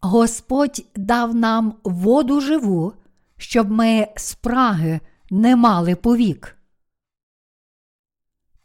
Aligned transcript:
Господь 0.00 0.86
дав 0.96 1.34
нам 1.34 1.74
воду 1.84 2.40
живу, 2.40 2.92
щоб 3.36 3.70
ми 3.70 4.08
спраги 4.16 5.00
не 5.30 5.56
мали 5.56 5.94
повік. 5.94 6.56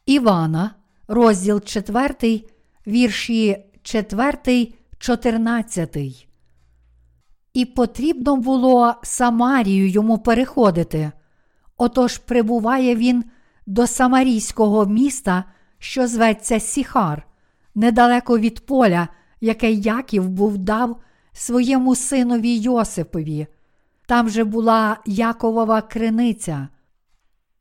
Івана, 0.06 0.76
розділ 1.08 1.62
4, 1.62 2.44
вірші 2.88 3.66
4, 3.82 4.74
14. 4.98 5.98
І 7.54 7.66
потрібно 7.66 8.36
було 8.36 8.96
Самарію 9.04 9.90
йому 9.90 10.18
переходити. 10.18 11.12
Отож 11.78 12.18
прибуває 12.18 12.96
він 12.96 13.24
до 13.66 13.88
Самарійського 13.88 14.86
міста, 14.86 15.44
що 15.80 16.08
зветься 16.08 16.60
Сіхар, 16.60 17.28
недалеко 17.76 18.40
від 18.40 18.66
поля, 18.66 19.08
яке 19.42 19.72
Яків 19.72 20.30
був 20.30 20.58
дав 20.58 21.02
своєму 21.34 21.96
синові 21.96 22.58
Йосипові. 22.58 23.48
Там 24.06 24.30
же 24.30 24.44
була 24.44 24.98
Яковова 25.06 25.82
криниця. 25.82 26.68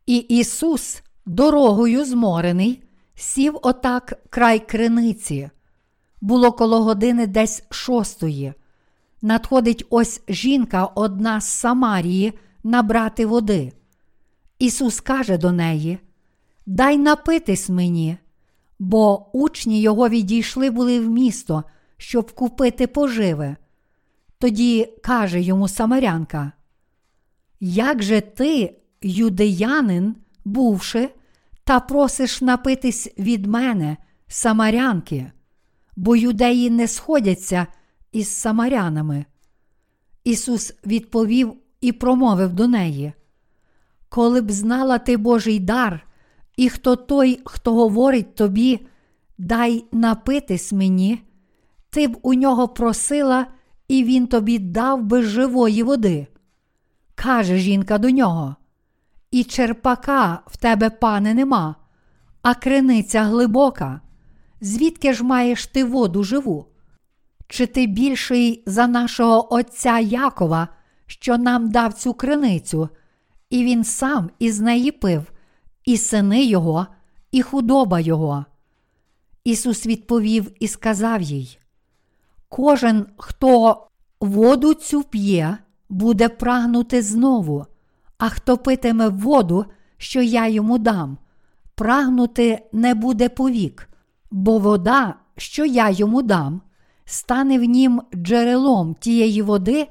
І 0.07 0.17
Ісус, 0.17 1.03
дорогою 1.27 2.05
зморений, 2.05 2.83
сів 3.15 3.59
отак 3.63 4.21
край 4.30 4.66
криниці. 4.66 5.51
Було 6.21 6.53
коло 6.53 6.83
години 6.83 7.27
десь 7.27 7.63
шостої. 7.71 8.55
Надходить 9.23 9.87
ось 9.91 10.23
жінка 10.29 10.85
одна 10.85 11.41
з 11.41 11.45
Самарії 11.45 12.33
набрати 12.65 13.27
води. 13.27 13.73
Ісус 14.59 15.01
каже 15.01 15.39
до 15.39 15.52
неї: 15.52 15.99
Дай 16.66 16.99
напитись 16.99 17.69
мені, 17.69 18.16
бо 18.79 19.27
учні 19.33 19.80
його 19.80 20.09
відійшли 20.09 20.71
були 20.71 21.01
в 21.01 21.09
місто, 21.09 21.65
щоб 21.97 22.33
купити 22.33 22.87
поживи. 22.87 23.57
Тоді 24.42 24.93
каже 25.02 25.40
йому 25.40 25.68
Самарянка: 25.68 26.52
Як 27.60 28.02
же 28.02 28.21
ти, 28.21 28.76
юдеянин, 29.02 30.16
бувши, 30.45 31.09
та 31.65 31.80
просиш 31.80 32.40
напитись 32.40 33.10
від 33.18 33.46
мене, 33.46 33.96
самарянки, 34.29 35.32
бо 35.96 36.16
юдеї 36.16 36.71
не 36.71 36.88
сходяться 36.88 37.66
із 38.12 38.29
самарянами. 38.29 39.24
Ісус 40.24 40.74
відповів 40.87 41.54
і 41.80 41.93
промовив 41.93 42.52
до 42.52 42.68
неї: 42.68 43.12
Коли 44.09 44.40
б 44.40 44.51
знала 44.51 44.99
ти 44.99 45.16
Божий 45.16 45.59
дар, 45.59 46.06
і 46.56 46.68
хто 46.68 46.96
той, 46.96 47.40
хто 47.45 47.74
говорить 47.74 48.34
тобі, 48.34 48.87
дай 49.38 49.84
напитись 49.93 50.73
мені, 50.73 51.23
ти 51.90 52.09
б 52.09 52.18
у 52.23 52.34
нього 52.34 52.68
просила, 52.68 53.46
і 53.88 54.05
він 54.05 54.27
тобі 54.27 54.59
дав 54.59 55.02
би 55.02 55.23
живої 55.23 55.83
води. 55.83 56.27
Каже 57.15 57.57
жінка 57.57 57.99
до 57.99 58.11
нього: 58.11 58.57
І 59.30 59.45
черпака 59.45 60.43
в 60.47 60.57
тебе, 60.57 60.91
пане, 60.91 61.35
нема, 61.35 61.77
а 62.43 62.55
криниця 62.55 63.23
глибока. 63.23 64.00
Звідки 64.61 65.12
ж 65.12 65.25
маєш 65.25 65.66
ти 65.66 65.84
воду 65.84 66.25
живу? 66.25 66.66
Чи 67.49 67.66
ти 67.66 67.87
більший 67.87 68.62
за 68.66 68.87
нашого 68.87 69.55
отця 69.55 69.99
Якова, 69.99 70.69
що 71.06 71.39
нам 71.39 71.71
дав 71.71 71.94
цю 71.94 72.15
криницю, 72.15 72.89
і 73.50 73.65
він 73.65 73.84
сам 73.84 74.31
із 74.39 74.61
неї 74.61 74.93
пив, 74.93 75.33
і 75.84 75.97
сини 75.97 76.44
його, 76.44 76.87
і 77.33 77.43
худоба 77.43 78.00
його? 78.00 78.44
Ісус 79.44 79.87
відповів 79.87 80.53
і 80.61 80.69
сказав 80.69 81.22
їй: 81.22 81.59
Кожен, 82.55 83.06
хто 83.17 83.87
воду 84.21 84.75
цю 84.75 85.03
п'є, 85.03 85.59
буде 85.89 86.28
прагнути 86.28 87.03
знову, 87.03 87.67
а 88.19 88.28
хто 88.28 88.59
питиме 88.59 89.09
воду, 89.09 89.67
що 89.97 90.23
я 90.23 90.49
йому 90.49 90.79
дам, 90.79 91.19
прагнути 91.75 92.69
не 92.73 92.95
буде 92.95 93.29
повік, 93.29 93.89
бо 94.31 94.59
вода, 94.59 95.15
що 95.37 95.65
я 95.65 95.91
йому 95.91 96.23
дам, 96.23 96.62
стане 97.05 97.59
в 97.59 97.62
нім 97.62 98.03
джерелом 98.15 98.95
тієї 98.95 99.43
води, 99.43 99.89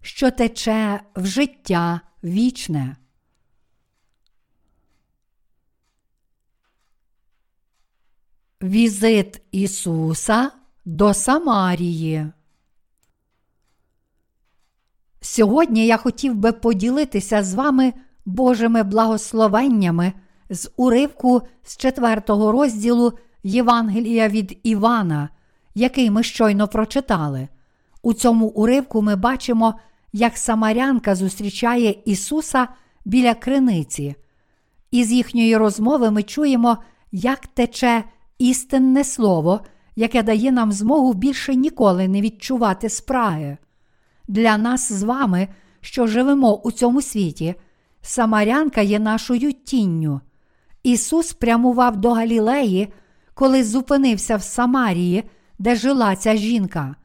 що 0.00 0.30
тече 0.30 1.00
в 1.16 1.26
життя 1.26 2.00
вічне. 2.24 2.96
Візит 8.62 9.42
Ісуса 9.52 10.50
до 10.84 11.14
Самарії. 11.14 12.26
Сьогодні 15.20 15.86
я 15.86 15.96
хотів 15.96 16.34
би 16.34 16.52
поділитися 16.52 17.42
з 17.42 17.54
вами 17.54 17.92
Божими 18.24 18.82
благословеннями 18.82 20.12
з 20.50 20.70
уривку 20.76 21.42
з 21.62 21.76
четвертого 21.76 22.52
розділу 22.52 23.12
Євангелія 23.42 24.28
від 24.28 24.58
Івана, 24.62 25.28
який 25.74 26.10
ми 26.10 26.22
щойно 26.22 26.68
прочитали. 26.68 27.48
У 28.02 28.14
цьому 28.14 28.46
уривку 28.46 29.02
ми 29.02 29.16
бачимо, 29.16 29.74
як 30.12 30.36
Самарянка 30.36 31.14
зустрічає 31.14 31.96
Ісуса 32.04 32.68
біля 33.04 33.34
криниці. 33.34 34.14
Із 34.90 35.12
їхньої 35.12 35.56
розмови 35.56 36.10
ми 36.10 36.22
чуємо, 36.22 36.78
як 37.12 37.46
тече 37.46 38.04
істинне 38.38 39.04
слово, 39.04 39.60
яке 39.96 40.22
дає 40.22 40.52
нам 40.52 40.72
змогу 40.72 41.14
більше 41.14 41.54
ніколи 41.54 42.08
не 42.08 42.20
відчувати 42.20 42.88
спраги. 42.88 43.56
Для 44.28 44.56
нас 44.56 44.92
з 44.92 45.02
вами, 45.02 45.48
що 45.80 46.06
живемо 46.06 46.56
у 46.56 46.72
цьому 46.72 47.02
світі, 47.02 47.54
Самарянка 48.02 48.80
є 48.80 48.98
нашою 48.98 49.52
тінню. 49.52 50.20
Ісус 50.82 51.32
прямував 51.32 51.96
до 51.96 52.12
Галілеї, 52.12 52.92
коли 53.34 53.64
зупинився 53.64 54.36
в 54.36 54.42
Самарії, 54.42 55.24
де 55.58 55.76
жила 55.76 56.16
ця 56.16 56.36
жінка. 56.36 56.96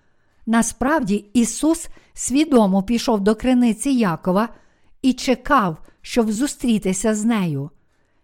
Насправді, 0.46 1.26
Ісус 1.34 1.88
свідомо 2.14 2.84
пішов 2.84 3.20
до 3.20 3.36
криниці 3.36 3.90
Якова 3.90 4.50
і 5.02 5.14
чекав, 5.14 5.78
щоб 6.02 6.32
зустрітися 6.32 7.16
з 7.16 7.26
нею. 7.26 7.70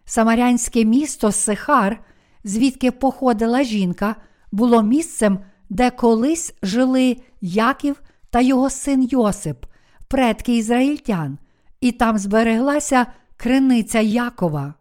Самарянське 0.06 0.86
місто 0.86 1.32
Сихар, 1.32 2.00
звідки 2.44 2.92
походила 2.92 3.64
жінка, 3.64 4.16
було 4.56 4.84
місцем, 4.84 5.40
де 5.70 5.90
колись 5.90 6.54
жили 6.64 7.18
Яків 7.42 8.02
та 8.30 8.42
його 8.42 8.70
син 8.70 9.04
Йосип, 9.04 9.66
предки 10.08 10.58
ізраїльтян, 10.58 11.38
і 11.82 11.92
там 11.92 12.18
збереглася 12.18 13.06
криниця 13.38 14.00
Якова. 14.00 14.74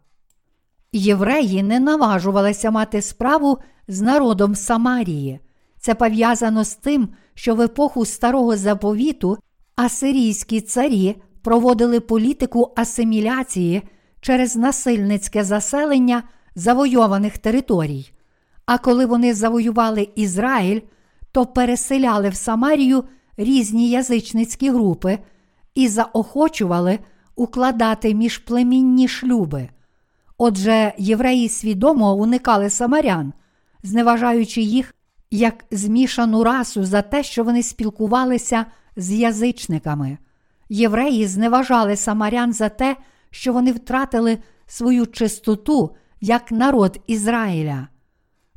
Євреї 0.91 1.63
не 1.63 1.79
наважувалися 1.79 2.71
мати 2.71 3.01
справу 3.01 3.57
з 3.87 4.01
народом 4.01 4.55
Самарії. 4.55 5.39
Це 5.79 5.95
пов'язано 5.95 6.63
з 6.63 6.75
тим, 6.75 7.09
що 7.33 7.55
в 7.55 7.61
епоху 7.61 8.05
старого 8.05 8.57
заповіту 8.57 9.37
асирійські 9.75 10.61
царі 10.61 11.15
проводили 11.41 11.99
політику 11.99 12.73
асиміляції 12.75 13.81
через 14.21 14.55
насильницьке 14.55 15.43
заселення 15.43 16.23
завойованих 16.55 17.37
територій. 17.37 18.11
А 18.65 18.77
коли 18.77 19.05
вони 19.05 19.33
завоювали 19.33 20.09
Ізраїль, 20.15 20.81
то 21.31 21.45
переселяли 21.45 22.29
в 22.29 22.35
Самарію 22.35 23.03
різні 23.37 23.89
язичницькі 23.89 24.69
групи 24.69 25.19
і 25.75 25.87
заохочували 25.87 26.99
укладати 27.35 28.13
міжплемінні 28.13 29.07
шлюби. 29.07 29.69
Отже, 30.37 30.93
євреї 30.97 31.49
свідомо 31.49 32.13
уникали 32.13 32.69
самарян, 32.69 33.33
зневажаючи 33.83 34.61
їх 34.61 34.95
як 35.31 35.65
змішану 35.71 36.43
расу 36.43 36.85
за 36.85 37.01
те, 37.01 37.23
що 37.23 37.43
вони 37.43 37.63
спілкувалися 37.63 38.65
з 38.95 39.11
язичниками. 39.11 40.17
Євреї 40.69 41.27
зневажали 41.27 41.95
самарян 41.95 42.53
за 42.53 42.69
те, 42.69 42.95
що 43.29 43.53
вони 43.53 43.71
втратили 43.71 44.37
свою 44.67 45.07
чистоту 45.07 45.95
як 46.21 46.51
народ 46.51 46.99
Ізраїля. 47.07 47.87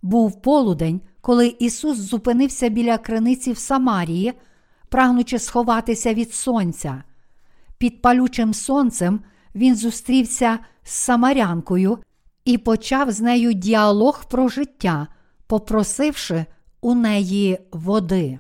Був 0.02 0.42
полудень, 0.42 1.00
коли 1.20 1.56
Ісус 1.58 1.98
зупинився 1.98 2.68
біля 2.68 2.98
криниці 2.98 3.52
в 3.52 3.58
Самарії, 3.58 4.32
прагнучи 4.88 5.38
сховатися 5.38 6.14
від 6.14 6.34
сонця. 6.34 7.02
Під 7.78 8.02
палючим 8.02 8.54
сонцем 8.54 9.20
він 9.54 9.76
зустрівся 9.76 10.58
з 10.82 10.90
Самарянкою 10.90 11.98
і 12.44 12.58
почав 12.58 13.10
з 13.10 13.20
нею 13.20 13.52
діалог 13.52 14.24
про 14.28 14.48
життя, 14.48 15.08
попросивши 15.46 16.46
у 16.80 16.94
неї 16.94 17.58
води. 17.72 18.38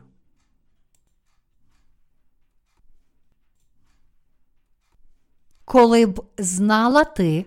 Коли 5.64 6.06
б 6.06 6.24
знала 6.38 7.04
ти, 7.04 7.46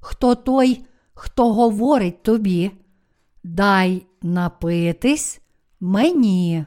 хто 0.00 0.34
той, 0.34 0.84
хто 1.14 1.52
говорить 1.52 2.22
тобі, 2.22 2.70
дай 3.46 4.06
напитись 4.22 5.40
мені. 5.80 6.64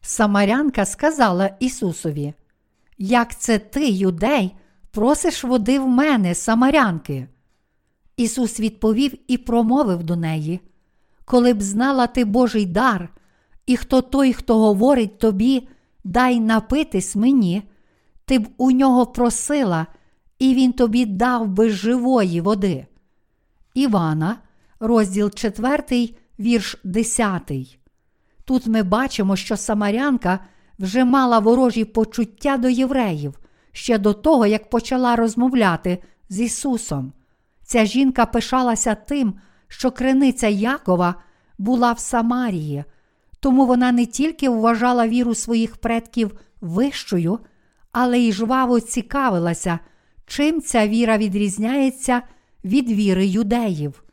Самарянка 0.00 0.84
сказала 0.84 1.56
Ісусові, 1.60 2.34
Як 2.98 3.40
це 3.40 3.58
ти, 3.58 3.88
юдей, 3.88 4.56
просиш 4.90 5.44
води 5.44 5.78
в 5.78 5.88
мене, 5.88 6.34
самарянки? 6.34 7.28
Ісус 8.16 8.60
відповів 8.60 9.14
і 9.28 9.38
промовив 9.38 10.02
до 10.02 10.16
неї: 10.16 10.60
Коли 11.24 11.54
б 11.54 11.62
знала 11.62 12.06
ти 12.06 12.24
Божий 12.24 12.66
дар, 12.66 13.08
і 13.66 13.76
хто 13.76 14.02
той, 14.02 14.32
хто 14.32 14.58
говорить 14.58 15.18
тобі, 15.18 15.68
дай 16.04 16.40
напитись 16.40 17.16
мені, 17.16 17.62
ти 18.24 18.38
б 18.38 18.48
у 18.56 18.70
нього 18.70 19.06
просила, 19.06 19.86
і 20.38 20.54
він 20.54 20.72
тобі 20.72 21.06
дав 21.06 21.48
би 21.48 21.70
живої 21.70 22.40
води. 22.40 22.86
Івана, 23.74 24.36
розділ 24.80 25.30
4, 25.30 26.10
вірш 26.38 26.76
10. 26.84 27.52
Тут 28.44 28.66
ми 28.66 28.82
бачимо, 28.82 29.36
що 29.36 29.56
Самарянка 29.56 30.38
вже 30.78 31.04
мала 31.04 31.38
ворожі 31.38 31.84
почуття 31.84 32.56
до 32.56 32.68
євреїв 32.68 33.38
ще 33.72 33.98
до 33.98 34.12
того, 34.12 34.46
як 34.46 34.70
почала 34.70 35.16
розмовляти 35.16 35.98
з 36.28 36.40
Ісусом. 36.40 37.12
Ця 37.62 37.84
жінка 37.84 38.26
пишалася 38.26 38.94
тим, 38.94 39.34
що 39.68 39.90
криниця 39.90 40.48
Якова 40.48 41.14
була 41.58 41.92
в 41.92 41.98
Самарії, 41.98 42.84
тому 43.40 43.66
вона 43.66 43.92
не 43.92 44.06
тільки 44.06 44.48
вважала 44.48 45.08
віру 45.08 45.34
своїх 45.34 45.76
предків 45.76 46.40
вищою, 46.60 47.38
але 47.92 48.18
й 48.18 48.32
жваво 48.32 48.80
цікавилася, 48.80 49.78
чим 50.26 50.60
ця 50.60 50.88
віра 50.88 51.18
відрізняється 51.18 52.22
від 52.64 52.90
віри 52.90 53.26
юдеїв. 53.26 54.04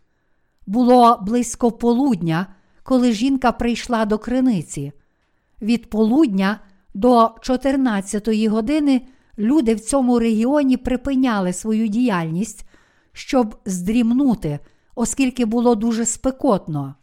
Було 0.67 1.19
близько 1.21 1.71
полудня, 1.71 2.47
коли 2.83 3.11
жінка 3.11 3.51
прийшла 3.51 4.05
до 4.05 4.17
криниці. 4.17 4.91
Від 5.61 5.89
полудня 5.89 6.59
до 6.93 7.35
14 7.41 8.47
години 8.47 9.01
люди 9.37 9.75
в 9.75 9.79
цьому 9.79 10.19
регіоні 10.19 10.77
припиняли 10.77 11.53
свою 11.53 11.87
діяльність, 11.87 12.65
щоб 13.13 13.55
здрімнути, 13.65 14.59
оскільки 14.95 15.45
було 15.45 15.75
дуже 15.75 16.05
спекотно. 16.05 16.95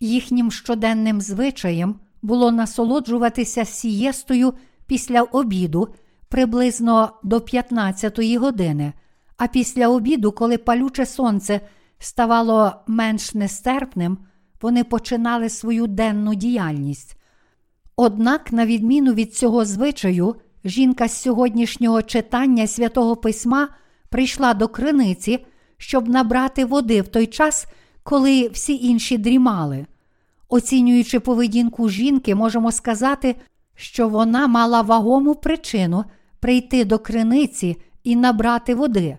Їхнім 0.00 0.50
щоденним 0.50 1.20
звичаєм 1.20 1.94
було 2.22 2.50
насолоджуватися 2.50 3.64
сієстою 3.64 4.54
після 4.86 5.22
обіду 5.22 5.88
приблизно 6.28 7.12
до 7.22 7.40
15 7.40 8.36
години, 8.36 8.92
а 9.40 9.46
після 9.46 9.88
обіду, 9.88 10.32
коли 10.32 10.58
палюче 10.58 11.06
сонце 11.06 11.60
ставало 11.98 12.72
менш 12.86 13.34
нестерпним, 13.34 14.18
вони 14.62 14.84
починали 14.84 15.48
свою 15.48 15.86
денну 15.86 16.34
діяльність. 16.34 17.16
Однак, 17.96 18.52
на 18.52 18.66
відміну 18.66 19.14
від 19.14 19.34
цього 19.34 19.64
звичаю, 19.64 20.34
жінка 20.64 21.08
з 21.08 21.22
сьогоднішнього 21.22 22.02
читання 22.02 22.66
святого 22.66 23.16
письма 23.16 23.68
прийшла 24.08 24.54
до 24.54 24.68
криниці, 24.68 25.46
щоб 25.76 26.08
набрати 26.08 26.64
води 26.64 27.02
в 27.02 27.08
той 27.08 27.26
час, 27.26 27.66
коли 28.02 28.48
всі 28.48 28.86
інші 28.86 29.18
дрімали. 29.18 29.86
Оцінюючи 30.48 31.20
поведінку 31.20 31.88
жінки, 31.88 32.34
можемо 32.34 32.72
сказати, 32.72 33.36
що 33.74 34.08
вона 34.08 34.46
мала 34.46 34.82
вагому 34.82 35.34
причину 35.34 36.04
прийти 36.40 36.84
до 36.84 36.98
криниці 36.98 37.76
і 38.04 38.16
набрати 38.16 38.74
води, 38.74 39.18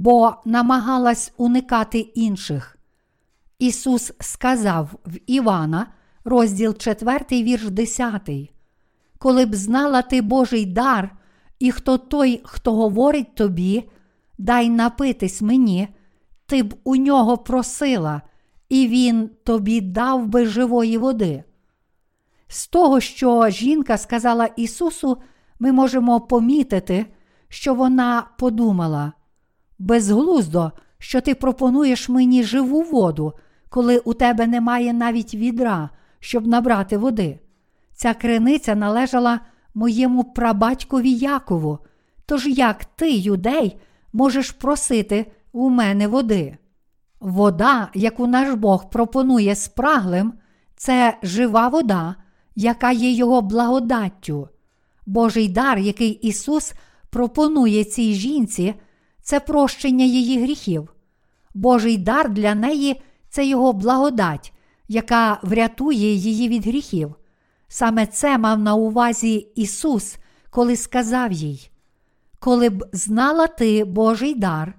бо 0.00 0.34
намагалась 0.44 1.32
уникати 1.36 1.98
інших. 1.98 2.78
Ісус 3.58 4.12
сказав 4.20 4.90
в 5.06 5.18
Івана, 5.26 5.86
розділ 6.24 6.76
4, 6.76 7.24
вірш 7.30 7.64
10. 7.70 8.30
Коли 9.18 9.46
б 9.46 9.54
знала 9.54 10.02
ти 10.02 10.22
Божий 10.22 10.66
дар, 10.66 11.16
і 11.58 11.72
хто 11.72 11.98
той, 11.98 12.40
хто 12.44 12.74
говорить 12.74 13.34
тобі, 13.34 13.88
дай 14.38 14.70
напитись 14.70 15.42
мені, 15.42 15.88
ти 16.46 16.62
б 16.62 16.74
у 16.84 16.96
нього 16.96 17.38
просила, 17.38 18.22
і 18.68 18.88
він 18.88 19.30
тобі 19.44 19.80
дав 19.80 20.26
би 20.26 20.46
живої 20.46 20.98
води. 20.98 21.44
З 22.48 22.66
того, 22.66 23.00
що 23.00 23.48
жінка 23.48 23.98
сказала 23.98 24.46
Ісусу, 24.46 25.18
ми 25.58 25.72
можемо 25.72 26.20
помітити, 26.20 27.06
що 27.48 27.74
вона 27.74 28.28
подумала 28.38 29.12
безглуздо, 29.78 30.72
що 30.98 31.20
ти 31.20 31.34
пропонуєш 31.34 32.08
мені 32.08 32.42
живу 32.42 32.82
воду, 32.82 33.32
коли 33.68 33.98
у 33.98 34.14
тебе 34.14 34.46
немає 34.46 34.92
навіть 34.92 35.34
відра, 35.34 35.90
щоб 36.20 36.46
набрати 36.46 36.96
води. 36.96 37.38
Ця 37.94 38.14
криниця 38.14 38.74
належала 38.74 39.40
моєму 39.74 40.24
прабатькові 40.24 41.12
Якову. 41.12 41.78
Тож 42.26 42.46
як 42.46 42.84
ти, 42.84 43.10
юдей, 43.10 43.76
можеш 44.12 44.50
просити 44.50 45.26
у 45.52 45.70
мене 45.70 46.08
води? 46.08 46.56
Вода, 47.20 47.88
яку 47.94 48.26
наш 48.26 48.54
Бог 48.54 48.90
пропонує 48.90 49.54
спраглим, 49.54 50.32
це 50.76 51.18
жива 51.22 51.68
вода, 51.68 52.14
яка 52.54 52.92
є 52.92 53.12
Його 53.12 53.42
благодаттю. 53.42 54.48
Божий 55.06 55.48
дар, 55.48 55.78
який 55.78 56.10
Ісус 56.10 56.72
пропонує 57.10 57.84
цій 57.84 58.14
жінці, 58.14 58.74
це 59.26 59.40
прощення 59.40 60.04
її 60.04 60.42
гріхів. 60.42 60.92
Божий 61.54 61.96
дар 61.96 62.30
для 62.30 62.54
неї 62.54 63.02
це 63.28 63.46
Його 63.46 63.72
благодать, 63.72 64.52
яка 64.88 65.40
врятує 65.42 66.14
її 66.14 66.48
від 66.48 66.66
гріхів. 66.66 67.14
Саме 67.68 68.06
це 68.06 68.38
мав 68.38 68.58
на 68.58 68.74
увазі 68.74 69.34
Ісус, 69.54 70.16
коли 70.50 70.76
сказав 70.76 71.32
їй: 71.32 71.70
Коли 72.38 72.70
б 72.70 72.84
знала 72.92 73.46
ти 73.46 73.84
Божий 73.84 74.34
дар, 74.34 74.74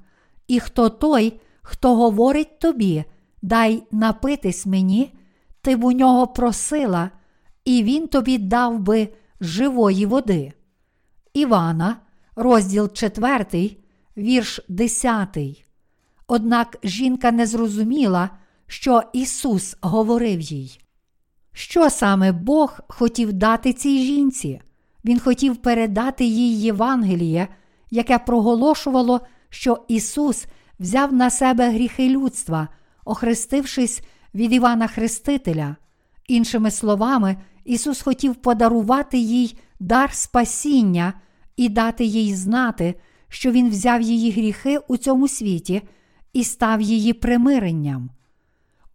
і 0.47 0.59
хто 0.59 0.89
той, 0.89 1.39
хто 1.61 1.95
говорить 1.95 2.59
тобі, 2.59 3.03
дай 3.41 3.83
напитись 3.91 4.65
мені, 4.65 5.13
ти 5.61 5.75
б 5.75 5.83
у 5.83 5.91
нього 5.91 6.27
просила, 6.27 7.11
і 7.65 7.83
він 7.83 8.07
тобі 8.07 8.37
дав 8.37 8.79
би 8.79 9.09
живої 9.41 10.05
води. 10.05 10.53
Івана, 11.33 11.97
розділ 12.35 12.93
4, 12.93 13.77
вірш 14.17 14.59
10. 14.67 15.37
Однак 16.27 16.77
жінка 16.83 17.31
не 17.31 17.45
зрозуміла, 17.45 18.29
що 18.67 19.01
Ісус 19.13 19.75
говорив 19.81 20.41
їй. 20.41 20.79
Що 21.53 21.89
саме 21.89 22.31
Бог 22.31 22.79
хотів 22.87 23.33
дати 23.33 23.73
цій 23.73 24.05
жінці? 24.05 24.61
Він 25.05 25.19
хотів 25.19 25.57
передати 25.57 26.25
їй 26.25 26.61
Євангеліє, 26.61 27.47
яке 27.91 28.19
проголошувало, 28.19 29.21
що 29.49 29.85
Ісус 29.87 30.45
взяв 30.79 31.13
на 31.13 31.29
себе 31.29 31.69
гріхи 31.69 32.09
людства, 32.09 32.67
охрестившись 33.05 34.01
від 34.35 34.53
Івана 34.53 34.87
Хрестителя. 34.87 35.75
Іншими 36.27 36.71
словами, 36.71 37.37
Ісус 37.65 38.01
хотів 38.01 38.35
подарувати 38.35 39.17
їй 39.17 39.57
дар 39.79 40.13
спасіння 40.13 41.13
і 41.57 41.69
дати 41.69 42.05
їй 42.05 42.35
знати, 42.35 42.95
що 43.29 43.51
Він 43.51 43.69
взяв 43.69 44.01
її 44.01 44.31
гріхи 44.31 44.79
у 44.87 44.97
цьому 44.97 45.27
світі 45.27 45.81
і 46.33 46.43
став 46.43 46.81
її 46.81 47.13
примиренням. 47.13 48.09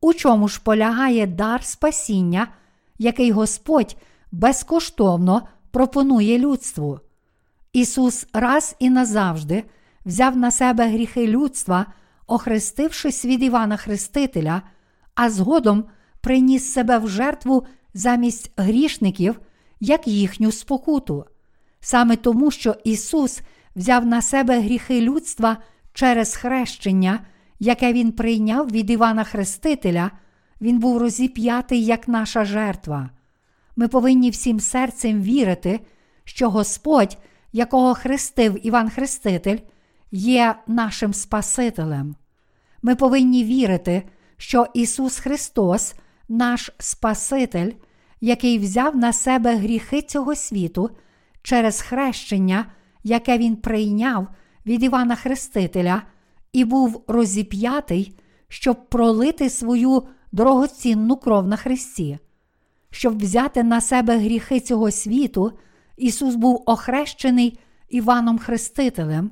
У 0.01 0.15
чому 0.15 0.49
ж 0.49 0.61
полягає 0.65 1.27
дар 1.27 1.65
спасіння, 1.65 2.49
який 2.99 3.31
Господь 3.31 3.97
безкоштовно 4.33 5.43
пропонує 5.71 6.39
людству? 6.39 7.01
Ісус 7.73 8.27
раз 8.33 8.77
і 8.79 8.91
назавжди 8.91 9.65
взяв 10.05 10.37
на 10.37 10.51
себе 10.51 10.89
гріхи 10.89 11.27
людства, 11.27 11.87
охрестившись 12.27 13.25
від 13.25 13.43
Івана 13.43 13.77
Хрестителя, 13.77 14.63
а 15.15 15.31
згодом 15.31 15.85
приніс 16.21 16.73
себе 16.73 16.99
в 16.99 17.09
жертву 17.09 17.67
замість 17.95 18.53
грішників, 18.57 19.41
як 19.81 20.09
їхню 20.09 20.53
спокуту. 20.53 21.25
Саме 21.81 22.17
тому, 22.17 22.51
що 22.51 22.77
Ісус 22.85 23.41
взяв 23.77 24.07
на 24.07 24.23
себе 24.23 24.61
гріхи 24.61 25.01
людства 25.01 25.57
через 25.93 26.37
хрещення 26.37 27.21
яке 27.63 27.93
він 27.93 28.13
прийняв 28.13 28.71
від 28.71 28.91
Івана 28.91 29.25
Хрестителя, 29.25 30.11
він 30.61 30.79
був 30.79 30.99
розіп'ятий 30.99 31.85
як 31.85 32.09
наша 32.09 32.45
жертва. 32.45 33.11
Ми 33.77 33.89
повинні 33.89 34.31
всім 34.31 34.61
серцем 34.61 35.23
вірити, 35.23 35.81
що 36.25 36.51
Господь, 36.51 37.19
якого 37.53 37.95
хрестив 37.95 38.67
Іван 38.67 38.91
Хреститель, 38.91 39.59
є 40.13 40.55
нашим 40.67 41.15
Спасителем. 41.15 42.17
Ми 42.83 42.97
повинні 42.97 43.45
вірити, 43.45 44.03
що 44.37 44.67
Ісус 44.75 45.19
Христос, 45.19 45.95
наш 46.29 46.71
Спаситель, 46.79 47.71
який 48.21 48.59
взяв 48.59 48.97
на 48.97 49.13
себе 49.13 49.57
гріхи 49.57 50.03
цього 50.03 50.35
світу 50.35 50.91
через 51.43 51.81
хрещення, 51.81 52.67
яке 53.03 53.39
Він 53.39 53.57
прийняв 53.57 54.29
від 54.67 54.83
Івана 54.83 55.17
Хрестителя 55.17 56.03
і 56.53 56.65
був 56.65 57.05
розіп'ятий, 57.07 58.19
щоб 58.49 58.89
пролити 58.89 59.51
свою 59.51 60.03
дорогоцінну 60.33 61.17
кров 61.17 61.49
на 61.49 61.57
Христі. 61.57 62.19
щоб 62.95 63.19
взяти 63.19 63.63
на 63.63 63.81
себе 63.81 64.19
гріхи 64.19 64.61
цього 64.61 64.91
світу, 64.91 65.53
Ісус 65.97 66.35
був 66.35 66.63
охрещений 66.67 67.59
Іваном 67.89 68.39
Хрестителем, 68.39 69.31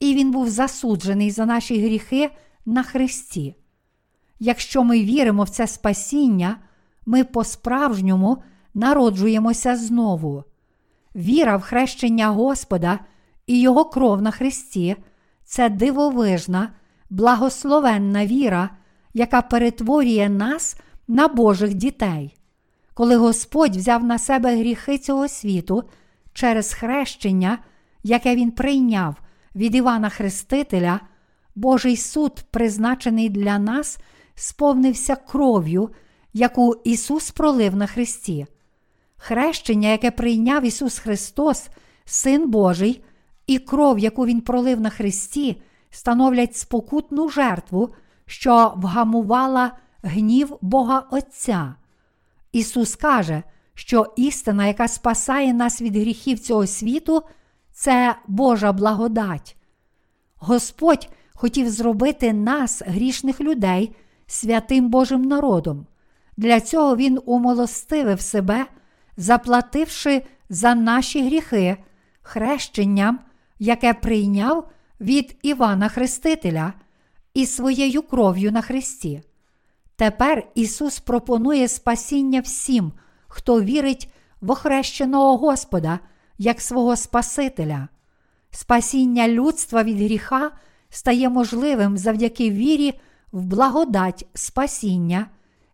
і 0.00 0.14
Він 0.14 0.30
був 0.30 0.48
засуджений 0.48 1.30
за 1.30 1.46
наші 1.46 1.82
гріхи 1.82 2.30
на 2.66 2.82
Христі. 2.82 3.54
Якщо 4.40 4.84
ми 4.84 5.04
віримо 5.04 5.42
в 5.42 5.48
це 5.48 5.66
спасіння, 5.66 6.56
ми 7.06 7.24
по-справжньому 7.24 8.42
народжуємося 8.74 9.76
знову. 9.76 10.44
Віра 11.14 11.56
в 11.56 11.62
хрещення 11.62 12.28
Господа 12.28 12.98
і 13.46 13.60
Його 13.60 13.84
кров 13.84 14.22
на 14.22 14.30
Христі 14.30 14.96
це 15.44 15.68
дивовижна, 15.68 16.72
благословенна 17.10 18.26
віра, 18.26 18.70
яка 19.14 19.42
перетворює 19.42 20.28
нас 20.28 20.76
на 21.08 21.28
Божих 21.28 21.74
дітей. 21.74 22.36
Коли 22.94 23.16
Господь 23.16 23.76
взяв 23.76 24.04
на 24.04 24.18
себе 24.18 24.56
гріхи 24.56 24.98
цього 24.98 25.28
світу 25.28 25.84
через 26.32 26.72
хрещення, 26.72 27.58
яке 28.02 28.36
Він 28.36 28.50
прийняв 28.50 29.16
від 29.54 29.74
Івана 29.74 30.08
Хрестителя, 30.08 31.00
Божий 31.54 31.96
суд, 31.96 32.44
призначений 32.50 33.28
для 33.28 33.58
нас, 33.58 33.98
сповнився 34.34 35.16
кров'ю, 35.16 35.90
яку 36.32 36.76
Ісус 36.84 37.30
пролив 37.30 37.76
на 37.76 37.86
Христі. 37.86 38.46
Хрещення, 39.24 39.88
яке 39.88 40.10
прийняв 40.10 40.64
Ісус 40.64 40.98
Христос, 40.98 41.68
Син 42.04 42.50
Божий, 42.50 43.04
і 43.46 43.58
кров, 43.58 43.98
яку 43.98 44.26
Він 44.26 44.40
пролив 44.40 44.80
на 44.80 44.90
Христі, 44.90 45.62
становлять 45.90 46.56
спокутну 46.56 47.28
жертву, 47.28 47.94
що 48.26 48.72
вгамувала 48.76 49.72
гнів 50.02 50.56
Бога 50.60 51.06
Отця. 51.10 51.74
Ісус 52.52 52.96
каже, 52.96 53.42
що 53.74 54.12
істина, 54.16 54.66
яка 54.66 54.88
спасає 54.88 55.54
нас 55.54 55.82
від 55.82 55.96
гріхів 55.96 56.38
цього 56.38 56.66
світу, 56.66 57.22
це 57.72 58.16
Божа 58.26 58.72
благодать. 58.72 59.56
Господь 60.36 61.08
хотів 61.34 61.70
зробити 61.70 62.32
нас, 62.32 62.82
грішних 62.86 63.40
людей, 63.40 63.96
святим 64.26 64.88
Божим 64.88 65.22
народом. 65.22 65.86
Для 66.36 66.60
цього 66.60 66.96
Він 66.96 67.18
умолостивив 67.24 68.20
себе, 68.20 68.66
заплативши 69.16 70.22
за 70.48 70.74
наші 70.74 71.26
гріхи 71.26 71.76
хрещенням, 72.22 73.20
яке 73.58 73.94
прийняв 73.94 74.68
від 75.00 75.36
Івана 75.42 75.88
Хрестителя 75.88 76.72
і 77.34 77.46
своєю 77.46 78.02
кров'ю 78.02 78.52
на 78.52 78.60
Христі. 78.60 79.22
Тепер 79.96 80.48
Ісус 80.54 80.98
пропонує 80.98 81.68
спасіння 81.68 82.40
всім, 82.40 82.92
хто 83.28 83.60
вірить 83.60 84.12
в 84.40 84.50
охрещеного 84.50 85.36
Господа 85.36 85.98
як 86.38 86.60
свого 86.60 86.96
Спасителя. 86.96 87.88
Спасіння 88.50 89.28
людства 89.28 89.82
від 89.82 89.96
гріха 89.96 90.50
стає 90.88 91.28
можливим 91.28 91.98
завдяки 91.98 92.50
вірі 92.50 93.00
в 93.32 93.44
благодать 93.44 94.26
спасіння, 94.34 95.26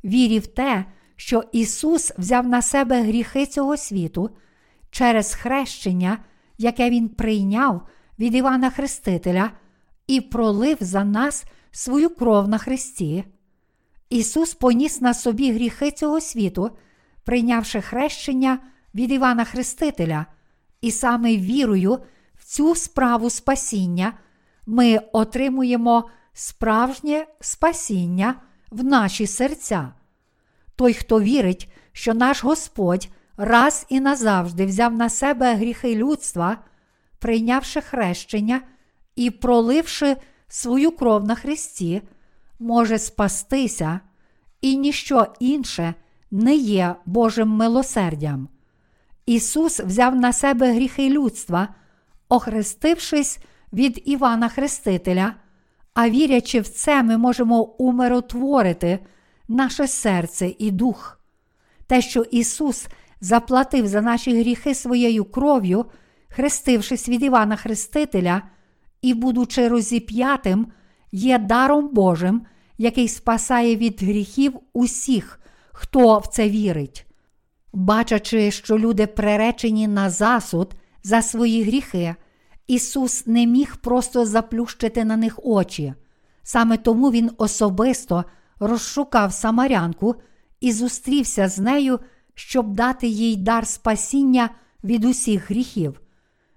вірі 0.05 0.39
в 0.39 0.47
те, 0.47 0.85
що 1.19 1.45
Ісус 1.53 2.13
взяв 2.19 2.49
на 2.49 2.63
себе 2.63 3.03
гріхи 3.03 3.47
цього 3.47 3.77
світу 3.77 4.31
через 4.91 5.35
хрещення, 5.35 6.19
яке 6.59 6.91
Він 6.91 7.09
прийняв 7.09 7.83
від 8.19 8.35
Івана 8.35 8.71
Хрестителя, 8.71 9.51
і 10.07 10.21
пролив 10.21 10.77
за 10.81 11.05
нас 11.05 11.45
свою 11.71 12.11
кров 12.11 12.49
на 12.49 12.59
Христі. 12.59 13.25
Ісус 14.11 14.55
поніс 14.55 15.01
на 15.01 15.15
собі 15.15 15.53
гріхи 15.53 15.91
цього 15.91 16.21
світу, 16.21 16.71
прийнявши 17.25 17.81
хрещення 17.81 18.59
від 18.95 19.13
Івана 19.13 19.45
Хрестителя, 19.45 20.27
і 20.81 20.91
саме 20.91 21.37
вірою 21.37 21.99
в 22.35 22.45
цю 22.45 22.75
справу 22.75 23.31
спасіння 23.31 24.13
ми 24.67 24.99
отримуємо 25.13 26.11
справжнє 26.33 27.27
спасіння 27.41 28.35
в 28.71 28.85
наші 28.85 29.27
серця. 29.27 29.93
Той, 30.79 30.95
хто 30.95 31.21
вірить, 31.21 31.69
що 31.93 32.15
наш 32.15 32.45
Господь 32.45 33.09
раз 33.37 33.87
і 33.89 34.01
назавжди 34.01 34.67
взяв 34.67 34.95
на 34.95 35.09
себе 35.09 35.55
гріхи 35.55 35.95
людства, 35.95 36.59
прийнявши 37.19 37.81
хрещення 37.81 38.61
і 39.17 39.31
проливши 39.31 40.17
свою 40.49 40.91
кров 40.91 41.25
на 41.25 41.35
Христі, 41.35 42.03
може 42.59 42.99
спастися, 42.99 44.01
і 44.61 44.77
ніщо 44.77 45.27
інше 45.41 45.95
не 46.31 46.55
є 46.55 46.95
Божим 47.07 47.49
милосердям. 47.49 48.49
Ісус 49.27 49.81
взяв 49.81 50.17
на 50.17 50.33
себе 50.33 50.73
гріхи 50.73 51.11
людства, 51.11 51.69
охрестившись 52.29 53.39
від 53.73 54.03
Івана 54.05 54.49
Хрестителя, 54.49 55.35
а 55.95 56.11
вірячи 56.11 56.61
в 56.61 56.69
це, 56.69 57.03
ми 57.03 57.19
можемо 57.19 57.63
умиротворити 57.63 58.99
наше 59.49 59.89
серце 59.89 60.55
і 60.59 60.71
дух. 60.71 61.21
Те, 61.87 62.03
що 62.03 62.23
Ісус 62.23 62.87
заплатив 63.21 63.87
за 63.87 64.01
наші 64.01 64.41
гріхи 64.41 64.75
своєю 64.75 65.25
кров'ю, 65.25 65.85
хрестившись 66.29 67.09
від 67.09 67.23
Івана 67.23 67.57
Хрестителя 67.57 68.43
і, 69.03 69.15
будучи 69.15 69.69
розіп'ятим, 69.69 70.67
є 71.13 71.39
даром 71.39 71.89
Божим, 71.89 72.43
який 72.79 73.09
спасає 73.09 73.77
від 73.77 74.03
гріхів 74.03 74.53
усіх, 74.73 75.41
хто 75.73 76.19
в 76.19 76.27
це 76.27 76.49
вірить. 76.49 77.07
Бачачи, 77.73 78.51
що 78.51 78.79
люди 78.79 79.07
приречені 79.07 79.89
на 79.89 80.11
засуд 80.11 80.75
за 81.03 81.23
свої 81.23 81.63
гріхи, 81.65 82.15
Ісус 82.67 83.27
не 83.27 83.47
міг 83.47 83.77
просто 83.77 84.27
заплющити 84.27 85.05
на 85.05 85.17
них 85.17 85.41
очі. 85.43 85.95
Саме 86.43 86.77
тому 86.77 87.11
Він 87.11 87.31
особисто 87.39 88.25
розшукав 88.61 89.33
Самарянку 89.33 90.15
і 90.61 90.73
зустрівся 90.73 91.49
з 91.49 91.59
нею, 91.59 91.99
щоб 92.35 92.75
дати 92.75 93.07
їй 93.07 93.37
дар 93.37 93.67
спасіння 93.67 94.51
від 94.85 95.05
усіх 95.05 95.51
гріхів. 95.51 96.01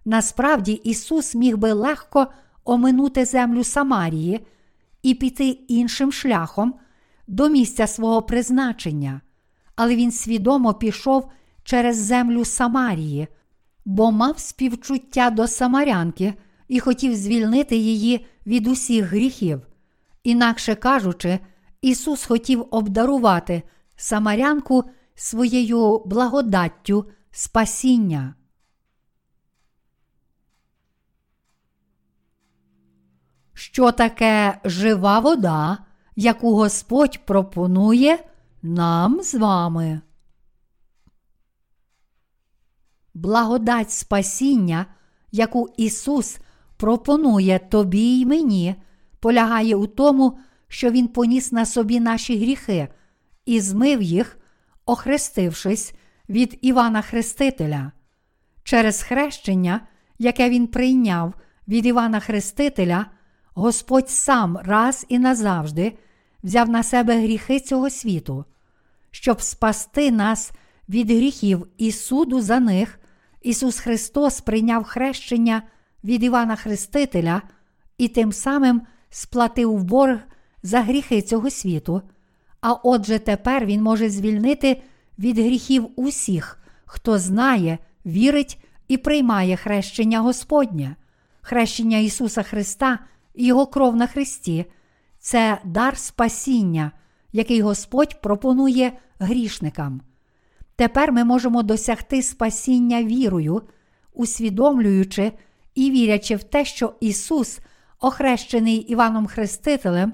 Насправді, 0.05 0.71
Ісус 0.71 1.35
міг 1.35 1.57
би 1.57 1.71
легко 1.73 2.27
оминути 2.65 3.25
землю 3.25 3.63
Самарії 3.63 4.45
і 5.03 5.13
піти 5.13 5.47
іншим 5.47 6.11
шляхом 6.11 6.73
до 7.27 7.49
місця 7.49 7.87
свого 7.87 8.21
призначення, 8.21 9.21
але 9.75 9.95
Він 9.95 10.11
свідомо 10.11 10.73
пішов 10.73 11.31
через 11.63 11.97
землю 11.97 12.45
Самарії, 12.45 13.27
бо 13.85 14.11
мав 14.11 14.39
співчуття 14.39 15.29
до 15.29 15.47
Самарянки 15.47 16.33
і 16.67 16.79
хотів 16.79 17.15
звільнити 17.15 17.75
її 17.75 18.25
від 18.45 18.67
усіх 18.67 19.05
гріхів. 19.05 19.61
Інакше 20.23 20.75
кажучи, 20.75 21.39
Ісус 21.81 22.25
хотів 22.25 22.65
обдарувати 22.71 23.63
Самарянку 23.95 24.83
своєю 25.15 25.99
благодаттю 26.05 27.05
спасіння. 27.31 28.35
Що 33.53 33.91
таке 33.91 34.59
жива 34.65 35.19
вода, 35.19 35.77
яку 36.15 36.55
Господь 36.55 37.25
пропонує 37.25 38.25
нам 38.61 39.21
з 39.23 39.35
вами? 39.35 40.01
Благодать 43.13 43.91
спасіння, 43.91 44.85
яку 45.31 45.69
Ісус 45.77 46.39
пропонує 46.77 47.59
тобі 47.59 48.19
й 48.19 48.25
мені, 48.25 48.75
полягає 49.19 49.75
у 49.75 49.87
тому, 49.87 50.39
що 50.71 50.91
Він 50.91 51.07
поніс 51.07 51.51
на 51.51 51.65
собі 51.65 51.99
наші 51.99 52.37
гріхи 52.37 52.87
і 53.45 53.59
змив 53.61 54.01
їх, 54.01 54.37
охрестившись 54.85 55.93
від 56.29 56.59
Івана 56.61 57.01
Хрестителя. 57.01 57.91
Через 58.63 59.03
хрещення, 59.03 59.81
яке 60.19 60.49
він 60.49 60.67
прийняв 60.67 61.33
від 61.67 61.85
Івана 61.85 62.19
Хрестителя, 62.19 63.05
Господь 63.53 64.09
сам 64.09 64.57
раз 64.57 65.05
і 65.09 65.19
назавжди 65.19 65.97
взяв 66.43 66.69
на 66.69 66.83
себе 66.83 67.21
гріхи 67.21 67.59
цього 67.59 67.89
світу, 67.89 68.45
щоб 69.11 69.41
спасти 69.41 70.11
нас 70.11 70.51
від 70.89 71.11
гріхів 71.11 71.67
і 71.77 71.91
суду 71.91 72.41
за 72.41 72.59
них. 72.59 72.99
Ісус 73.41 73.79
Христос 73.79 74.41
прийняв 74.41 74.83
хрещення 74.83 75.61
від 76.03 76.23
Івана 76.23 76.55
Хрестителя 76.55 77.41
і 77.97 78.07
тим 78.07 78.31
самим 78.31 78.81
сплатив 79.09 79.83
борг 79.83 80.19
за 80.63 80.81
гріхи 80.81 81.21
цього 81.21 81.49
світу. 81.49 82.01
А 82.61 82.73
отже, 82.73 83.19
тепер 83.19 83.65
Він 83.65 83.81
може 83.81 84.09
звільнити 84.09 84.81
від 85.19 85.39
гріхів 85.39 85.89
усіх, 85.95 86.59
хто 86.85 87.19
знає, 87.19 87.77
вірить 88.05 88.63
і 88.87 88.97
приймає 88.97 89.55
хрещення 89.55 90.19
Господнє, 90.19 90.95
хрещення 91.41 91.97
Ісуса 91.97 92.43
Христа 92.43 92.99
і 93.35 93.45
Його 93.45 93.67
кров 93.67 93.95
на 93.95 94.07
Христі 94.07 94.65
це 95.19 95.57
дар 95.63 95.97
спасіння, 95.97 96.91
який 97.31 97.61
Господь 97.61 98.21
пропонує 98.21 98.91
грішникам. 99.19 100.01
Тепер 100.75 101.11
ми 101.11 101.23
можемо 101.23 101.63
досягти 101.63 102.23
спасіння 102.23 103.03
вірою, 103.03 103.61
усвідомлюючи 104.13 105.31
і 105.75 105.91
вірячи 105.91 106.35
в 106.35 106.43
те, 106.43 106.65
що 106.65 106.93
Ісус, 106.99 107.59
охрещений 107.99 108.75
Іваном 108.75 109.27
Хрестителем, 109.27 110.13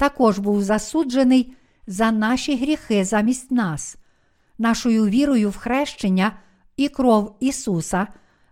також 0.00 0.38
був 0.38 0.62
засуджений 0.62 1.52
за 1.86 2.10
наші 2.10 2.56
гріхи 2.56 3.04
замість 3.04 3.50
нас. 3.50 3.96
Нашою 4.58 5.06
вірою 5.06 5.50
в 5.50 5.56
хрещення 5.56 6.32
і 6.76 6.88
кров 6.88 7.36
Ісуса 7.40 8.06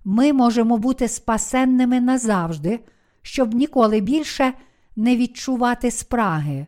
ми 0.04 0.32
можемо 0.32 0.78
бути 0.78 1.08
спасенними 1.08 2.00
назавжди, 2.00 2.80
щоб 3.22 3.54
ніколи 3.54 4.00
більше 4.00 4.52
не 4.96 5.16
відчувати 5.16 5.90
спраги. 5.90 6.66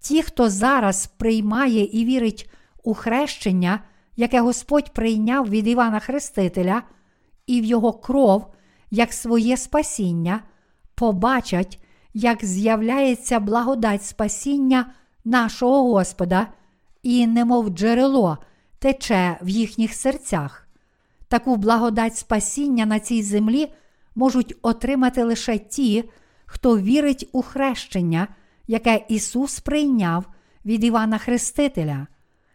Ті, 0.00 0.22
хто 0.22 0.50
зараз 0.50 1.06
приймає 1.06 1.84
і 1.84 2.04
вірить 2.04 2.50
у 2.82 2.94
хрещення, 2.94 3.80
яке 4.16 4.40
Господь 4.40 4.94
прийняв 4.94 5.48
від 5.48 5.66
Івана 5.66 6.00
Хрестителя, 6.00 6.82
і 7.46 7.60
в 7.60 7.64
його 7.64 7.92
кров 7.92 8.54
як 8.90 9.12
своє 9.12 9.56
спасіння, 9.56 10.40
побачать, 10.94 11.83
як 12.14 12.44
з'являється 12.44 13.40
благодать 13.40 14.04
спасіння 14.04 14.86
нашого 15.24 15.92
Господа, 15.92 16.46
і, 17.02 17.26
немов 17.26 17.68
джерело, 17.68 18.38
тече 18.78 19.38
в 19.42 19.48
їхніх 19.48 19.94
серцях. 19.94 20.68
Таку 21.28 21.56
благодать 21.56 22.16
спасіння 22.16 22.86
на 22.86 23.00
цій 23.00 23.22
землі 23.22 23.72
можуть 24.14 24.56
отримати 24.62 25.24
лише 25.24 25.58
ті, 25.58 26.04
хто 26.46 26.78
вірить 26.78 27.28
у 27.32 27.42
хрещення, 27.42 28.28
яке 28.66 29.04
Ісус 29.08 29.60
прийняв 29.60 30.24
від 30.64 30.84
Івана 30.84 31.18
Хрестителя. 31.18 32.06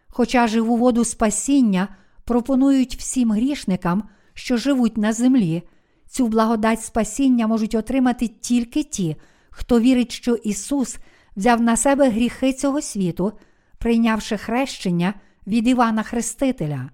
Хоча 0.08 0.48
живу 0.48 0.78
воду 0.78 1.06
спасіння 1.06 1.88
пропонують 2.24 2.96
всім 2.96 3.32
грішникам, 3.32 4.04
що 4.34 4.58
живуть 4.58 4.98
на 4.98 5.13
землі, 5.13 5.63
цю 6.08 6.28
благодать 6.28 6.82
спасіння 6.82 7.48
можуть 7.48 7.75
отримати 7.75 8.28
тільки 8.28 8.84
ті, 8.84 9.16
хто 9.50 9.79
вірить, 9.79 10.12
що 10.12 10.36
Ісус 10.36 10.98
взяв 11.36 11.62
на 11.62 11.77
себе 11.77 12.10
гріхи 12.10 12.53
цього 12.53 12.82
світу, 12.82 13.34
прийнявши 13.77 14.38
хрещення 14.38 15.13
від 15.48 15.68
Івана 15.68 16.03
Хрестителя. 16.03 16.89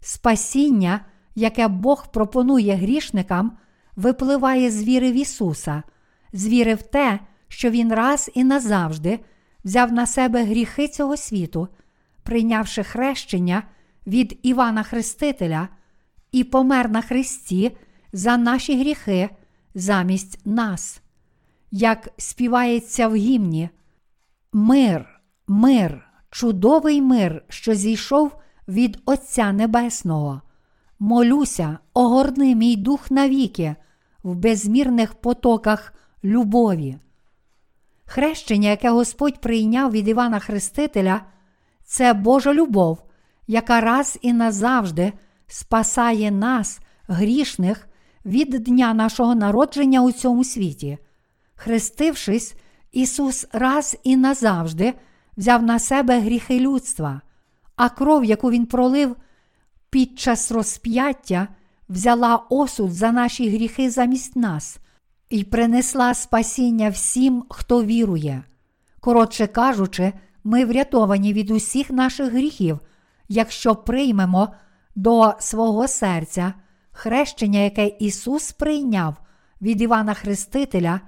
Спасіння, 0.00 1.00
яке 1.34 1.68
Бог 1.68 2.12
пропонує 2.12 2.74
грішникам, 2.74 3.56
випливає 3.96 4.70
з 4.70 4.84
віри 4.84 5.12
в 5.12 5.14
Ісуса, 5.14 5.82
з 6.32 6.48
віри 6.48 6.74
в 6.74 6.82
те, 6.82 7.20
що 7.48 7.70
Він 7.70 7.92
раз 7.92 8.30
і 8.34 8.44
назавжди 8.44 9.20
взяв 9.64 9.92
на 9.92 10.06
себе 10.06 10.44
гріхи 10.44 10.88
цього 10.88 11.16
світу, 11.16 11.68
прийнявши 12.22 12.82
хрещення 12.82 13.62
від 14.06 14.38
Івана 14.42 14.82
Хрестителя 14.82 15.68
і 16.32 16.44
помер 16.44 16.90
на 16.90 17.02
Христі 17.02 17.76
за 18.12 18.36
наші 18.36 18.80
гріхи 18.80 19.30
замість 19.74 20.46
нас. 20.46 21.00
Як 21.76 22.08
співається 22.16 23.08
в 23.08 23.14
гімні, 23.14 23.68
мир, 24.52 25.20
мир, 25.46 26.08
чудовий 26.30 27.02
мир, 27.02 27.44
що 27.48 27.74
зійшов 27.74 28.36
від 28.68 28.98
Отця 29.06 29.52
Небесного. 29.52 30.42
Молюся, 30.98 31.78
огорни 31.94 32.54
мій 32.54 32.76
дух 32.76 33.10
навіки 33.10 33.76
в 34.22 34.34
безмірних 34.34 35.14
потоках 35.14 35.94
любові. 36.24 36.96
Хрещення, 38.04 38.68
яке 38.68 38.90
Господь 38.90 39.40
прийняв 39.40 39.90
від 39.90 40.08
Івана 40.08 40.38
Хрестителя, 40.38 41.20
це 41.84 42.12
Божа 42.12 42.54
любов, 42.54 43.02
яка 43.46 43.80
раз 43.80 44.18
і 44.22 44.32
назавжди 44.32 45.12
спасає 45.46 46.30
нас, 46.30 46.80
грішних, 47.08 47.88
від 48.24 48.50
дня 48.50 48.94
нашого 48.94 49.34
народження 49.34 50.02
у 50.02 50.12
цьому 50.12 50.44
світі. 50.44 50.98
Хрестившись, 51.56 52.54
Ісус 52.92 53.46
раз 53.52 53.96
і 54.02 54.16
назавжди 54.16 54.94
взяв 55.36 55.62
на 55.62 55.78
себе 55.78 56.20
гріхи 56.20 56.60
людства, 56.60 57.20
а 57.76 57.88
кров, 57.88 58.24
яку 58.24 58.50
Він 58.50 58.66
пролив 58.66 59.16
під 59.90 60.18
час 60.18 60.52
розп'яття, 60.52 61.48
взяла 61.88 62.36
осуд 62.36 62.92
за 62.92 63.12
наші 63.12 63.48
гріхи 63.48 63.90
замість 63.90 64.36
нас 64.36 64.78
і 65.30 65.44
принесла 65.44 66.14
спасіння 66.14 66.88
всім, 66.88 67.44
хто 67.48 67.84
вірує. 67.84 68.42
Коротше 69.00 69.46
кажучи, 69.46 70.12
ми 70.44 70.64
врятовані 70.64 71.32
від 71.32 71.50
усіх 71.50 71.90
наших 71.90 72.32
гріхів, 72.32 72.78
якщо 73.28 73.74
приймемо 73.74 74.54
до 74.94 75.34
свого 75.38 75.88
серця 75.88 76.54
хрещення, 76.92 77.58
яке 77.58 77.86
Ісус 77.86 78.52
прийняв 78.52 79.16
від 79.62 79.80
Івана 79.80 80.14
Хрестителя, 80.14 81.00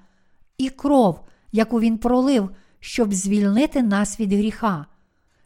і 0.58 0.68
кров, 0.68 1.20
яку 1.52 1.80
Він 1.80 1.98
пролив, 1.98 2.50
щоб 2.80 3.14
звільнити 3.14 3.82
нас 3.82 4.20
від 4.20 4.32
гріха. 4.32 4.86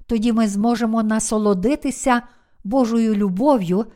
Тоді 0.07 0.33
ми 0.33 0.49
зможемо 0.49 1.03
насолодитися 1.03 2.23
Божою 2.65 3.15
любов'ю 3.15 3.87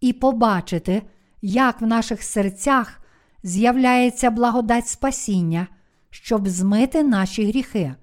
і 0.00 0.12
побачити, 0.12 1.02
як 1.42 1.80
в 1.80 1.86
наших 1.86 2.22
серцях 2.22 3.00
з'являється 3.42 4.30
благодать 4.30 4.88
спасіння, 4.88 5.66
щоб 6.10 6.48
змити 6.48 7.02
наші 7.02 7.46
гріхи, 7.46 7.94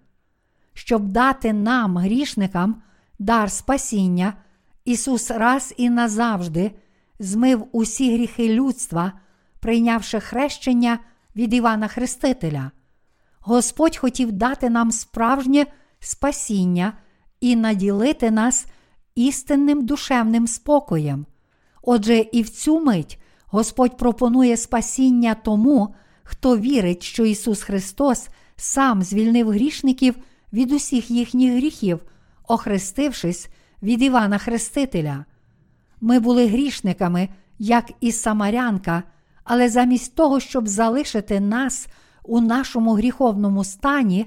щоб 0.74 1.08
дати 1.08 1.54
нам, 1.54 1.98
грішникам, 1.98 2.82
дар 3.20 3.52
спасіння, 3.52 4.34
Ісус 4.86 5.32
раз 5.32 5.74
і 5.78 5.90
назавжди 5.90 6.72
змив 7.20 7.68
усі 7.72 8.14
гріхи 8.14 8.54
людства, 8.54 9.12
прийнявши 9.60 10.20
хрещення 10.20 11.00
від 11.36 11.54
Івана 11.54 11.88
Хрестителя. 11.88 12.72
Господь 13.40 13.98
хотів 13.98 14.32
дати 14.32 14.70
нам 14.70 14.92
справжнє 14.92 15.66
спасіння 16.00 16.94
і 17.42 17.56
наділити 17.56 18.32
нас 18.32 18.66
істинним 19.16 19.86
душевним 19.86 20.48
спокоєм. 20.48 21.26
Отже, 21.82 22.18
і 22.32 22.42
в 22.42 22.50
цю 22.50 22.80
мить 22.80 23.20
Господь 23.46 23.98
пропонує 23.98 24.58
спасіння 24.58 25.36
тому, 25.36 25.96
хто 26.24 26.58
вірить, 26.58 27.04
що 27.04 27.26
Ісус 27.26 27.62
Христос 27.62 28.30
сам 28.56 29.04
звільнив 29.04 29.50
грішників 29.50 30.16
від 30.54 30.72
усіх 30.72 31.12
їхніх 31.12 31.54
гріхів, 31.54 32.00
охрестившись 32.48 33.50
від 33.84 34.02
Івана 34.02 34.38
Хрестителя. 34.38 35.26
Ми 36.02 36.20
були 36.20 36.48
грішниками, 36.48 37.30
як 37.60 37.92
і 38.00 38.12
Самарянка, 38.12 39.04
але 39.44 39.70
замість 39.70 40.16
того, 40.16 40.40
щоб 40.40 40.68
залишити 40.68 41.40
нас 41.40 41.88
у 42.24 42.42
нашому 42.42 42.94
гріховному 42.94 43.64
стані, 43.64 44.26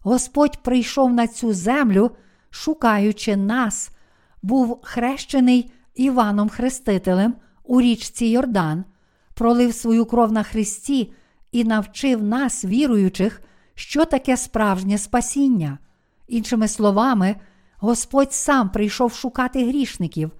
Господь 0.00 0.62
прийшов 0.62 1.12
на 1.12 1.26
цю 1.26 1.52
землю, 1.52 2.10
шукаючи 2.50 3.36
нас, 3.36 3.90
був 4.42 4.80
хрещений 4.82 5.70
Іваном 5.94 6.48
Хрестителем 6.48 7.34
у 7.64 7.80
річці 7.80 8.26
Йордан, 8.26 8.84
пролив 9.34 9.74
свою 9.74 10.06
кров 10.06 10.32
на 10.32 10.42
Христі 10.42 11.12
і 11.52 11.64
навчив 11.64 12.22
нас, 12.22 12.64
віруючих, 12.64 13.42
що 13.74 14.04
таке 14.04 14.36
справжнє 14.36 14.98
спасіння. 14.98 15.78
Іншими 16.28 16.68
словами, 16.68 17.36
Господь 17.76 18.32
сам 18.32 18.70
прийшов 18.70 19.12
шукати 19.12 19.68
грішників 19.68 20.30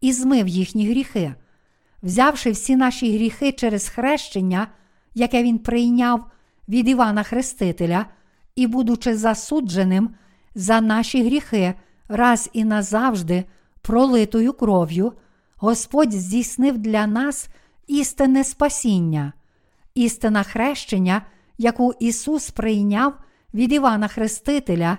і 0.00 0.12
змив 0.12 0.48
їхні 0.48 0.88
гріхи, 0.88 1.34
взявши 2.02 2.50
всі 2.50 2.76
наші 2.76 3.16
гріхи 3.16 3.52
через 3.52 3.88
хрещення, 3.88 4.68
яке 5.14 5.42
Він 5.42 5.58
прийняв 5.58 6.24
від 6.68 6.88
Івана 6.88 7.22
Хрестителя, 7.22 8.06
і, 8.56 8.66
будучи 8.66 9.16
засудженим 9.16 10.10
за 10.54 10.80
наші 10.80 11.24
гріхи 11.24 11.74
раз 12.08 12.50
і 12.52 12.64
назавжди 12.64 13.44
пролитою 13.82 14.52
кров'ю, 14.52 15.12
Господь 15.56 16.12
здійснив 16.12 16.78
для 16.78 17.06
нас 17.06 17.48
істинне 17.86 18.44
спасіння, 18.44 19.32
істина 19.94 20.42
хрещення, 20.42 21.22
яку 21.58 21.94
Ісус 22.00 22.50
прийняв 22.50 23.14
від 23.54 23.72
Івана 23.72 24.08
Хрестителя, 24.08 24.98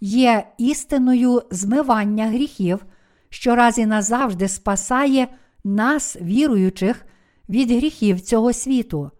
є 0.00 0.48
істиною 0.58 1.42
змивання 1.50 2.26
гріхів, 2.26 2.86
що 3.30 3.54
раз 3.56 3.78
і 3.78 3.86
назавжди 3.86 4.48
спасає 4.48 5.28
нас, 5.74 6.16
віруючих, 6.20 7.06
від 7.48 7.70
гріхів 7.70 8.20
цього 8.20 8.52
світу. 8.52 9.10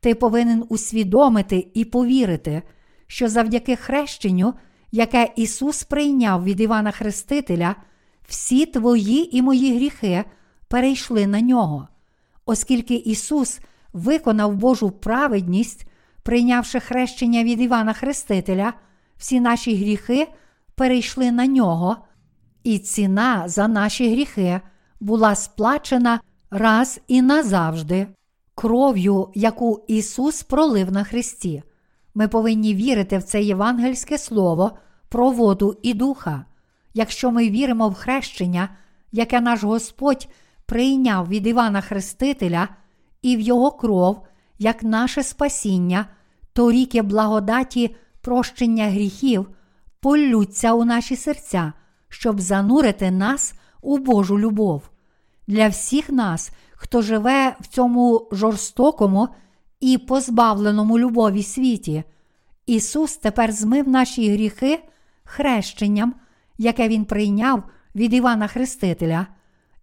Ти 0.00 0.14
повинен 0.14 0.64
усвідомити 0.68 1.68
і 1.74 1.84
повірити, 1.84 2.62
що 3.06 3.28
завдяки 3.28 3.76
хрещенню, 3.76 4.54
яке 4.92 5.32
Ісус 5.36 5.82
прийняв 5.84 6.44
від 6.44 6.60
Івана 6.60 6.90
Хрестителя, 6.90 7.76
всі 8.28 8.66
твої 8.66 9.36
і 9.36 9.42
мої 9.42 9.76
гріхи 9.76 10.24
перейшли 10.68 11.26
на 11.26 11.40
нього, 11.40 11.88
оскільки 12.46 12.94
Ісус 12.94 13.60
виконав 13.92 14.54
Божу 14.54 14.90
праведність, 14.90 15.86
прийнявши 16.22 16.80
хрещення 16.80 17.44
від 17.44 17.60
Івана 17.60 17.92
Хрестителя, 17.92 18.72
всі 19.16 19.40
наші 19.40 19.76
гріхи 19.76 20.28
перейшли 20.74 21.32
на 21.32 21.46
нього, 21.46 21.96
і 22.64 22.78
ціна 22.78 23.48
за 23.48 23.68
наші 23.68 24.12
гріхи 24.12 24.60
була 25.00 25.34
сплачена 25.34 26.20
раз 26.50 27.00
і 27.08 27.22
назавжди, 27.22 28.06
кров'ю, 28.54 29.28
яку 29.34 29.84
Ісус 29.88 30.42
пролив 30.42 30.92
на 30.92 31.04
Христі. 31.04 31.62
Ми 32.14 32.28
повинні 32.28 32.74
вірити 32.74 33.18
в 33.18 33.22
це 33.22 33.42
євангельське 33.42 34.18
слово 34.18 34.78
про 35.08 35.30
воду 35.30 35.76
і 35.82 35.94
духа. 35.94 36.44
Якщо 36.94 37.30
ми 37.30 37.50
віримо 37.50 37.88
в 37.88 37.94
хрещення, 37.94 38.68
яке 39.12 39.40
наш 39.40 39.64
Господь 39.64 40.28
прийняв 40.66 41.28
від 41.28 41.46
Івана 41.46 41.80
Хрестителя 41.80 42.68
і 43.22 43.36
в 43.36 43.40
Його 43.40 43.70
кров, 43.70 44.26
як 44.58 44.82
наше 44.82 45.22
спасіння, 45.22 46.06
то 46.52 46.72
ріки 46.72 47.02
благодаті 47.02 47.96
прощення 48.20 48.90
гріхів 48.90 49.48
полються 50.00 50.72
у 50.72 50.84
наші 50.84 51.16
серця, 51.16 51.72
щоб 52.08 52.40
занурити 52.40 53.10
нас 53.10 53.54
у 53.82 53.98
Божу 53.98 54.38
любов. 54.38 54.90
Для 55.46 55.68
всіх 55.68 56.10
нас, 56.10 56.50
хто 56.72 57.02
живе 57.02 57.56
в 57.60 57.66
цьому 57.66 58.28
жорстокому 58.32 59.28
і 59.80 59.98
позбавленому 59.98 60.98
любові 60.98 61.42
світі, 61.42 62.04
Ісус 62.66 63.16
тепер 63.16 63.52
змив 63.52 63.88
наші 63.88 64.32
гріхи 64.32 64.84
хрещенням, 65.24 66.14
яке 66.58 66.88
Він 66.88 67.04
прийняв 67.04 67.62
від 67.94 68.14
Івана 68.14 68.46
Хрестителя, 68.46 69.26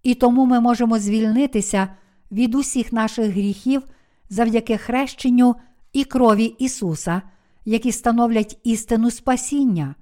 і 0.03 0.13
тому 0.13 0.45
ми 0.45 0.59
можемо 0.59 0.99
звільнитися 0.99 1.87
від 2.31 2.55
усіх 2.55 2.93
наших 2.93 3.31
гріхів 3.31 3.83
завдяки 4.29 4.77
хрещенню 4.77 5.55
і 5.93 6.03
крові 6.03 6.45
Ісуса, 6.45 7.21
які 7.65 7.91
становлять 7.91 8.57
істину 8.63 9.11
спасіння. 9.11 9.95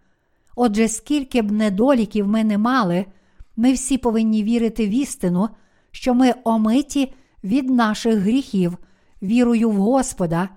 Отже, 0.56 0.88
скільки 0.88 1.42
б 1.42 1.52
недоліків 1.52 2.28
ми 2.28 2.44
не 2.44 2.58
мали, 2.58 3.06
ми 3.56 3.74
всі 3.74 3.98
повинні 3.98 4.44
вірити 4.44 4.88
в 4.88 4.90
істину, 4.90 5.50
що 5.92 6.14
ми 6.14 6.34
омиті 6.44 7.14
від 7.44 7.70
наших 7.70 8.16
гріхів, 8.16 8.78
вірою 9.24 9.70
в 9.70 9.76
Господа, 9.76 10.50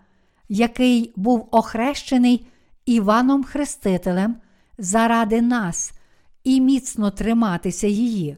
який 0.48 1.12
був 1.16 1.48
охрещений 1.50 2.46
Іваном 2.86 3.44
Хрестителем 3.44 4.36
заради 4.78 5.42
нас 5.42 5.92
і 6.44 6.60
міцно 6.60 7.10
триматися 7.10 7.86
її. 7.86 8.36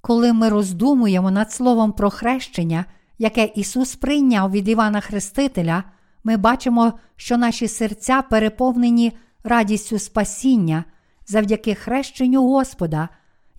Коли 0.00 0.32
ми 0.32 0.48
роздумуємо 0.48 1.30
над 1.30 1.52
словом 1.52 1.92
про 1.92 2.10
хрещення, 2.10 2.84
яке 3.18 3.44
Ісус 3.54 3.94
прийняв 3.94 4.50
від 4.50 4.68
Івана 4.68 5.00
Хрестителя, 5.00 5.84
ми 6.24 6.36
бачимо, 6.36 6.92
що 7.16 7.36
наші 7.36 7.68
серця 7.68 8.22
переповнені 8.22 9.12
радістю 9.44 9.98
спасіння 9.98 10.84
завдяки 11.26 11.74
хрещенню 11.74 12.48
Господа, 12.48 13.08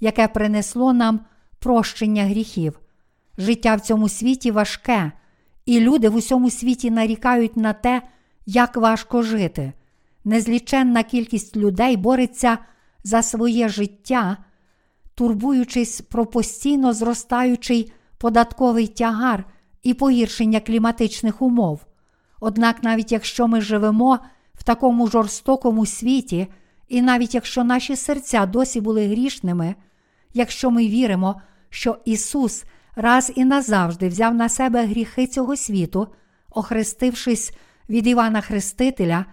яке 0.04 0.28
принесло 0.28 0.94
нам 0.94 1.20
прощення 1.60 2.24
гріхів. 2.24 2.80
Життя 3.38 3.76
в 3.76 3.82
цьому 3.82 4.10
світі 4.10 4.52
важке, 4.52 5.12
і 5.66 5.80
люди 5.80 6.10
в 6.10 6.16
усьому 6.16 6.50
світі 6.50 6.92
нарікають 6.92 7.58
на 7.58 7.74
те, 7.74 8.02
як 8.46 8.78
важко 8.78 9.22
жити. 9.22 9.74
Незліченна 10.26 11.04
кількість 11.04 11.58
людей 11.58 11.98
бореться 11.98 12.58
за 13.04 13.22
своє 13.22 13.70
життя, 13.70 14.38
турбуючись 15.16 16.02
про 16.02 16.26
постійно 16.26 16.94
зростаючий 16.94 17.92
податковий 18.18 18.88
тягар 18.88 19.46
і 19.84 19.94
погіршення 19.94 20.60
кліматичних 20.60 21.42
умов. 21.42 21.86
Однак, 22.40 22.84
навіть 22.84 23.12
якщо 23.12 23.48
ми 23.48 23.62
живемо 23.62 24.20
в 24.54 24.64
такому 24.64 25.08
жорстокому 25.08 25.86
світі, 25.86 26.48
і 26.88 27.02
навіть 27.02 27.36
якщо 27.36 27.64
наші 27.64 27.96
серця 27.96 28.46
досі 28.46 28.82
були 28.82 29.08
грішними, 29.08 29.76
якщо 30.34 30.72
ми 30.72 30.88
віримо, 30.88 31.42
що 31.70 31.98
Ісус 32.06 32.64
раз 32.96 33.32
і 33.36 33.46
назавжди 33.46 34.08
взяв 34.08 34.36
на 34.36 34.50
себе 34.50 34.86
гріхи 34.86 35.28
цього 35.28 35.56
світу, 35.56 36.08
охрестившись 36.50 37.54
від 37.90 38.08
Івана 38.08 38.42
Хрестителя, 38.42 39.26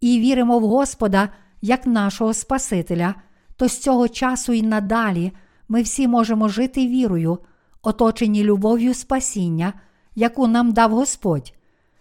і 0.00 0.20
віримо 0.20 0.58
в 0.58 0.62
Господа 0.62 1.28
як 1.62 1.86
нашого 1.86 2.34
Спасителя, 2.34 3.14
то 3.56 3.68
з 3.68 3.78
цього 3.78 4.08
часу 4.08 4.52
і 4.52 4.62
надалі 4.62 5.32
ми 5.68 5.82
всі 5.82 6.08
можемо 6.08 6.48
жити 6.48 6.86
вірою, 6.86 7.38
оточені 7.82 8.44
любов'ю 8.44 8.94
спасіння, 8.94 9.72
яку 10.14 10.46
нам 10.46 10.72
дав 10.72 10.90
Господь, 10.90 11.54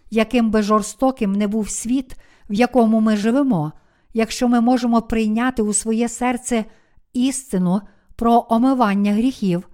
яким 0.10 0.52
би 0.52 0.62
жорстоким 0.62 1.34
не 1.34 1.48
був 1.48 1.70
світ, 1.70 2.15
в 2.50 2.54
якому 2.54 3.00
ми 3.00 3.17
живемо, 3.17 3.72
якщо 4.13 4.48
ми 4.48 4.62
можемо 4.62 5.02
прийняти 5.02 5.62
у 5.62 5.74
своє 5.74 6.10
серце 6.10 6.65
істину 7.13 7.82
про 8.18 8.46
омивання 8.50 9.14
гріхів, 9.14 9.70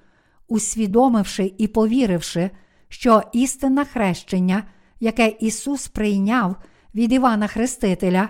усвідомивши 0.48 1.54
і 1.58 1.68
повіривши, 1.68 2.50
що 2.90 3.22
істинне 3.34 3.86
хрещення, 3.86 4.64
яке 5.00 5.28
Ісус 5.40 5.88
прийняв 5.88 6.56
від 6.96 7.14
Івана 7.14 7.48
Хрестителя, 7.48 8.30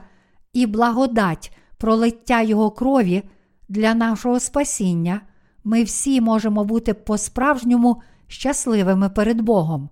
і 0.54 0.66
благодать 0.66 1.58
пролиття 1.78 2.42
Його 2.42 2.72
крові 2.72 3.24
для 3.70 3.94
нашого 3.94 4.40
спасіння, 4.40 5.22
ми 5.64 5.84
всі 5.84 6.22
можемо 6.22 6.64
бути 6.64 6.94
по-справжньому 6.94 8.02
щасливими 8.28 9.10
перед 9.10 9.42
Богом. 9.42 9.90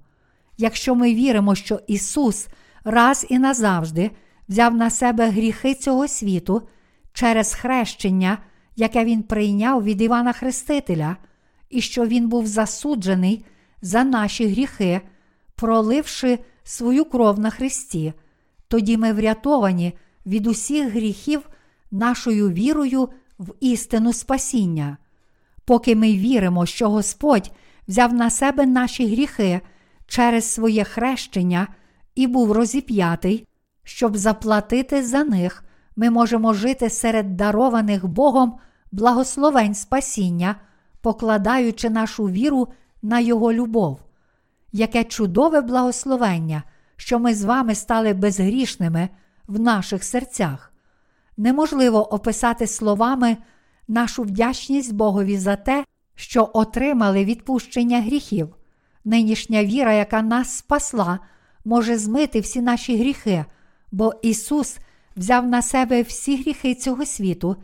Якщо 0.58 0.96
ми 0.96 1.14
віримо, 1.14 1.56
що 1.56 1.80
Ісус 1.88 2.48
раз 2.84 3.26
і 3.30 3.40
назавжди 3.40 4.12
взяв 4.50 4.76
на 4.76 4.90
себе 4.90 5.30
гріхи 5.30 5.74
цього 5.74 6.08
світу 6.08 6.62
через 7.14 7.54
хрещення, 7.54 8.38
яке 8.82 9.06
Він 9.06 9.24
прийняв 9.24 9.84
від 9.84 10.02
Івана 10.02 10.34
Хрестителя, 10.34 11.18
і 11.70 11.82
що 11.82 12.06
Він 12.06 12.30
був 12.30 12.48
засуджений 12.48 13.46
за 13.82 14.04
наші 14.04 14.48
гріхи, 14.48 15.02
проливши 15.56 16.40
свою 16.64 17.06
кров 17.06 17.40
на 17.40 17.50
Христі, 17.50 18.14
тоді 18.68 18.98
ми 18.98 19.14
врятовані 19.14 19.94
від 20.26 20.48
усіх 20.48 20.94
гріхів 20.94 21.50
нашою 21.92 22.50
вірою 22.50 23.10
в 23.40 23.54
істину 23.60 24.14
спасіння. 24.14 24.98
Поки 25.66 25.96
ми 25.96 26.14
віримо, 26.14 26.66
що 26.66 26.90
Господь 26.90 27.52
взяв 27.88 28.14
на 28.14 28.30
себе 28.30 28.66
наші 28.66 29.08
гріхи 29.08 29.62
через 30.08 30.46
своє 30.46 30.84
хрещення 30.84 31.68
і 32.16 32.28
був 32.28 32.52
розіп'ятий, 32.52 33.48
щоб 33.84 34.18
заплатити 34.18 35.04
за 35.04 35.24
них, 35.24 35.64
ми 35.96 36.10
можемо 36.10 36.54
жити 36.54 36.90
серед 36.90 37.38
дарованих 37.38 38.08
Богом 38.08 38.60
благословень 38.92 39.76
спасіння, 39.76 40.56
покладаючи 41.02 41.90
нашу 41.90 42.30
віру 42.30 42.68
на 43.02 43.20
Його 43.20 43.54
любов. 43.54 44.00
Яке 44.72 45.04
чудове 45.04 45.62
благословення, 45.62 46.64
що 46.96 47.20
ми 47.20 47.36
з 47.36 47.44
вами 47.44 47.76
стали 47.76 48.14
безгрішними 48.14 49.10
в 49.48 49.60
наших 49.60 50.04
серцях. 50.04 50.72
Неможливо 51.38 52.14
описати 52.14 52.68
словами 52.68 53.38
нашу 53.88 54.24
вдячність 54.24 54.94
Богові 54.94 55.38
за 55.38 55.56
те, 55.56 55.86
що 56.16 56.50
отримали 56.54 57.26
відпущення 57.26 58.02
гріхів. 58.02 58.56
Нинішня 59.06 59.66
віра, 59.66 59.94
яка 59.94 60.22
нас 60.22 60.58
спасла, 60.58 61.20
може 61.66 61.98
змити 61.98 62.40
всі 62.40 62.62
наші 62.62 62.98
гріхи, 62.98 63.46
бо 63.92 64.14
Ісус 64.22 64.78
взяв 65.16 65.48
на 65.48 65.62
себе 65.62 66.02
всі 66.02 66.38
гріхи 66.38 66.76
цього 66.76 67.06
світу 67.06 67.56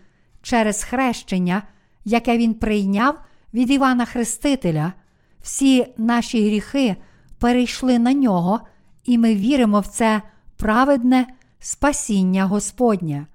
через 0.41 0.83
хрещення, 0.83 1.63
яке 2.05 2.37
Він 2.37 2.53
прийняв 2.53 3.19
від 3.53 3.71
Івана 3.71 4.05
Хрестителя. 4.05 4.93
Всі 5.41 5.85
наші 5.97 6.47
гріхи 6.47 6.95
перейшли 7.39 7.99
на 7.99 8.13
нього, 8.13 8.59
і 9.05 9.17
ми 9.17 9.35
віримо 9.35 9.79
в 9.79 9.87
це 9.87 10.21
праведне 10.57 11.27
спасіння 11.59 12.45
Господнє. 12.45 13.25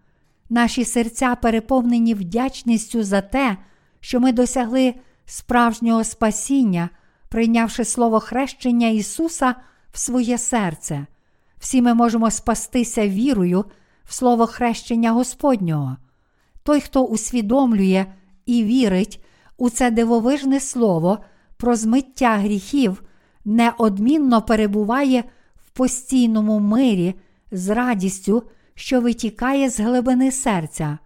Наші 0.50 0.84
серця 0.84 1.34
переповнені 1.34 2.14
вдячністю 2.14 3.02
за 3.02 3.20
те, 3.20 3.56
що 4.00 4.20
ми 4.20 4.32
досягли 4.32 4.94
справжнього 5.26 6.04
спасіння, 6.04 6.88
прийнявши 7.28 7.84
слово 7.84 8.20
хрещення 8.20 8.88
Ісуса 8.88 9.54
в 9.92 9.98
своє 9.98 10.38
серце. 10.38 11.06
Всі 11.58 11.82
ми 11.82 11.94
можемо 11.94 12.30
спастися 12.30 13.08
вірою 13.08 13.64
в 14.04 14.14
слово 14.14 14.46
хрещення 14.46 15.12
Господнього. 15.12 15.96
Той, 16.62 16.80
хто 16.80 17.04
усвідомлює 17.04 18.06
і 18.46 18.64
вірить 18.64 19.24
у 19.56 19.70
це 19.70 19.90
дивовижне 19.90 20.60
слово 20.60 21.18
про 21.56 21.76
змиття 21.76 22.36
гріхів, 22.36 23.02
неодмінно 23.44 24.42
перебуває 24.42 25.24
в 25.66 25.70
постійному 25.70 26.60
мирі 26.60 27.14
з 27.52 27.68
радістю, 27.68 28.42
що 28.74 29.00
витікає 29.00 29.70
з 29.70 29.80
глибини 29.80 30.30
серця. 30.30 30.98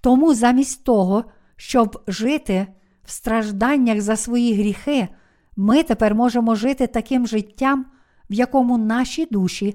Тому 0.00 0.34
замість 0.34 0.84
того, 0.84 1.24
щоб 1.56 2.02
жити 2.06 2.66
в 3.04 3.10
стражданнях 3.10 4.00
за 4.00 4.16
свої 4.16 4.54
гріхи, 4.54 5.08
ми 5.56 5.82
тепер 5.82 6.14
можемо 6.14 6.54
жити 6.54 6.86
таким 6.86 7.26
життям, 7.26 7.86
в 8.30 8.34
якому 8.34 8.78
наші 8.78 9.26
душі 9.26 9.74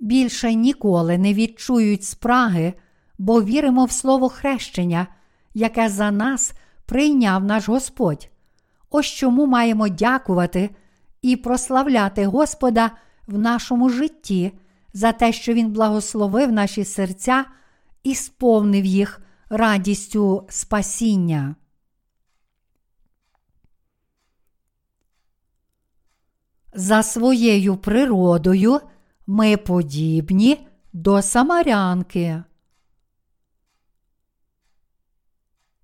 більше 0.00 0.54
ніколи 0.54 1.18
не 1.18 1.34
відчують 1.34 2.04
спраги, 2.04 2.72
бо 3.18 3.42
віримо 3.42 3.84
в 3.84 3.90
слово 3.90 4.28
хрещення, 4.28 5.06
яке 5.54 5.88
за 5.88 6.10
нас 6.10 6.52
прийняв 6.86 7.44
наш 7.44 7.68
Господь. 7.68 8.30
Ось 8.90 9.06
чому 9.06 9.46
маємо 9.46 9.88
дякувати 9.88 10.70
і 11.22 11.36
прославляти 11.36 12.26
Господа 12.26 12.90
в 13.26 13.38
нашому 13.38 13.88
житті 13.88 14.52
за 14.92 15.12
те, 15.12 15.32
що 15.32 15.52
Він 15.52 15.72
благословив 15.72 16.52
наші 16.52 16.84
серця 16.84 17.44
і 18.02 18.14
сповнив 18.14 18.84
їх 18.84 19.20
радістю 19.50 20.46
спасіння. 20.48 21.54
За 26.74 27.02
своєю 27.02 27.76
природою 27.76 28.80
ми 29.26 29.56
подібні 29.56 30.66
до 30.92 31.22
самарянки. 31.22 32.42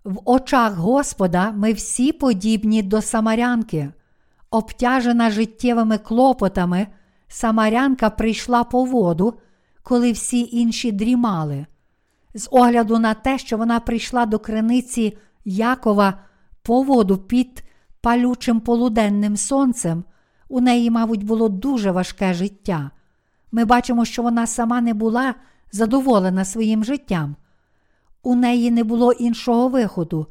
В 0.05 0.21
очах 0.25 0.75
Господа 0.75 1.53
ми 1.53 1.73
всі 1.73 2.13
подібні 2.13 2.83
до 2.83 3.03
самарянки. 3.03 3.93
Обтяжена 4.51 5.31
життєвими 5.31 5.99
клопотами, 5.99 6.87
самарянка 7.29 8.11
прийшла 8.11 8.65
по 8.65 8.85
воду, 8.85 9.35
коли 9.83 10.13
всі 10.13 10.49
інші 10.53 10.93
дрімали. 10.93 11.67
З 12.35 12.49
огляду 12.51 12.99
на 12.99 13.15
те, 13.15 13.39
що 13.39 13.57
вона 13.57 13.81
прийшла 13.81 14.27
до 14.27 14.39
криниці 14.39 15.19
Якова 15.45 16.15
по 16.63 16.83
воду 16.83 17.19
під 17.19 17.65
палючим 18.01 18.61
полуденним 18.61 19.37
сонцем, 19.37 20.05
у 20.49 20.61
неї, 20.61 20.91
мабуть, 20.91 21.25
було 21.25 21.49
дуже 21.49 21.91
важке 21.91 22.35
життя. 22.35 22.91
Ми 23.53 23.65
бачимо, 23.65 24.05
що 24.05 24.23
вона 24.23 24.47
сама 24.47 24.81
не 24.81 24.95
була 24.95 25.35
задоволена 25.73 26.45
своїм 26.45 26.85
життям. 26.85 27.37
У 28.25 28.35
неї 28.35 28.71
не 28.71 28.85
було 28.85 29.13
іншого 29.13 29.69
виходу, 29.69 30.27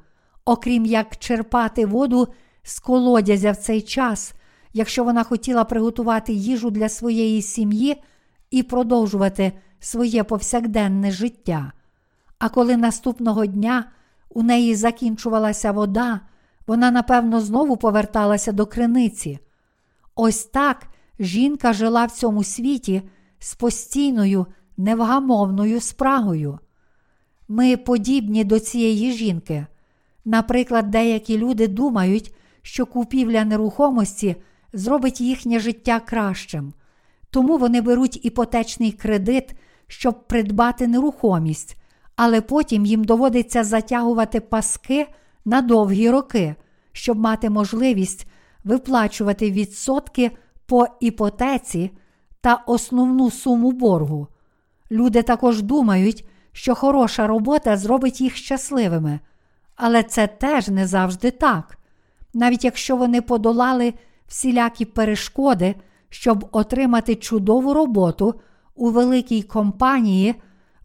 окрім 0.45 0.86
як 0.86 1.17
черпати 1.17 1.86
воду 1.86 2.27
з 2.63 2.79
колодязя 2.79 3.51
в 3.51 3.58
цей 3.58 3.82
час, 3.82 4.34
якщо 4.73 5.03
вона 5.03 5.23
хотіла 5.23 5.63
приготувати 5.63 6.34
їжу 6.34 6.69
для 6.69 6.89
своєї 6.89 7.41
сім'ї 7.41 8.03
і 8.51 8.63
продовжувати 8.63 9.51
своє 9.79 10.23
повсякденне 10.23 11.12
життя. 11.12 11.71
А 12.39 12.49
коли 12.49 12.77
наступного 12.77 13.45
дня 13.45 13.91
у 14.29 14.43
неї 14.43 14.75
закінчувалася 14.75 15.71
вода, 15.71 16.19
вона, 16.67 16.91
напевно, 16.91 17.41
знову 17.41 17.77
поверталася 17.77 18.51
до 18.51 18.65
криниці. 18.65 19.39
Ось 20.15 20.45
так 20.45 20.88
жінка 21.19 21.73
жила 21.73 22.06
в 22.06 22.12
цьому 22.12 22.43
світі 22.43 23.01
з 23.39 23.56
постійною 23.56 24.45
невгамовною 24.77 25.82
спрагою. 25.82 26.60
Ми 27.55 27.77
подібні 27.77 28.43
до 28.43 28.59
цієї 28.59 29.11
жінки. 29.11 29.65
Наприклад, 30.25 30.89
деякі 30.89 31.37
люди 31.37 31.67
думають, 31.67 32.33
що 32.61 32.85
купівля 32.85 33.45
нерухомості 33.45 34.35
зробить 34.73 35.21
їхнє 35.21 35.59
життя 35.59 35.99
кращим, 35.99 36.73
тому 37.29 37.57
вони 37.57 37.81
беруть 37.81 38.25
іпотечний 38.25 38.91
кредит, 38.91 39.53
щоб 39.87 40.27
придбати 40.27 40.87
нерухомість, 40.87 41.77
але 42.15 42.41
потім 42.41 42.85
їм 42.85 43.03
доводиться 43.03 43.63
затягувати 43.63 44.39
паски 44.39 45.07
на 45.45 45.61
довгі 45.61 46.09
роки, 46.09 46.55
щоб 46.91 47.19
мати 47.19 47.49
можливість 47.49 48.27
виплачувати 48.63 49.51
відсотки 49.51 50.31
по 50.65 50.87
іпотеці 50.99 51.91
та 52.41 52.63
основну 52.67 53.31
суму 53.31 53.71
боргу. 53.71 54.27
Люди 54.91 55.21
також 55.21 55.61
думають, 55.61 56.25
що 56.53 56.75
хороша 56.75 57.27
робота 57.27 57.77
зробить 57.77 58.21
їх 58.21 58.35
щасливими, 58.35 59.19
але 59.75 60.03
це 60.03 60.27
теж 60.27 60.67
не 60.67 60.87
завжди 60.87 61.31
так. 61.31 61.77
Навіть 62.33 62.63
якщо 62.63 62.95
вони 62.95 63.21
подолали 63.21 63.93
всілякі 64.27 64.85
перешкоди, 64.85 65.75
щоб 66.09 66.49
отримати 66.51 67.15
чудову 67.15 67.73
роботу 67.73 68.35
у 68.75 68.89
великій 68.89 69.41
компанії, 69.41 70.35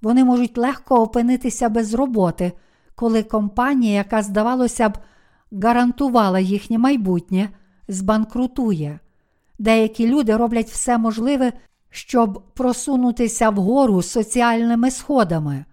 вони 0.03 0.25
можуть 0.25 0.59
легко 0.59 1.03
опинитися 1.03 1.69
без 1.69 1.95
роботи, 1.95 2.53
коли 2.95 3.23
компанія, 3.23 3.95
яка, 3.95 4.23
здавалося 4.23 4.89
б, 4.89 4.99
гарантувала 5.53 6.39
їхнє 6.41 6.79
майбутнє, 6.79 7.49
збанкрутує. 7.89 8.99
Деякі 9.59 10.09
люди 10.09 10.37
роблять 10.37 10.71
все 10.71 10.99
можливе, 10.99 11.53
щоб 11.91 12.43
просунутися 12.55 13.51
вгору 13.51 14.03
соціальними 14.03 14.91
сходами. 14.91 15.65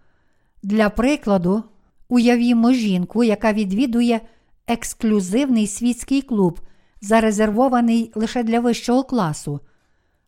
Для 0.64 0.90
прикладу, 0.90 1.64
уявімо 2.10 2.72
жінку, 2.72 3.24
яка 3.24 3.54
відвідує 3.54 4.22
ексклюзивний 4.68 5.68
світський 5.68 6.22
клуб, 6.22 6.60
зарезервований 7.02 8.12
лише 8.16 8.44
для 8.44 8.60
вищого 8.60 9.04
класу. 9.04 9.60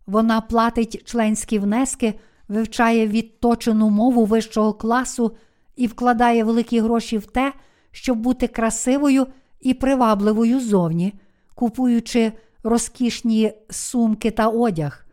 Вона 0.08 0.42
платить 0.42 1.04
членські 1.06 1.60
внески, 1.60 2.14
вивчає 2.48 3.08
відточену 3.08 3.90
мову 3.90 4.26
вищого 4.26 4.74
класу 4.74 5.32
і 5.76 5.88
вкладає 5.88 6.44
великі 6.44 6.80
гроші 6.80 7.18
в 7.18 7.26
те, 7.26 7.54
щоб 7.92 8.18
бути 8.18 8.48
красивою 8.48 9.28
і 9.62 9.74
привабливою 9.74 10.60
зовні, 10.60 11.14
купуючи 11.56 12.32
розкішні 12.64 13.54
сумки 13.70 14.32
та 14.32 14.48
одяг. 14.48 15.07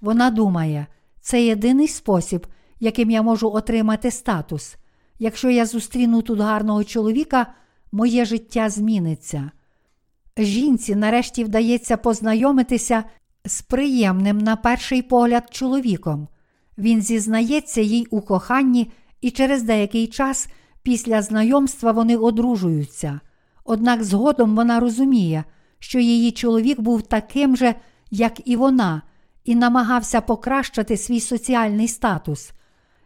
Вона 0.00 0.30
думає, 0.30 0.86
це 1.20 1.42
єдиний 1.42 1.88
спосіб, 1.88 2.46
яким 2.80 3.10
я 3.10 3.22
можу 3.22 3.52
отримати 3.52 4.10
статус. 4.10 4.76
Якщо 5.18 5.50
я 5.50 5.66
зустріну 5.66 6.22
тут 6.22 6.40
гарного 6.40 6.84
чоловіка, 6.84 7.46
моє 7.92 8.24
життя 8.24 8.70
зміниться. 8.70 9.50
Жінці 10.38 10.94
нарешті 10.94 11.44
вдається 11.44 11.96
познайомитися 11.96 13.04
з 13.44 13.62
приємним, 13.62 14.38
на 14.38 14.56
перший 14.56 15.02
погляд, 15.02 15.48
чоловіком. 15.50 16.28
Він 16.78 17.02
зізнається 17.02 17.80
їй 17.80 18.06
у 18.10 18.20
коханні, 18.20 18.90
і 19.20 19.30
через 19.30 19.62
деякий 19.62 20.06
час 20.06 20.48
після 20.82 21.22
знайомства 21.22 21.92
вони 21.92 22.16
одружуються. 22.16 23.20
Однак 23.64 24.04
згодом 24.04 24.56
вона 24.56 24.80
розуміє, 24.80 25.44
що 25.78 25.98
її 25.98 26.30
чоловік 26.30 26.80
був 26.80 27.02
таким 27.02 27.56
же, 27.56 27.74
як 28.10 28.48
і 28.48 28.56
вона, 28.56 29.02
і 29.48 29.54
намагався 29.54 30.20
покращити 30.20 30.96
свій 30.96 31.20
соціальний 31.20 31.88
статус. 31.88 32.52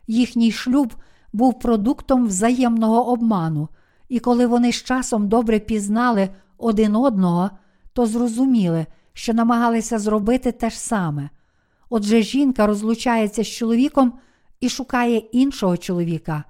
Їхній 0.07 0.53
шлюб 0.53 0.95
був 1.33 1.59
продуктом 1.59 2.27
взаємного 2.27 3.13
обману, 3.13 3.69
і 4.09 4.21
коли 4.21 4.47
вони 4.47 4.73
з 4.73 4.83
часом 4.83 5.29
добре 5.29 5.59
пізнали 5.59 6.29
один 6.59 6.97
одного, 6.97 7.51
то 7.93 8.07
зрозуміли, 8.07 8.87
що 9.13 9.35
намагалися 9.35 9.99
зробити 9.99 10.53
те 10.53 10.71
ж 10.71 10.81
саме. 10.81 11.31
Отже, 11.91 12.23
жінка 12.23 12.67
розлучається 12.67 13.45
з 13.45 13.49
чоловіком 13.49 14.13
і 14.61 14.69
шукає 14.69 15.19
іншого 15.19 15.77
чоловіка. 15.77 16.45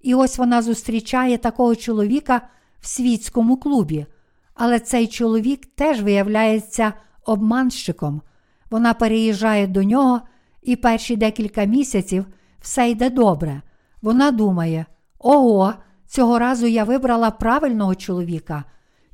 І 0.00 0.14
ось 0.14 0.38
вона 0.38 0.62
зустрічає 0.62 1.38
такого 1.38 1.76
чоловіка 1.76 2.40
в 2.80 2.86
світському 2.86 3.56
клубі, 3.56 4.06
але 4.54 4.80
цей 4.80 5.06
чоловік 5.06 5.66
теж 5.66 6.02
виявляється 6.02 6.92
обманщиком. 7.24 8.22
Вона 8.70 8.94
переїжджає 8.94 9.66
до 9.66 9.82
нього, 9.82 10.20
і 10.62 10.76
перші 10.76 11.16
декілька 11.16 11.64
місяців 11.64 12.26
все 12.60 12.90
йде 12.90 13.10
добре. 13.10 13.62
Вона 14.02 14.30
думає: 14.30 14.86
ого, 15.18 15.74
цього 16.06 16.38
разу 16.38 16.66
я 16.66 16.84
вибрала 16.84 17.30
правильного 17.30 17.94
чоловіка. 17.94 18.64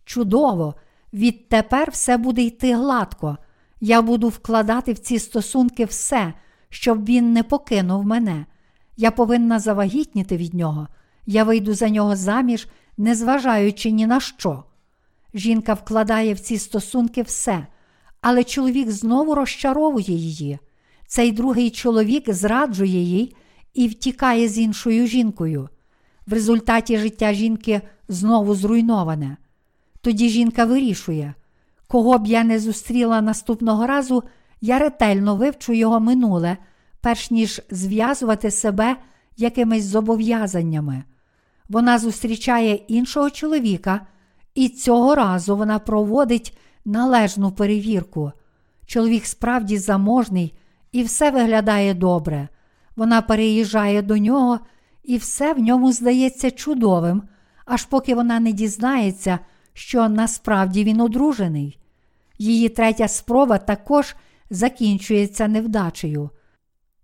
Чудово! 0.05 0.75
Відтепер 1.13 1.91
все 1.91 2.17
буде 2.17 2.43
йти 2.43 2.75
гладко. 2.75 3.39
Я 3.81 4.03
буду 4.03 4.29
вкладати 4.29 4.93
в 4.93 4.99
ці 4.99 5.19
стосунки 5.19 5.85
все, 5.85 6.33
щоб 6.69 7.05
він 7.05 7.33
не 7.33 7.43
покинув 7.43 8.07
мене. 8.07 8.47
Я 8.97 9.11
повинна 9.11 9.59
завагітніти 9.59 10.37
від 10.37 10.55
нього. 10.55 10.89
Я 11.27 11.45
вийду 11.45 11.75
за 11.75 11.89
нього 11.89 12.17
заміж, 12.17 12.69
незважаючи 12.97 13.91
ні 13.91 14.07
на 14.07 14.21
що. 14.21 14.65
Жінка 15.35 15.75
вкладає 15.75 16.35
в 16.35 16.41
ці 16.41 16.59
стосунки 16.59 17.23
все, 17.23 17.67
але 18.27 18.45
чоловік 18.45 18.91
знову 18.91 19.35
розчаровує 19.35 20.15
її. 20.15 20.59
Цей 21.07 21.33
другий 21.33 21.71
чоловік 21.71 22.33
зраджує 22.33 23.03
їй 23.03 23.37
і 23.75 23.89
втікає 23.89 24.49
з 24.49 24.59
іншою 24.59 25.07
жінкою. 25.07 25.69
В 26.27 26.33
результаті 26.33 26.99
життя 26.99 27.33
жінки 27.33 27.81
знову 28.09 28.55
зруйноване. 28.55 29.37
Тоді 30.01 30.29
жінка 30.29 30.65
вирішує, 30.65 31.35
кого 31.89 32.19
б 32.19 32.27
я 32.27 32.45
не 32.45 32.59
зустріла 32.59 33.21
наступного 33.21 33.87
разу, 33.87 34.23
я 34.61 34.79
ретельно 34.79 35.37
вивчу 35.37 35.73
його 35.73 36.01
минуле, 36.01 36.57
перш 37.01 37.31
ніж 37.31 37.63
зв'язувати 37.71 38.51
себе 38.51 38.97
якимись 39.37 39.85
зобов'язаннями. 39.85 41.05
Вона 41.69 41.99
зустрічає 41.99 42.75
іншого 42.75 43.31
чоловіка, 43.31 44.07
і 44.55 44.69
цього 44.69 45.15
разу 45.15 45.57
вона 45.57 45.79
проводить 45.79 46.59
належну 46.85 47.53
перевірку. 47.53 48.33
Чоловік 48.87 49.27
справді 49.27 49.79
заможний 49.79 50.55
і 50.93 51.03
все 51.03 51.31
виглядає 51.31 51.95
добре. 51.95 52.49
Вона 52.97 53.23
переїжджає 53.23 54.03
до 54.03 54.19
нього, 54.19 54.61
і 55.03 55.17
все 55.17 55.53
в 55.53 55.59
ньому 55.59 55.93
здається 55.93 56.51
чудовим, 56.51 57.23
аж 57.65 57.85
поки 57.85 58.15
вона 58.15 58.41
не 58.41 58.53
дізнається, 58.53 59.39
що 59.73 60.09
насправді 60.09 60.85
він 60.85 61.01
одружений. 61.01 61.79
Її 62.39 62.69
третя 62.69 63.09
спроба 63.09 63.59
також 63.59 64.17
закінчується 64.51 65.49
невдачею. 65.49 66.31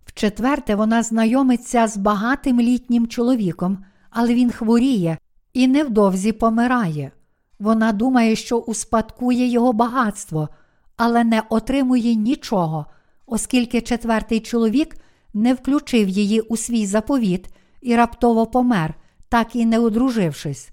Вчетверте, 0.05 0.75
вона 0.75 1.03
знайомиться 1.03 1.87
з 1.87 1.97
багатим 1.97 2.61
літнім 2.61 3.07
чоловіком, 3.07 3.85
але 4.09 4.33
він 4.33 4.51
хворіє 4.51 5.17
і 5.53 5.67
невдовзі 5.67 6.31
помирає. 6.31 7.11
Вона 7.61 7.91
думає, 7.91 8.35
що 8.35 8.57
успадкує 8.57 9.47
його 9.47 9.73
багатство, 9.73 10.49
але 10.97 11.23
не 11.23 11.43
отримує 11.49 12.15
нічого, 12.15 12.85
оскільки 13.25 13.81
четвертий 13.81 14.39
чоловік 14.39 14.95
не 15.33 15.53
включив 15.53 16.09
її 16.09 16.41
у 16.41 16.57
свій 16.57 16.85
заповіт 16.85 17.47
і 17.81 17.95
раптово 17.95 18.45
помер, 18.45 18.93
так 19.29 19.55
і 19.55 19.65
не 19.65 19.79
одружившись. 19.79 20.69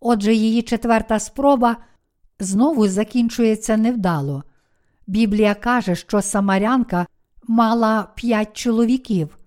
Отже, 0.00 0.34
її 0.34 0.62
четверта 0.62 1.18
спроба 1.18 1.76
знову 2.38 2.88
закінчується 2.88 3.76
невдало. 3.76 4.42
Біблія 5.06 5.54
каже, 5.54 5.94
що 5.94 6.22
Самарянка 6.22 7.06
мала 7.48 8.08
п'ять 8.14 8.56
чоловіків, 8.56 9.38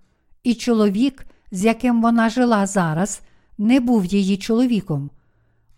і 0.44 0.54
чоловік, 0.54 1.26
з 1.52 1.66
яким 1.66 2.02
вона 2.02 2.30
жила 2.30 2.68
зараз, 2.68 3.22
не 3.58 3.80
був 3.80 4.06
її 4.06 4.38
чоловіком. 4.38 5.10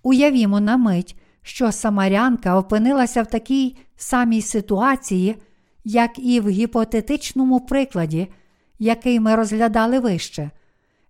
Уявімо 0.03 0.60
на 0.60 0.77
мить, 0.77 1.15
що 1.41 1.71
Самарянка 1.71 2.57
опинилася 2.57 3.23
в 3.23 3.27
такій 3.27 3.77
самій 3.95 4.41
ситуації, 4.41 5.36
як 5.83 6.19
і 6.19 6.39
в 6.39 6.49
гіпотетичному 6.49 7.60
прикладі, 7.60 8.27
який 8.79 9.19
ми 9.19 9.36
розглядали 9.36 9.99
вище. 9.99 10.51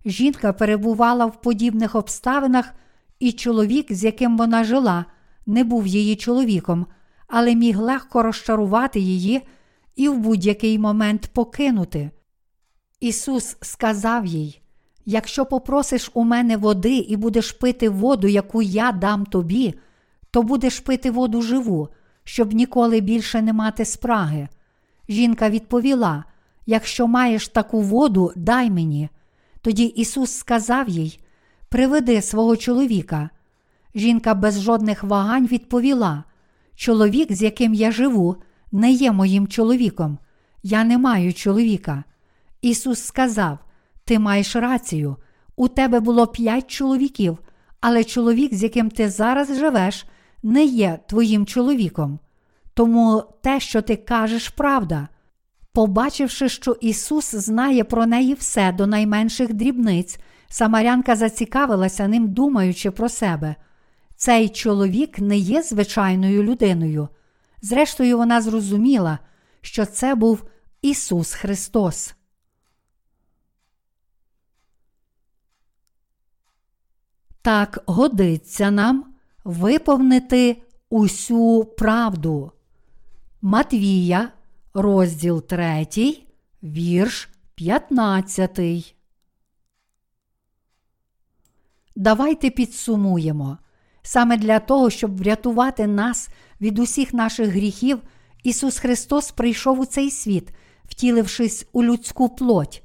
Жінка 0.04 0.52
перебувала 0.52 1.26
в 1.26 1.40
подібних 1.40 1.94
обставинах, 1.94 2.74
і 3.18 3.32
чоловік, 3.32 3.92
з 3.92 4.04
яким 4.04 4.36
вона 4.36 4.64
жила, 4.64 5.04
не 5.46 5.64
був 5.64 5.86
її 5.86 6.16
чоловіком, 6.16 6.86
але 7.26 7.54
міг 7.54 7.78
легко 7.78 8.22
розчарувати 8.22 9.00
її 9.00 9.42
і 9.96 10.08
в 10.08 10.18
будь-який 10.18 10.78
момент 10.78 11.30
покинути. 11.32 12.10
Ісус 13.00 13.56
сказав 13.62 14.26
їй: 14.26 14.62
Якщо 15.10 15.46
попросиш 15.46 16.10
у 16.14 16.24
мене 16.24 16.56
води 16.56 16.96
і 16.96 17.16
будеш 17.16 17.52
пити 17.52 17.88
воду, 17.88 18.28
яку 18.28 18.62
я 18.62 18.92
дам 18.92 19.26
тобі, 19.26 19.74
то 20.30 20.42
будеш 20.42 20.80
пити 20.80 21.10
воду 21.10 21.42
живу, 21.42 21.88
щоб 22.24 22.52
ніколи 22.52 23.00
більше 23.00 23.42
не 23.42 23.52
мати 23.52 23.84
спраги. 23.84 24.48
Жінка 25.08 25.50
відповіла: 25.50 26.24
Якщо 26.66 27.06
маєш 27.06 27.48
таку 27.48 27.80
воду, 27.80 28.32
дай 28.36 28.70
мені. 28.70 29.08
Тоді 29.60 29.84
Ісус 29.84 30.32
сказав 30.32 30.88
їй: 30.88 31.20
Приведи 31.68 32.22
свого 32.22 32.56
чоловіка. 32.56 33.30
Жінка 33.94 34.34
без 34.34 34.60
жодних 34.60 35.04
вагань 35.04 35.46
відповіла: 35.46 36.24
Чоловік, 36.74 37.32
з 37.32 37.42
яким 37.42 37.74
я 37.74 37.92
живу, 37.92 38.36
не 38.72 38.92
є 38.92 39.12
моїм 39.12 39.46
чоловіком. 39.46 40.18
Я 40.62 40.84
не 40.84 40.98
маю 40.98 41.34
чоловіка. 41.34 42.04
Ісус 42.62 43.02
сказав: 43.02 43.58
Ти 44.08 44.18
маєш 44.18 44.56
рацію, 44.56 45.16
у 45.56 45.68
тебе 45.68 46.00
було 46.00 46.26
п'ять 46.26 46.70
чоловіків, 46.70 47.38
але 47.80 48.04
чоловік, 48.04 48.54
з 48.54 48.62
яким 48.62 48.90
ти 48.90 49.10
зараз 49.10 49.58
живеш, 49.58 50.06
не 50.42 50.64
є 50.64 50.98
твоїм 51.08 51.46
чоловіком. 51.46 52.18
Тому 52.74 53.24
те, 53.42 53.60
що 53.60 53.82
ти 53.82 53.96
кажеш, 53.96 54.48
правда. 54.48 55.08
Побачивши, 55.72 56.48
що 56.48 56.72
Ісус 56.72 57.34
знає 57.34 57.84
про 57.84 58.06
неї 58.06 58.34
все 58.34 58.72
до 58.72 58.86
найменших 58.86 59.54
дрібниць, 59.54 60.18
Самарянка 60.48 61.16
зацікавилася 61.16 62.08
ним, 62.08 62.28
думаючи 62.28 62.90
про 62.90 63.08
себе. 63.08 63.54
Цей 64.16 64.48
чоловік 64.48 65.18
не 65.18 65.36
є 65.36 65.62
звичайною 65.62 66.42
людиною. 66.42 67.08
Зрештою, 67.62 68.18
вона 68.18 68.40
зрозуміла, 68.40 69.18
що 69.60 69.86
це 69.86 70.14
був 70.14 70.44
Ісус 70.82 71.34
Христос. 71.34 72.14
Так 77.48 77.82
годиться 77.86 78.70
нам 78.70 79.04
виповнити 79.44 80.62
усю 80.90 81.64
правду. 81.64 82.52
Матвія, 83.42 84.28
розділ 84.74 85.42
3, 85.42 85.86
вірш 86.62 87.28
15. 87.54 88.94
Давайте 91.96 92.50
підсумуємо. 92.50 93.58
Саме 94.02 94.36
для 94.36 94.60
того, 94.60 94.90
щоб 94.90 95.16
врятувати 95.18 95.86
нас 95.86 96.28
від 96.60 96.78
усіх 96.78 97.14
наших 97.14 97.48
гріхів, 97.48 97.98
Ісус 98.42 98.78
Христос 98.78 99.30
прийшов 99.30 99.80
у 99.80 99.84
цей 99.84 100.10
світ, 100.10 100.50
втілившись 100.84 101.66
у 101.72 101.84
людську 101.84 102.28
плоть. 102.28 102.82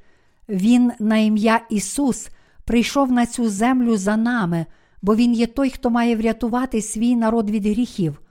Він, 0.49 0.91
на 0.99 1.17
ім'я 1.17 1.62
Ісус, 1.69 2.30
прийшов 2.65 3.12
на 3.12 3.26
цю 3.26 3.49
землю 3.49 3.97
за 3.97 4.17
нами, 4.17 4.65
бо 5.02 5.15
Він 5.15 5.34
є 5.34 5.47
той, 5.47 5.69
хто 5.69 5.89
має 5.89 6.15
врятувати 6.15 6.82
свій 6.82 7.15
народ 7.15 7.49
від 7.49 7.65
гріхів. 7.65 8.21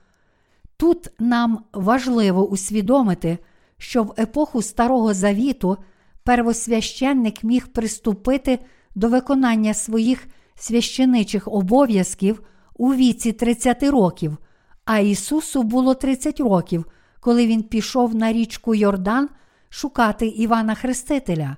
Тут 0.77 1.09
нам 1.19 1.65
важливо 1.73 2.49
усвідомити, 2.49 3.39
що 3.79 4.03
в 4.03 4.15
епоху 4.19 4.63
Старого 4.63 5.15
Завіту 5.15 5.77
первосвященник 6.25 7.45
міг 7.45 7.69
приступити 7.69 8.59
до 8.95 9.09
виконання 9.09 9.75
своїх 9.75 10.27
священичих 10.55 11.49
обов'язків 11.49 12.43
у 12.77 12.95
віці 12.95 13.33
30 13.33 13.83
років, 13.83 14.37
а 14.85 14.99
Ісусу 14.99 15.63
було 15.63 15.95
30 15.95 16.41
років, 16.41 16.87
коли 17.21 17.47
Він 17.47 17.63
пішов 17.63 18.15
на 18.15 18.33
річку 18.33 18.75
Йордан 18.75 19.29
шукати 19.69 20.27
Івана 20.27 20.75
Хрестителя. 20.75 21.57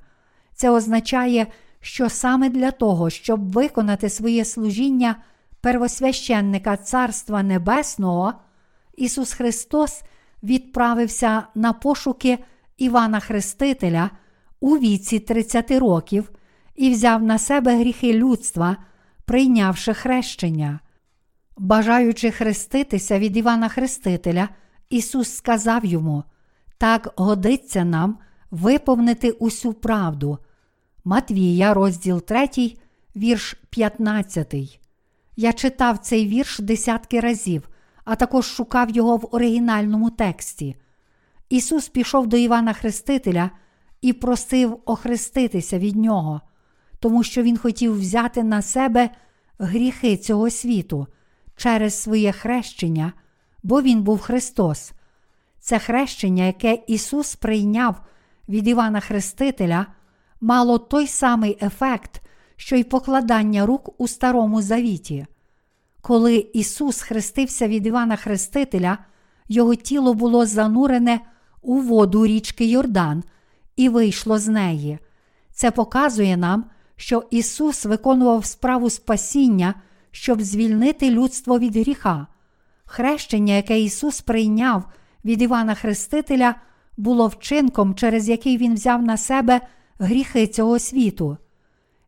Це 0.54 0.70
означає, 0.70 1.46
що 1.84 2.08
саме 2.08 2.48
для 2.50 2.70
того, 2.70 3.10
щоб 3.10 3.52
виконати 3.52 4.08
своє 4.08 4.44
служіння 4.44 5.16
первосвященника 5.60 6.76
Царства 6.76 7.42
Небесного, 7.42 8.32
Ісус 8.96 9.32
Христос 9.32 10.02
відправився 10.42 11.42
на 11.54 11.72
пошуки 11.72 12.38
Івана 12.78 13.20
Хрестителя 13.20 14.10
у 14.60 14.78
віці 14.78 15.18
30 15.18 15.70
років 15.70 16.30
і 16.74 16.90
взяв 16.90 17.22
на 17.22 17.38
себе 17.38 17.76
гріхи 17.76 18.12
людства, 18.12 18.76
прийнявши 19.24 19.94
хрещення. 19.94 20.80
Бажаючи 21.58 22.30
хреститися 22.30 23.18
від 23.18 23.36
Івана 23.36 23.68
Хрестителя, 23.68 24.48
Ісус 24.90 25.36
сказав 25.36 25.84
йому: 25.84 26.24
так 26.78 27.12
годиться 27.16 27.84
нам 27.84 28.18
виповнити 28.50 29.30
усю 29.30 29.72
правду. 29.72 30.38
Матвія, 31.06 31.74
розділ 31.74 32.22
3, 32.22 32.48
вірш 33.16 33.56
15. 33.70 34.80
Я 35.36 35.52
читав 35.52 35.98
цей 35.98 36.26
вірш 36.26 36.58
десятки 36.58 37.20
разів, 37.20 37.68
а 38.04 38.16
також 38.16 38.46
шукав 38.46 38.90
його 38.90 39.16
в 39.16 39.28
оригінальному 39.30 40.10
тексті. 40.10 40.76
Ісус 41.48 41.88
пішов 41.88 42.26
до 42.26 42.36
Івана 42.36 42.72
Хрестителя 42.72 43.50
і 44.00 44.12
просив 44.12 44.80
охреститися 44.84 45.78
від 45.78 45.96
нього, 45.96 46.40
тому 46.98 47.22
що 47.22 47.42
Він 47.42 47.56
хотів 47.56 47.98
взяти 47.98 48.42
на 48.42 48.62
себе 48.62 49.10
гріхи 49.58 50.16
цього 50.16 50.50
світу 50.50 51.06
через 51.56 52.02
своє 52.02 52.32
хрещення, 52.32 53.12
бо 53.62 53.82
Він 53.82 54.02
був 54.02 54.20
Христос. 54.20 54.92
Це 55.60 55.78
хрещення, 55.78 56.44
яке 56.44 56.78
Ісус 56.86 57.34
прийняв 57.34 58.00
від 58.48 58.68
Івана 58.68 59.00
Хрестителя, 59.00 59.86
мало 60.44 60.78
той 60.78 61.06
самий 61.06 61.58
ефект, 61.62 62.22
що 62.56 62.76
й 62.76 62.84
покладання 62.84 63.66
рук 63.66 64.00
у 64.00 64.08
Старому 64.08 64.62
Завіті. 64.62 65.26
Коли 66.00 66.46
Ісус 66.54 67.00
хрестився 67.00 67.68
від 67.68 67.86
Івана 67.86 68.16
Хрестителя, 68.16 68.98
Його 69.48 69.74
тіло 69.74 70.14
було 70.14 70.46
занурене 70.46 71.20
у 71.62 71.80
воду 71.80 72.26
річки 72.26 72.64
Йордан 72.64 73.24
і 73.76 73.88
вийшло 73.88 74.38
з 74.38 74.48
неї. 74.48 74.98
Це 75.52 75.70
показує 75.70 76.36
нам, 76.36 76.64
що 76.96 77.24
Ісус 77.30 77.84
виконував 77.84 78.44
справу 78.44 78.90
спасіння, 78.90 79.74
щоб 80.10 80.42
звільнити 80.42 81.10
людство 81.10 81.58
від 81.58 81.76
гріха. 81.76 82.26
Хрещення, 82.84 83.54
яке 83.54 83.80
Ісус 83.80 84.20
прийняв 84.20 84.84
від 85.24 85.42
Івана 85.42 85.74
Хрестителя, 85.74 86.54
було 86.96 87.26
вчинком, 87.26 87.94
через 87.94 88.28
який 88.28 88.56
Він 88.56 88.74
взяв 88.74 89.02
на 89.02 89.16
себе 89.16 89.60
гріхи 89.98 90.46
цього 90.46 90.78
світу. 90.78 91.36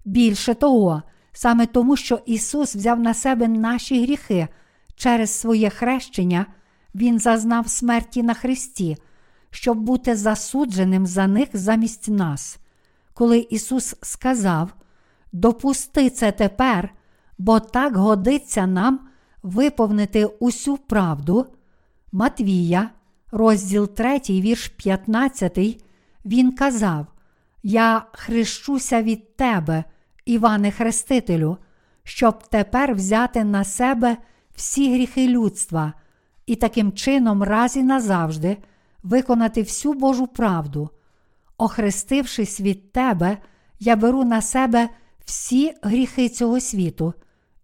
Більше 0.05 0.55
того, 0.55 1.03
саме 1.33 1.67
тому, 1.67 1.97
що 1.97 2.21
Ісус 2.27 2.77
взяв 2.77 3.01
на 3.01 3.15
себе 3.15 3.49
наші 3.49 4.03
гріхи 4.03 4.49
через 4.97 5.31
своє 5.31 5.71
хрещення, 5.71 6.47
Він 6.95 7.19
зазнав 7.19 7.69
смерті 7.69 8.23
на 8.23 8.35
Христі, 8.35 8.97
щоб 9.51 9.79
бути 9.79 10.17
засудженим 10.17 11.07
за 11.07 11.27
них 11.27 11.49
замість 11.53 12.09
нас. 12.09 12.59
Коли 13.15 13.39
Ісус 13.39 13.95
сказав, 14.03 14.75
допусти 15.33 16.11
це 16.11 16.33
тепер, 16.33 16.95
бо 17.39 17.61
так 17.61 17.97
годиться 17.97 18.67
нам 18.67 19.01
виповнити 19.43 20.27
усю 20.27 20.77
правду. 20.77 21.47
Матвія, 22.13 22.91
розділ 23.33 23.89
3, 23.89 24.21
вірш 24.29 24.69
15, 24.69 25.85
він 26.25 26.53
казав: 26.53 27.07
Я 27.69 28.07
хрещуся 28.13 29.03
від 29.03 29.37
тебе, 29.37 29.85
Іване 30.25 30.71
Хрестителю, 30.71 31.57
щоб 32.05 32.49
тепер 32.49 32.95
взяти 32.95 33.45
на 33.45 33.65
себе 33.65 34.17
всі 34.55 34.95
гріхи 34.95 35.29
людства 35.29 35.93
і 36.47 36.57
таким 36.57 36.93
чином 36.93 37.43
раз 37.43 37.77
і 37.77 37.83
назавжди 37.83 38.57
виконати 39.03 39.63
всю 39.63 39.95
Божу 39.95 40.27
правду. 40.27 40.91
Охрестившись 41.59 42.61
від 42.61 42.93
тебе, 42.93 43.39
я 43.79 43.97
беру 43.97 44.25
на 44.25 44.43
себе 44.43 44.89
всі 45.25 45.75
гріхи 45.83 46.29
цього 46.29 46.61
світу 46.61 47.15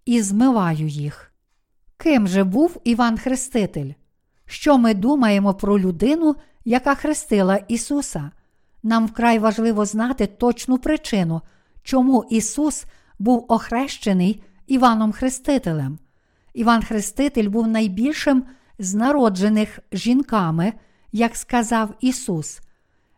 і 0.05 0.23
змиваю 0.23 0.87
їх. 0.87 1.33
Ким 1.97 2.29
же 2.29 2.45
був 2.45 2.77
Іван 2.85 3.19
Хреститель? 3.19 3.93
Що 4.47 4.79
ми 4.79 4.95
думаємо 4.95 5.55
про 5.55 5.79
людину, 5.79 6.37
яка 6.65 6.95
хрестила 6.95 7.57
Ісуса? 7.57 8.31
Нам 8.83 9.07
вкрай 9.07 9.39
важливо 9.39 9.85
знати 9.85 10.27
точну 10.27 10.79
причину, 10.79 11.41
чому 11.83 12.25
Ісус 12.31 12.85
був 13.19 13.45
охрещений 13.49 14.43
Іваном 14.67 15.13
Хрестителем. 15.13 15.99
Іван 16.55 16.83
Хреститель 16.83 17.49
був 17.49 17.69
найбільшим 17.69 18.45
з 18.79 18.95
народжених 18.95 19.79
жінками, 19.93 20.73
як 21.13 21.37
сказав 21.37 21.95
Ісус. 22.01 22.61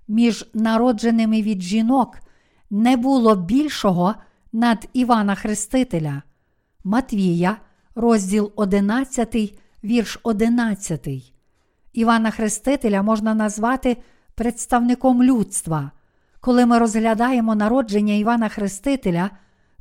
Між 0.09 0.51
народженими 0.55 1.43
від 1.43 1.62
жінок 1.62 2.19
не 2.71 2.97
було 2.97 3.37
більшого 3.37 4.15
над 4.53 4.89
Івана 4.93 5.35
Хрестителя. 5.35 6.23
Матвія, 6.85 7.57
розділ 7.95 8.53
11, 8.57 9.59
вірш 9.85 10.21
11. 10.23 11.09
Івана 11.93 12.31
Хрестителя 12.31 13.03
можна 13.03 13.35
назвати 13.35 13.97
представником 14.35 15.22
людства. 15.22 15.91
Коли 16.41 16.66
ми 16.66 16.78
розглядаємо 16.78 17.55
народження 17.55 18.14
Івана 18.14 18.49
Хрестителя, 18.49 19.30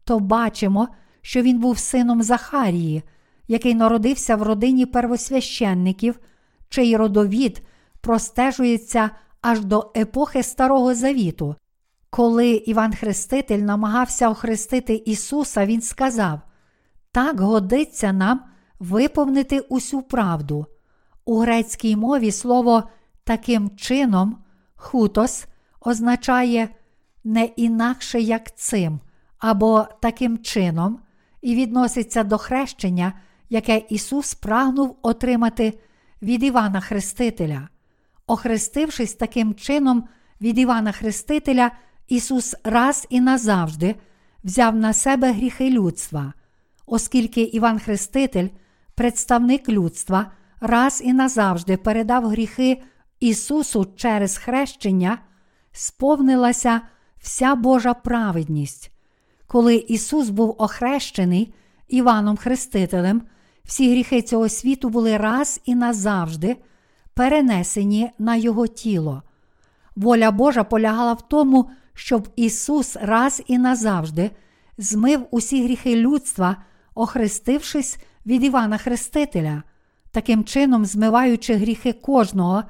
то 0.04 0.20
бачимо, 0.20 0.88
що 1.22 1.42
він 1.42 1.60
був 1.60 1.78
сином 1.78 2.24
Захарії, 2.24 3.04
який 3.48 3.76
народився 3.76 4.36
в 4.36 4.42
родині 4.42 4.86
первосвященників, 4.86 6.20
чий 6.70 6.98
родовід 6.98 7.62
простежується 8.02 9.10
аж 9.42 9.66
до 9.66 9.92
епохи 9.98 10.44
Старого 10.44 10.96
Завіту. 10.96 11.56
Коли 12.10 12.50
Іван 12.50 12.94
Хреститель 12.94 13.60
намагався 13.60 14.30
охрестити 14.30 14.96
Ісуса, 15.06 15.66
Він 15.66 15.82
сказав: 15.82 16.40
Так 17.12 17.40
годиться 17.40 18.14
нам 18.14 18.42
виповнити 18.80 19.60
усю 19.60 20.02
правду. 20.02 20.66
У 21.26 21.38
грецькій 21.40 21.96
мові 21.96 22.32
слово 22.32 22.84
таким 23.24 23.70
чином, 23.76 24.43
хутос 24.84 25.46
означає 25.82 26.70
не 27.24 27.46
інакше 27.46 28.22
як 28.22 28.56
цим, 28.56 29.00
або 29.38 29.88
таким 30.02 30.38
чином, 30.38 31.00
і 31.42 31.56
відноситься 31.56 32.24
до 32.24 32.38
хрещення, 32.38 33.14
яке 33.50 33.82
Ісус 33.90 34.34
прагнув 34.34 34.98
отримати 35.02 35.80
від 36.22 36.44
Івана 36.44 36.80
Хрестителя. 36.80 37.68
Охрестившись 38.28 39.14
таким 39.14 39.56
чином 39.56 40.08
від 40.42 40.58
Івана 40.58 40.92
Хрестителя, 40.92 41.72
Ісус 42.08 42.56
раз 42.64 43.08
і 43.10 43.22
назавжди 43.22 43.96
взяв 44.44 44.76
на 44.76 44.94
себе 44.94 45.32
гріхи 45.32 45.70
людства, 45.70 46.34
оскільки 46.86 47.42
Іван 47.42 47.80
Хреститель, 47.80 48.48
представник 48.96 49.70
людства, 49.70 50.32
раз 50.60 51.02
і 51.06 51.14
назавжди 51.14 51.78
передав 51.78 52.26
гріхи 52.26 52.84
Ісусу 53.24 53.88
через 53.96 54.38
хрещення, 54.38 55.18
сповнилася 55.72 56.82
вся 57.18 57.56
Божа 57.56 57.94
праведність. 57.94 58.92
Коли 59.48 59.76
Ісус 59.76 60.30
був 60.30 60.56
охрещений 60.58 61.54
Іваном 61.88 62.38
Хрестителем, 62.38 63.22
всі 63.64 63.92
гріхи 63.92 64.22
цього 64.22 64.50
світу 64.50 64.90
були 64.90 65.18
раз 65.18 65.62
і 65.66 65.76
назавжди 65.76 66.58
перенесені 67.14 68.12
на 68.20 68.36
Його 68.36 68.68
тіло. 68.68 69.22
Воля 69.96 70.32
Божа 70.32 70.64
полягала 70.64 71.14
в 71.14 71.28
тому, 71.28 71.70
щоб 71.94 72.28
Ісус 72.36 72.96
раз 73.02 73.44
і 73.48 73.58
назавжди 73.58 74.32
змив 74.78 75.28
усі 75.32 75.64
гріхи 75.64 75.96
людства, 75.96 76.58
охрестившись 76.96 77.98
від 78.26 78.44
Івана 78.44 78.78
Хрестителя. 78.78 79.64
Таким 80.12 80.44
чином, 80.44 80.86
змиваючи 80.86 81.54
гріхи 81.56 81.94
кожного, 81.94 82.64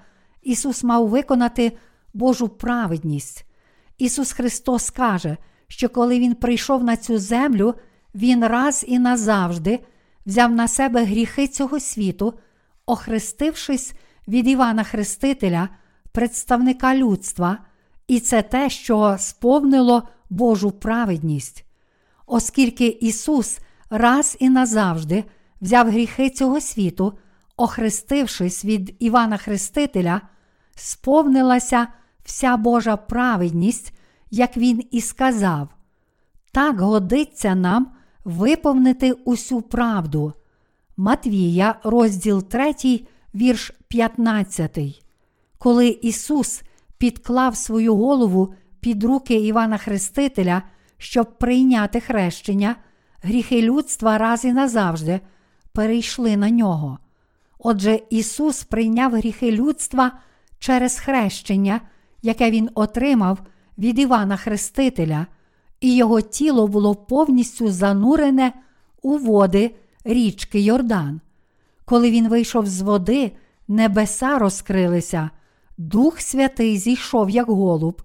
Ісус 0.44 0.84
мав 0.84 1.08
виконати 1.08 1.72
Божу 2.14 2.50
праведність. 2.50 3.46
Ісус 3.98 4.32
Христос 4.32 4.90
каже, 4.90 5.38
що 5.68 5.90
коли 5.90 6.20
Він 6.20 6.36
прийшов 6.36 6.84
на 6.84 6.98
цю 6.98 7.18
землю, 7.18 7.76
Він 8.16 8.46
раз 8.46 8.86
і 8.88 9.00
назавжди 9.00 9.80
взяв 10.26 10.52
на 10.52 10.68
себе 10.68 11.04
гріхи 11.04 11.48
цього 11.48 11.80
світу, 11.80 12.34
охрестившись 12.86 13.94
від 14.28 14.48
Івана 14.48 14.84
Хрестителя, 14.84 15.70
представника 16.12 16.96
людства, 16.96 17.58
і 18.08 18.20
це 18.20 18.42
те, 18.42 18.70
що 18.70 19.16
сповнило 19.20 20.08
Божу 20.30 20.72
праведність. 20.72 21.66
Оскільки 22.26 22.88
Ісус 22.88 23.60
раз 23.90 24.38
і 24.40 24.50
назавжди 24.50 25.24
взяв 25.62 25.90
гріхи 25.90 26.30
цього 26.30 26.62
світу, 26.62 27.18
охрестившись 27.58 28.66
від 28.66 28.96
Івана 29.00 29.38
Хрестителя, 29.38 30.22
сповнилася 30.76 31.88
вся 32.24 32.58
Божа 32.58 32.98
праведність, 32.98 33.94
як 34.32 34.58
він 34.58 34.84
і 34.92 35.02
сказав. 35.02 35.68
Так 36.52 36.80
годиться 36.80 37.56
нам 37.56 37.92
виповнити 38.26 39.12
усю 39.12 39.62
правду. 39.62 40.34
Матвія, 40.98 41.76
розділ 41.84 42.44
3, 42.44 42.74
вірш 43.36 43.72
15. 43.88 45.04
Коли 45.58 45.88
Ісус 45.88 46.62
підклав 46.98 47.58
свою 47.58 47.96
голову 47.96 48.54
під 48.80 49.04
руки 49.04 49.36
Івана 49.36 49.78
Хрестителя, 49.78 50.62
щоб 50.98 51.38
прийняти 51.38 52.00
хрещення, 52.00 52.76
гріхи 53.22 53.62
людства 53.62 54.18
раз 54.18 54.46
і 54.46 54.54
назавжди 54.54 55.20
перейшли 55.74 56.38
на 56.38 56.50
нього. 56.50 57.00
Отже, 57.60 58.00
Ісус 58.10 58.64
прийняв 58.64 59.16
гріхи 59.16 59.52
людства 59.52 60.12
через 60.64 61.00
хрещення, 61.00 61.82
яке 62.22 62.52
Він 62.52 62.70
отримав 62.76 63.40
від 63.78 64.00
Івана 64.00 64.38
Хрестителя, 64.38 65.28
і 65.82 65.96
його 65.96 66.22
тіло 66.22 66.68
було 66.68 66.96
повністю 66.96 67.72
занурене 67.72 68.54
у 69.02 69.18
води 69.18 69.76
річки 70.04 70.60
Йордан. 70.60 71.22
Коли 71.86 72.12
він 72.12 72.30
вийшов 72.30 72.68
з 72.68 72.82
води, 72.82 73.32
небеса 73.68 74.40
розкрилися, 74.40 75.30
Дух 75.78 76.22
Святий 76.22 76.78
зійшов, 76.78 77.30
як 77.30 77.48
голуб, 77.48 78.02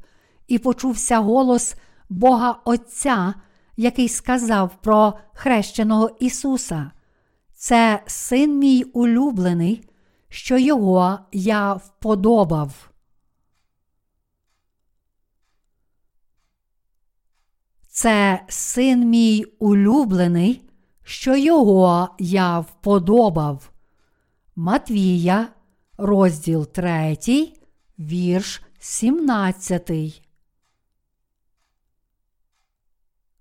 і 0.49 0.59
почувся 0.59 1.19
голос 1.19 1.75
Бога 2.09 2.59
Отця, 2.65 3.35
який 3.77 4.09
сказав 4.09 4.71
про 4.83 5.15
хрещеного 5.33 6.11
Ісуса. 6.21 6.91
Це 7.55 8.03
син 8.07 8.59
мій 8.59 8.83
улюблений, 8.83 9.88
що 10.29 10.59
його 10.59 11.19
я 11.33 11.75
вподобав. 11.75 12.91
Це 17.89 18.45
син 18.49 19.09
мій 19.09 19.45
улюблений, 19.59 20.63
що 21.03 21.37
його 21.37 22.15
я 22.19 22.59
вподобав. 22.61 23.71
Матвія, 24.57 25.49
розділ 25.97 26.67
3, 26.67 27.19
вірш 27.99 28.63
17. 28.79 30.23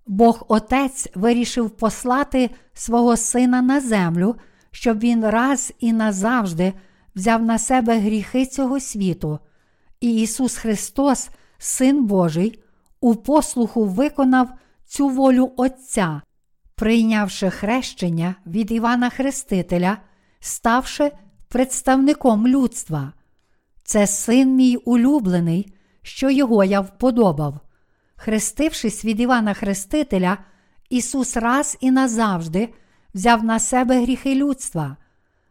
Бог 0.08 0.46
Отець 0.48 1.08
вирішив 1.16 1.70
послати 1.70 2.50
свого 2.74 3.18
Сина 3.18 3.62
на 3.62 3.82
землю, 3.82 4.36
щоб 4.78 5.00
Він 5.00 5.30
раз 5.30 5.74
і 5.80 5.94
назавжди 5.94 6.74
взяв 7.16 7.44
на 7.44 7.60
себе 7.60 8.00
гріхи 8.00 8.46
цього 8.46 8.80
світу, 8.80 9.40
і 10.02 10.22
Ісус 10.22 10.58
Христос, 10.58 11.30
Син 11.58 12.06
Божий, 12.06 12.64
у 13.00 13.16
послуху 13.16 13.86
виконав 13.86 14.50
цю 14.86 15.10
волю 15.10 15.52
Отця, 15.58 16.22
прийнявши 16.76 17.50
хрещення 17.50 18.36
від 18.46 18.72
Івана 18.72 19.10
Хрестителя, 19.10 19.98
ставши 20.40 21.12
представником 21.48 22.48
людства. 22.48 23.14
Це 23.84 24.08
син 24.08 24.56
мій 24.56 24.76
улюблений, 24.76 25.74
що 26.02 26.30
його 26.30 26.64
я 26.64 26.82
вподобав. 26.82 27.60
Хрестившись 28.16 29.06
від 29.06 29.20
Івана 29.20 29.54
Хрестителя, 29.54 30.38
Ісус 30.90 31.38
раз 31.38 31.78
і 31.80 31.92
назавжди 31.92 32.70
взяв 33.14 33.44
на 33.44 33.60
себе 33.60 34.02
гріхи 34.02 34.36
людства, 34.36 34.98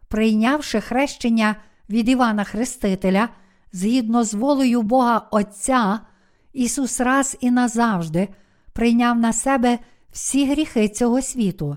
прийнявши 0.08 0.80
хрещення 0.80 1.56
від 1.90 2.08
Івана 2.08 2.44
Хрестителя, 2.44 3.28
згідно 3.72 4.24
з 4.24 4.34
волею 4.34 4.82
Бога 4.82 5.28
Отця, 5.30 6.00
Ісус 6.52 7.00
раз 7.00 7.36
і 7.40 7.50
назавжди 7.50 8.28
прийняв 8.72 9.18
на 9.18 9.32
себе 9.32 9.78
всі 10.12 10.50
гріхи 10.50 10.88
цього 10.88 11.22
світу. 11.22 11.76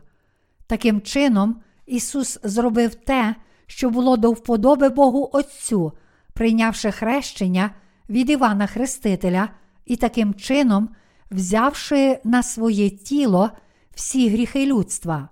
Таким 0.67 1.01
чином, 1.01 1.61
Ісус 1.85 2.39
зробив 2.43 2.95
те, 2.95 3.35
що 3.67 3.89
було 3.89 4.17
до 4.17 4.31
вподоби 4.31 4.89
Богу 4.89 5.29
Отцю, 5.33 5.91
прийнявши 6.33 6.91
хрещення 6.91 7.71
від 8.09 8.29
Івана 8.29 8.67
Хрестителя 8.67 9.49
і 9.85 9.95
таким 9.95 10.33
чином 10.33 10.89
взявши 11.31 12.19
на 12.23 12.43
своє 12.43 12.89
тіло 12.89 13.49
всі 13.95 14.29
гріхи 14.29 14.65
людства. 14.65 15.29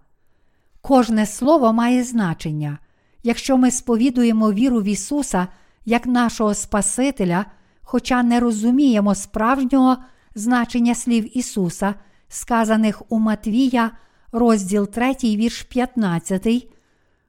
Кожне 0.81 1.25
слово 1.25 1.73
має 1.73 2.03
значення. 2.03 2.77
Якщо 3.23 3.57
ми 3.57 3.71
сповідуємо 3.71 4.53
віру 4.53 4.81
в 4.81 4.85
Ісуса 4.85 5.47
як 5.85 6.05
нашого 6.05 6.53
Спасителя, 6.53 7.45
хоча 7.81 8.23
не 8.23 8.39
розуміємо 8.39 9.15
справжнього 9.15 9.97
значення 10.35 10.95
слів 10.95 11.37
Ісуса, 11.37 11.95
сказаних 12.27 13.01
у 13.09 13.19
Матвія, 13.19 13.91
розділ 14.31 14.87
3, 14.87 15.13
вірш 15.23 15.63
15, 15.63 16.67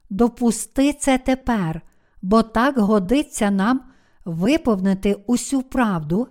допусти 0.09 0.93
це 0.93 1.17
тепер, 1.17 1.81
бо 2.21 2.43
так 2.43 2.77
годиться 2.77 3.51
нам 3.51 3.81
виповнити 4.25 5.17
усю 5.27 5.61
правду. 5.61 6.27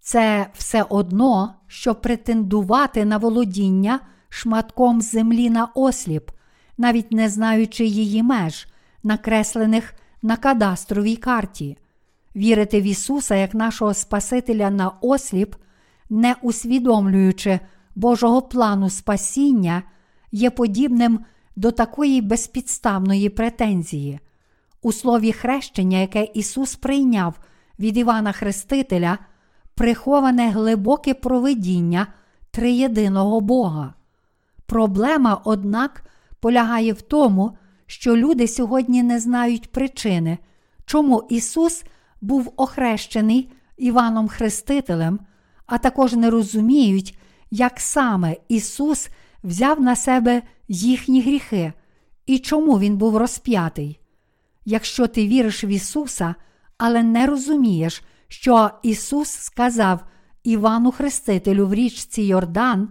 Це 0.00 0.46
все 0.54 0.82
одно, 0.82 1.54
що 1.66 1.94
претендувати 1.94 3.04
на 3.04 3.16
володіння 3.16 4.00
шматком 4.28 5.00
землі 5.00 5.50
на 5.50 5.64
осліп, 5.64 6.30
навіть 6.78 7.12
не 7.12 7.28
знаючи 7.28 7.84
її 7.84 8.22
меж, 8.22 8.68
накреслених 9.02 9.94
на 10.22 10.36
кадастровій 10.36 11.16
карті. 11.16 11.76
Вірити 12.36 12.80
в 12.80 12.84
Ісуса 12.84 13.34
як 13.34 13.54
нашого 13.54 13.94
Спасителя 13.94 14.70
на 14.70 14.88
осліп, 14.88 15.54
не 16.10 16.34
усвідомлюючи 16.42 17.60
Божого 17.94 18.42
плану 18.42 18.90
спасіння, 18.90 19.82
є 20.32 20.50
подібним 20.50 21.20
до 21.56 21.70
такої 21.70 22.20
безпідставної 22.20 23.28
претензії. 23.28 24.20
У 24.82 24.92
слові 24.92 25.32
хрещення, 25.32 25.98
яке 25.98 26.28
Ісус 26.34 26.74
прийняв 26.74 27.34
від 27.78 27.96
Івана 27.96 28.32
Хрестителя, 28.32 29.18
приховане 29.74 30.50
глибоке 30.50 31.14
провидіння 31.14 32.06
триєдиного 32.50 33.40
Бога. 33.40 33.94
Проблема, 34.66 35.40
однак, 35.44 36.04
полягає 36.40 36.92
в 36.92 37.02
тому, 37.02 37.58
що 37.86 38.16
люди 38.16 38.48
сьогодні 38.48 39.02
не 39.02 39.20
знають 39.20 39.72
причини, 39.72 40.38
чому 40.84 41.26
Ісус 41.30 41.84
був 42.20 42.52
охрещений 42.56 43.52
Іваном 43.76 44.28
Хрестителем, 44.28 45.20
а 45.66 45.78
також 45.78 46.12
не 46.12 46.30
розуміють, 46.30 47.18
як 47.50 47.80
саме 47.80 48.36
Ісус 48.48 49.08
взяв 49.44 49.80
на 49.80 49.96
себе 49.96 50.42
їхні 50.68 51.22
гріхи 51.22 51.72
і 52.26 52.38
чому 52.38 52.78
Він 52.78 52.96
був 52.96 53.16
розп'ятий. 53.16 54.00
Якщо 54.64 55.06
ти 55.06 55.26
віриш 55.26 55.64
в 55.64 55.66
Ісуса, 55.66 56.34
але 56.78 57.02
не 57.02 57.26
розумієш, 57.26 58.02
що 58.28 58.70
Ісус 58.82 59.30
сказав 59.30 60.04
Івану 60.44 60.92
Хрестителю 60.92 61.66
в 61.66 61.74
річці 61.74 62.22
Йордан, 62.22 62.88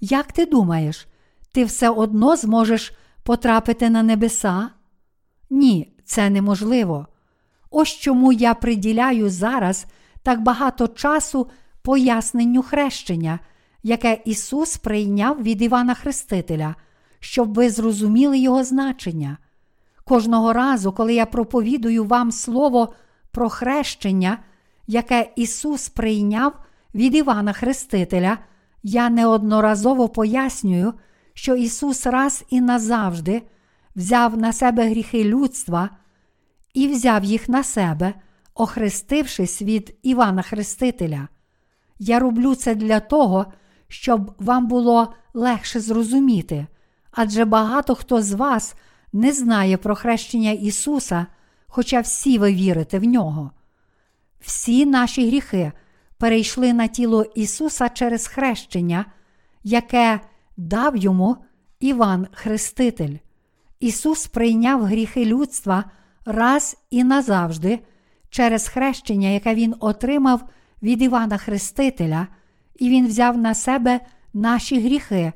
як 0.00 0.32
ти 0.32 0.46
думаєш, 0.46 1.06
ти 1.54 1.64
все 1.64 1.88
одно 1.88 2.36
зможеш 2.36 2.92
потрапити 3.22 3.90
на 3.90 4.02
небеса? 4.02 4.70
Ні, 5.50 5.96
це 6.04 6.30
неможливо. 6.30 7.06
Ось 7.70 7.88
чому 7.88 8.32
я 8.32 8.54
приділяю 8.54 9.30
зараз 9.30 9.86
так 10.22 10.42
багато 10.42 10.88
часу 10.88 11.46
поясненню 11.82 12.62
хрещення, 12.62 13.38
яке 13.82 14.18
Ісус 14.24 14.76
прийняв 14.76 15.42
від 15.42 15.62
Івана 15.62 15.94
Хрестителя, 15.94 16.74
щоб 17.20 17.54
ви 17.54 17.70
зрозуміли 17.70 18.38
його 18.38 18.64
значення. 18.64 19.38
Кожного 20.04 20.52
разу, 20.52 20.92
коли 20.92 21.14
я 21.14 21.26
проповідую 21.26 22.04
вам 22.04 22.32
слово 22.32 22.94
про 23.30 23.48
хрещення, 23.48 24.38
яке 24.86 25.32
Ісус 25.36 25.88
прийняв 25.88 26.52
від 26.94 27.14
Івана 27.14 27.52
Хрестителя, 27.52 28.38
я 28.82 29.10
неодноразово 29.10 30.08
пояснюю, 30.08 30.94
що 31.34 31.56
Ісус 31.56 32.06
раз 32.06 32.44
і 32.50 32.60
назавжди 32.60 33.42
взяв 33.96 34.36
на 34.36 34.52
себе 34.52 34.88
гріхи 34.88 35.24
людства 35.24 35.90
і 36.74 36.88
взяв 36.88 37.24
їх 37.24 37.48
на 37.48 37.64
себе, 37.64 38.14
охрестившись 38.54 39.62
від 39.62 39.96
Івана 40.02 40.42
Хрестителя. 40.42 41.28
Я 41.98 42.18
роблю 42.18 42.54
це 42.54 42.74
для 42.74 43.00
того, 43.00 43.46
щоб 43.88 44.34
вам 44.38 44.66
було 44.66 45.14
легше 45.34 45.80
зрозуміти, 45.80 46.66
адже 47.10 47.44
багато 47.44 47.94
хто 47.94 48.22
з 48.22 48.32
вас 48.32 48.74
не 49.12 49.32
знає 49.32 49.76
про 49.76 49.94
хрещення 49.94 50.50
Ісуса, 50.50 51.26
хоча 51.66 52.00
всі 52.00 52.38
ви 52.38 52.54
вірите 52.54 52.98
в 52.98 53.04
нього. 53.04 53.50
Всі 54.40 54.86
наші 54.86 55.26
гріхи 55.26 55.72
перейшли 56.18 56.72
на 56.72 56.86
тіло 56.86 57.24
Ісуса 57.34 57.88
через 57.88 58.26
хрещення, 58.26 59.04
яке 59.64 60.20
дав 60.56 60.96
йому 60.96 61.36
Іван 61.80 62.26
Хреститель. 62.32 63.16
Ісус 63.80 64.26
прийняв 64.26 64.84
гріхи 64.84 65.24
людства 65.24 65.84
раз 66.26 66.76
і 66.90 67.04
назавжди 67.04 67.78
через 68.30 68.68
хрещення, 68.68 69.28
яке 69.28 69.54
Він 69.54 69.74
отримав 69.80 70.48
від 70.82 71.02
Івана 71.02 71.38
Хрестителя, 71.38 72.26
і 72.78 72.90
Він 72.90 73.06
взяв 73.06 73.38
на 73.38 73.54
себе 73.54 74.00
наші 74.34 74.80
гріхи 74.80 75.32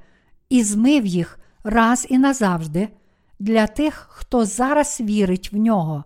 і 0.49 0.62
змив 0.62 1.07
їх 1.07 1.39
раз 1.64 2.07
і 2.11 2.19
назавжди 2.19 2.89
для 3.39 3.66
тих, 3.66 4.07
хто 4.11 4.45
зараз 4.45 5.01
вірить 5.01 5.53
в 5.53 5.57
нього. 5.57 6.05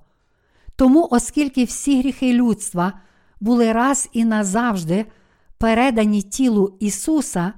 Тому, 0.76 1.08
оскільки 1.10 1.64
всі 1.64 1.98
гріхи 1.98 2.32
людства 2.32 2.92
були 3.40 3.72
раз 3.72 4.08
і 4.12 4.24
назавжди 4.24 5.06
передані 5.58 6.22
тілу 6.22 6.76
Ісуса, 6.80 7.52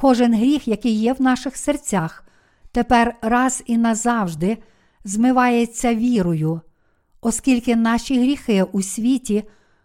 кожен 0.00 0.34
гріх, 0.34 0.68
який 0.68 0.92
є 0.92 1.12
в 1.12 1.22
наших 1.22 1.56
серцях, 1.56 2.24
тепер 2.72 3.16
раз 3.22 3.62
і 3.66 3.76
назавжди 3.76 4.58
змивається 5.04 5.94
вірою, 5.94 6.60
оскільки 7.20 7.76
наші 7.76 8.20
гріхи 8.20 8.62
у 8.62 8.82
світі 8.82 9.44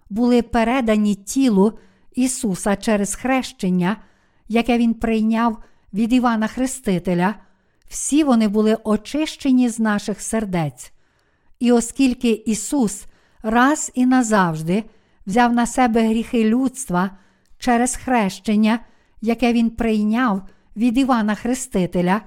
були 0.09 0.41
передані 0.41 1.15
тілу 1.15 1.79
Ісуса 2.15 2.75
через 2.75 3.15
хрещення, 3.15 3.97
яке 4.47 4.77
Він 4.77 4.93
прийняв 4.93 5.57
від 5.93 6.13
Івана 6.13 6.47
Хрестителя, 6.47 7.35
всі 7.89 8.23
вони 8.23 8.47
були 8.47 8.77
очищені 8.83 9.69
з 9.69 9.79
наших 9.79 10.21
сердець. 10.21 10.91
І 11.59 11.71
оскільки 11.71 12.31
Ісус 12.31 13.05
раз 13.43 13.91
і 13.95 14.05
назавжди 14.05 14.83
взяв 15.27 15.53
на 15.53 15.65
себе 15.65 16.07
гріхи 16.07 16.43
людства 16.43 17.11
через 17.57 17.95
хрещення, 17.95 18.79
яке 19.25 19.53
Він 19.53 19.69
прийняв 19.69 20.41
від 20.75 20.97
Івана 20.97 21.35
Хрестителя, 21.35 22.21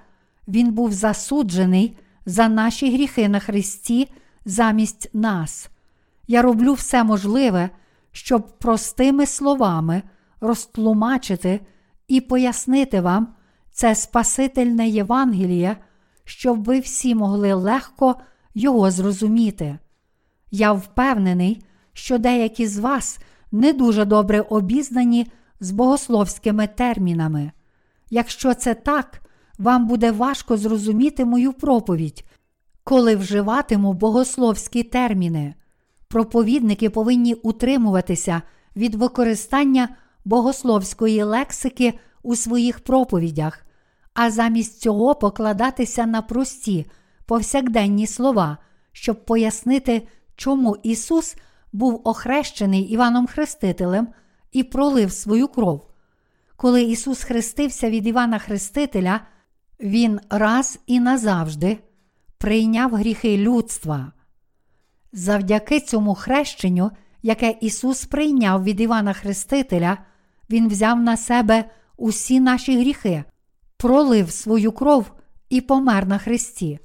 Він 0.49 0.73
був 0.73 0.93
засуджений 0.93 1.97
за 2.27 2.49
наші 2.49 2.93
гріхи 2.93 3.29
на 3.29 3.39
Христі 3.39 4.09
замість 4.45 5.11
нас. 5.15 5.69
Я 6.27 6.43
роблю 6.43 6.73
все 6.73 7.05
можливе, 7.05 7.71
щоб 8.13 8.59
простими 8.59 9.27
словами 9.27 10.03
розтлумачити 10.41 11.61
і 12.09 12.21
пояснити 12.21 13.01
вам 13.01 13.35
це 13.71 13.95
Спасительне 13.95 14.89
Євангеліє, 14.89 15.77
щоб 16.25 16.65
ви 16.65 16.81
всі 16.81 17.15
могли 17.15 17.55
легко 17.55 18.17
його 18.55 18.91
зрозуміти. 18.91 19.79
Я 20.51 20.73
впевнений, 20.73 21.63
що 21.93 22.19
деякі 22.19 22.67
з 22.67 22.79
вас 22.79 23.19
не 23.53 23.73
дуже 23.73 24.05
добре 24.05 24.41
обізнані 24.41 25.27
з 25.61 25.71
богословськими 25.71 26.67
термінами. 26.67 27.53
Якщо 28.11 28.55
це 28.55 28.75
так, 28.75 29.23
вам 29.59 29.87
буде 29.87 30.11
важко 30.11 30.57
зрозуміти 30.57 31.25
мою 31.25 31.53
проповідь, 31.53 32.25
коли 32.85 33.17
вживатиму 33.17 33.93
богословські 33.93 34.83
терміни. 34.83 35.55
Проповідники 36.09 36.91
повинні 36.91 37.35
утримуватися 37.35 38.43
від 38.77 38.95
використання 38.95 39.89
богословської 40.25 41.23
лексики 41.23 41.99
у 42.23 42.37
своїх 42.37 42.81
проповідях, 42.81 43.67
а 44.15 44.31
замість 44.31 44.81
цього 44.81 45.15
покладатися 45.15 46.07
на 46.07 46.23
прості, 46.23 46.87
повсякденні 47.27 48.07
слова, 48.07 48.59
щоб 48.93 49.25
пояснити, 49.25 50.09
чому 50.37 50.77
Ісус 50.83 51.37
був 51.73 52.01
охрещений 52.05 52.83
Іваном 52.83 53.27
Хрестителем 53.27 54.09
і 54.53 54.63
пролив 54.63 55.13
свою 55.13 55.49
кров. 55.49 55.91
Коли 56.57 56.83
Ісус 56.83 57.23
хрестився 57.23 57.91
від 57.91 58.07
Івана 58.07 58.39
Хрестителя, 58.39 59.21
Він 59.81 60.21
раз 60.31 60.79
і 60.87 61.01
назавжди 61.01 61.79
прийняв 62.39 62.95
гріхи 62.95 63.37
людства. 63.37 64.13
Завдяки 65.13 65.81
цьому 65.81 66.15
хрещенню, 66.15 66.91
яке 67.23 67.55
Ісус 67.61 68.05
прийняв 68.05 68.65
від 68.65 68.81
Івана 68.81 69.13
Хрестителя, 69.13 69.99
Він 70.51 70.69
взяв 70.69 71.01
на 71.01 71.17
себе 71.17 71.65
усі 71.97 72.41
наші 72.41 72.81
гріхи, 72.81 73.25
пролив 73.77 74.31
свою 74.31 74.73
кров 74.73 75.13
і 75.49 75.61
помер 75.61 76.07
на 76.07 76.19
Христі. 76.19 76.79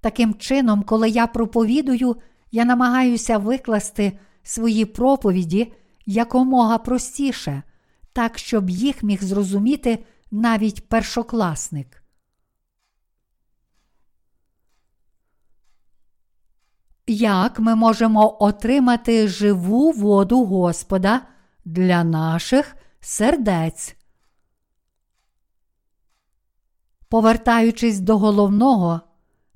Таким 0.00 0.34
чином, 0.34 0.82
коли 0.82 1.08
я 1.08 1.26
проповідую, 1.26 2.16
я 2.52 2.64
намагаюся 2.64 3.38
викласти 3.38 4.18
свої 4.42 4.84
проповіді 4.84 5.72
якомога 6.10 6.78
простіше, 6.78 7.62
так, 8.12 8.38
щоб 8.38 8.70
їх 8.70 9.02
міг 9.02 9.22
зрозуміти 9.22 10.04
навіть 10.30 10.88
першокласник. 10.88 12.02
Як 17.06 17.60
ми 17.60 17.74
можемо 17.74 18.36
отримати 18.40 19.28
живу 19.28 19.92
воду 19.92 20.44
Господа 20.44 21.22
для 21.64 22.04
наших 22.04 22.76
сердець? 23.00 23.96
Повертаючись 27.08 28.00
до 28.00 28.18
головного, 28.18 29.00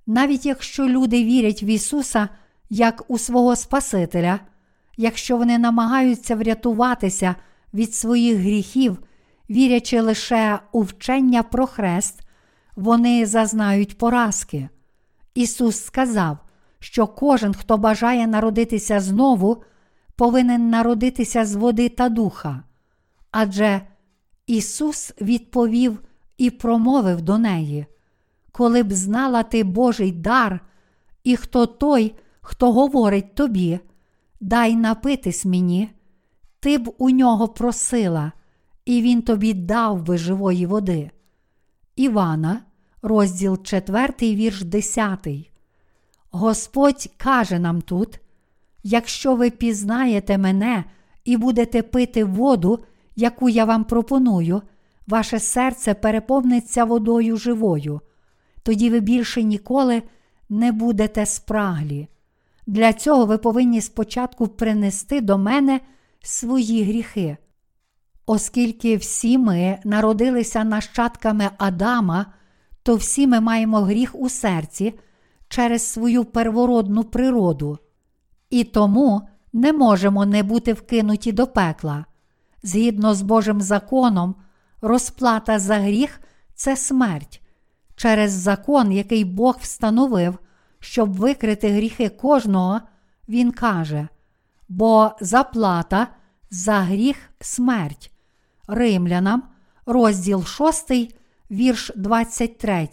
навіть 0.06 0.46
якщо 0.46 0.88
люди 0.88 1.24
вірять 1.24 1.62
в 1.62 1.64
Ісуса 1.64 2.28
як 2.70 3.04
у 3.08 3.18
свого 3.18 3.56
Спасителя, 3.56 4.40
якщо 4.96 5.36
вони 5.36 5.58
намагаються 5.58 6.36
врятуватися 6.36 7.34
від 7.74 7.94
своїх 7.94 8.38
гріхів, 8.38 8.98
вірячи 9.50 10.00
лише 10.00 10.58
у 10.72 10.82
вчення 10.82 11.42
про 11.42 11.66
хрест, 11.66 12.20
вони 12.76 13.26
зазнають 13.26 13.98
поразки. 13.98 14.68
Ісус 15.34 15.84
сказав, 15.84 16.38
що 16.78 17.06
кожен, 17.06 17.54
хто 17.54 17.78
бажає 17.78 18.26
народитися 18.26 19.00
знову, 19.00 19.62
повинен 20.16 20.70
народитися 20.70 21.44
з 21.44 21.54
води 21.54 21.88
та 21.88 22.08
духа. 22.08 22.62
Адже 23.30 23.80
Ісус 24.46 25.12
відповів 25.20 26.00
і 26.38 26.50
промовив 26.50 27.22
до 27.22 27.38
неї: 27.38 27.86
Коли 28.52 28.82
б 28.82 28.92
знала 28.92 29.42
ти 29.42 29.64
Божий 29.64 30.12
дар, 30.12 30.60
і 31.24 31.36
хто 31.36 31.66
той, 31.66 32.14
хто 32.40 32.72
говорить 32.72 33.34
тобі, 33.34 33.80
дай 34.40 34.76
напитись 34.76 35.44
мені, 35.44 35.90
ти 36.60 36.78
б 36.78 36.94
у 36.98 37.10
нього 37.10 37.48
просила, 37.48 38.32
і 38.84 39.02
він 39.02 39.22
тобі 39.22 39.54
дав 39.54 40.02
би 40.02 40.18
живої 40.18 40.66
води. 40.66 41.10
Івана, 41.96 42.62
розділ 43.02 43.62
4, 43.62 44.12
вірш 44.20 44.62
10. 44.62 45.28
Господь 46.30 47.10
каже 47.16 47.58
нам 47.58 47.82
тут: 47.82 48.20
якщо 48.82 49.34
ви 49.36 49.50
пізнаєте 49.50 50.38
мене 50.38 50.84
і 51.24 51.36
будете 51.36 51.82
пити 51.82 52.24
воду, 52.24 52.84
яку 53.16 53.48
я 53.48 53.64
вам 53.64 53.84
пропоную, 53.84 54.62
ваше 55.06 55.40
серце 55.40 55.94
переповниться 55.94 56.84
водою 56.84 57.36
живою, 57.36 58.00
тоді 58.62 58.90
ви 58.90 59.00
більше 59.00 59.42
ніколи 59.42 60.02
не 60.48 60.72
будете 60.72 61.26
спраглі. 61.26 62.08
Для 62.66 62.92
цього 62.92 63.26
ви 63.26 63.38
повинні 63.38 63.80
спочатку 63.80 64.48
принести 64.48 65.20
до 65.20 65.38
мене 65.38 65.80
свої 66.22 66.84
гріхи. 66.84 67.36
Оскільки 68.26 68.96
всі 68.96 69.38
ми 69.38 69.78
народилися 69.84 70.64
нащадками 70.64 71.50
Адама, 71.58 72.26
то 72.82 72.96
всі 72.96 73.26
ми 73.26 73.40
маємо 73.40 73.80
гріх 73.80 74.14
у 74.14 74.28
серці 74.28 74.94
через 75.48 75.92
свою 75.92 76.24
первородну 76.24 77.04
природу, 77.04 77.78
і 78.50 78.64
тому 78.64 79.28
не 79.52 79.72
можемо 79.72 80.26
не 80.26 80.42
бути 80.42 80.72
вкинуті 80.72 81.32
до 81.32 81.46
пекла. 81.46 82.04
Згідно 82.62 83.14
з 83.14 83.22
Божим 83.22 83.60
законом, 83.60 84.34
розплата 84.80 85.58
за 85.58 85.74
гріх 85.74 86.20
це 86.54 86.76
смерть. 86.76 87.40
Через 87.96 88.32
закон, 88.32 88.92
який 88.92 89.24
Бог 89.24 89.56
встановив, 89.60 90.38
щоб 90.84 91.12
викрити 91.12 91.68
гріхи 91.68 92.08
кожного, 92.08 92.80
Він 93.28 93.52
каже: 93.52 94.08
бо 94.68 95.10
заплата 95.20 96.08
за 96.50 96.72
гріх 96.72 97.16
смерть. 97.40 98.12
Римлянам, 98.68 99.42
розділ 99.86 100.44
6, 100.44 100.92
вірш 101.50 101.92
23. 101.96 102.88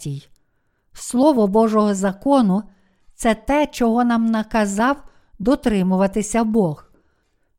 Слово 0.92 1.46
Божого 1.46 1.94
закону 1.94 2.62
це 3.14 3.34
те, 3.34 3.66
чого 3.66 4.04
нам 4.04 4.26
наказав 4.26 4.96
дотримуватися 5.38 6.44
Бог. 6.44 6.84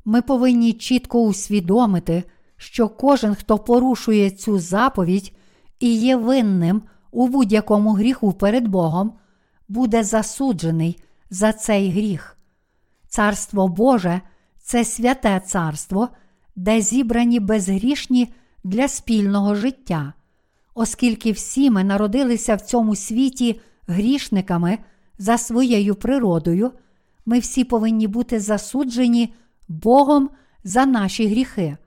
Ми 0.06 0.22
повинні 0.22 0.74
чітко 0.74 1.22
усвідомити, 1.22 2.24
що 2.58 2.90
кожен, 2.90 3.36
хто 3.36 3.58
порушує 3.58 4.32
цю 4.32 4.60
заповідь 4.60 5.36
і 5.80 5.96
є 5.96 6.16
винним 6.16 6.82
у 7.12 7.28
будь-якому 7.28 7.94
гріху 7.94 8.34
перед 8.34 8.68
Богом, 8.68 9.14
буде 9.68 10.04
засуджений 10.04 11.04
за 11.30 11.54
цей 11.54 11.90
гріх. 11.92 12.38
Царство 13.08 13.68
Боже 13.68 14.22
це 14.60 14.86
святе 14.86 15.42
царство, 15.46 16.10
де 16.56 16.82
зібрані 16.82 17.40
безгрішні 17.40 18.34
для 18.64 18.88
спільного 18.88 19.56
життя. 19.56 20.14
Оскільки 20.74 21.32
всі 21.32 21.70
ми 21.70 21.84
народилися 21.84 22.56
в 22.56 22.62
цьому 22.62 22.96
світі 22.96 23.62
грішниками 23.88 24.78
за 25.18 25.38
своєю 25.38 25.96
природою, 25.96 26.72
ми 27.26 27.40
всі 27.40 27.64
повинні 27.64 28.08
бути 28.08 28.40
засуджені 28.40 29.34
Богом 29.68 30.30
за 30.64 30.86
наші 30.86 31.28
гріхи. 31.28 31.78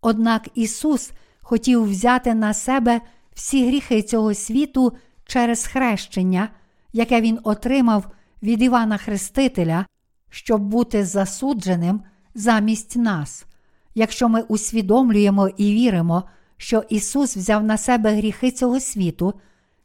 Однак 0.00 0.48
Ісус 0.54 1.10
хотів 1.40 1.84
взяти 1.84 2.34
на 2.34 2.54
себе 2.54 3.00
всі 3.34 3.66
гріхи 3.66 4.02
цього 4.02 4.34
світу 4.34 4.92
через 5.26 5.66
хрещення, 5.66 6.48
яке 6.92 7.20
Він 7.20 7.38
отримав 7.44 8.06
від 8.42 8.62
Івана 8.62 8.96
Хрестителя, 8.96 9.86
щоб 10.30 10.62
бути 10.62 11.04
засудженим 11.04 12.02
замість 12.34 12.96
нас. 12.96 13.46
Якщо 13.94 14.28
ми 14.28 14.42
усвідомлюємо 14.42 15.48
і 15.48 15.74
віримо, 15.74 16.24
що 16.56 16.84
Ісус 16.88 17.36
взяв 17.36 17.64
на 17.64 17.78
себе 17.78 18.14
гріхи 18.14 18.50
цього 18.50 18.80
світу 18.80 19.34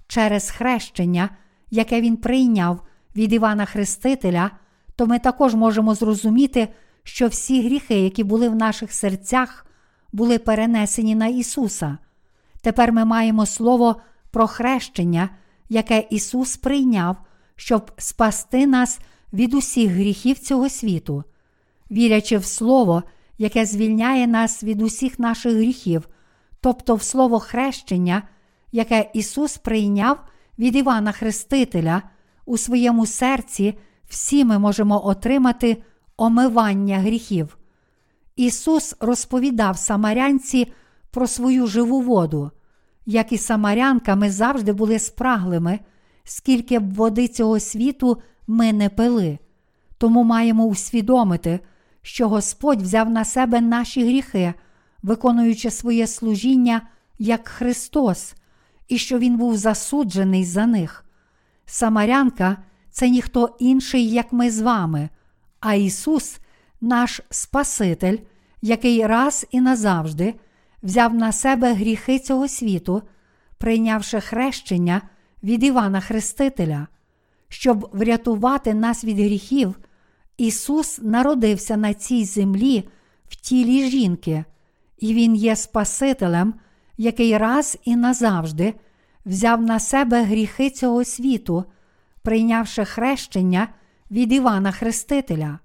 через 0.08 0.49
хрещення, 0.49 1.30
яке 1.72 2.01
Він 2.01 2.18
прийняв 2.18 2.82
від 3.16 3.34
Івана 3.34 3.66
Хрестителя, 3.66 4.51
то 4.95 5.05
ми 5.05 5.20
також 5.20 5.55
можемо 5.55 5.95
зрозуміти, 5.95 6.68
що 7.03 7.28
всі 7.28 7.62
гріхи, 7.62 7.99
які 7.99 8.24
були 8.24 8.49
в 8.49 8.55
наших 8.55 8.93
серцях, 8.93 9.66
були 10.14 10.39
перенесені 10.39 11.16
на 11.16 11.28
Ісуса. 11.28 11.97
Тепер 12.62 12.91
ми 12.91 13.05
маємо 13.05 13.45
слово 13.45 14.01
про 14.32 14.47
хрещення, 14.47 15.30
яке 15.70 16.07
Ісус 16.09 16.57
прийняв, 16.57 17.18
щоб 17.55 17.91
спасти 17.97 18.68
нас 18.68 18.99
від 19.34 19.53
усіх 19.53 19.91
гріхів 19.91 20.39
цього 20.39 20.70
світу. 20.70 21.24
Вірячи 21.91 22.38
в 22.38 22.45
Слово, 22.45 23.03
яке 23.38 23.65
звільняє 23.65 24.28
нас 24.28 24.63
від 24.63 24.82
усіх 24.82 25.20
наших 25.20 25.53
гріхів, 25.53 26.09
тобто 26.61 26.95
в 26.95 27.01
Слово 27.01 27.39
хрещення, 27.39 28.24
яке 28.72 29.11
Ісус 29.13 29.57
прийняв 29.57 30.20
від 30.59 30.76
Івана 30.76 31.11
Хрестителя, 31.11 32.01
у 32.45 32.57
своєму 32.57 33.05
серці 33.05 33.78
всі 34.07 34.45
ми 34.45 34.59
можемо 34.59 35.07
отримати 35.07 35.84
омивання 36.18 36.99
гріхів. 36.99 37.57
Ісус 38.36 38.95
розповідав 38.99 39.78
самарянці 39.78 40.74
про 41.11 41.28
свою 41.28 41.68
живу 41.68 42.01
воду. 42.01 42.51
Як 43.10 43.32
і 43.32 43.38
самарянка, 43.38 44.16
ми 44.16 44.32
завжди 44.32 44.74
були 44.74 44.99
спраглими, 44.99 45.80
скільки 46.24 46.80
б 46.80 46.93
води 46.93 47.28
цього 47.28 47.60
світу 47.60 48.22
ми 48.47 48.74
не 48.74 48.89
пили. 48.89 49.39
Тому 49.97 50.24
маємо 50.24 50.66
усвідомити, 50.66 51.60
що 52.01 52.30
Господь 52.30 52.82
взяв 52.82 53.10
на 53.10 53.26
себе 53.26 53.62
наші 53.62 54.03
гріхи, 54.03 54.53
виконуючи 55.03 55.72
своє 55.72 56.08
служіння 56.08 56.82
як 57.20 57.47
Христос, 57.47 58.34
і 58.88 58.97
що 58.97 59.20
Він 59.20 59.38
був 59.38 59.58
засуджений 59.58 60.45
за 60.45 60.66
них. 60.66 61.05
Самарянка 61.66 62.58
це 62.91 63.10
ніхто 63.10 63.55
інший, 63.60 64.10
як 64.10 64.34
ми 64.34 64.51
з 64.51 64.62
вами, 64.62 65.10
а 65.60 65.74
Ісус, 65.74 66.39
наш 66.82 67.22
Спаситель, 67.30 68.18
який 68.62 69.05
раз 69.05 69.45
і 69.51 69.62
назавжди 69.62 70.34
взяв 70.84 71.13
на 71.13 71.32
себе 71.32 71.73
гріхи 71.73 72.19
цього 72.19 72.47
світу, 72.47 73.01
прийнявши 73.57 74.19
хрещення 74.19 75.01
від 75.43 75.63
Івана 75.63 75.99
Хрестителя. 75.99 76.88
Щоб 77.49 77.89
врятувати 77.93 78.73
нас 78.73 79.03
від 79.03 79.19
гріхів, 79.19 79.80
Ісус 80.38 80.99
народився 81.01 81.78
на 81.78 81.93
цій 81.93 82.25
землі 82.25 82.89
в 83.28 83.36
тілі 83.36 83.89
жінки, 83.89 84.45
і 84.97 85.13
Він 85.13 85.36
є 85.36 85.55
Спасителем, 85.55 86.53
який 86.97 87.38
раз 87.38 87.78
і 87.84 87.95
назавжди 87.95 88.73
взяв 89.25 89.61
на 89.61 89.80
себе 89.80 90.23
гріхи 90.23 90.69
цього 90.69 91.03
світу, 91.03 91.63
прийнявши 92.21 92.86
хрещення 92.86 93.67
від 94.11 94.34
Івана 94.34 94.71
Хрестителя, 94.71 95.59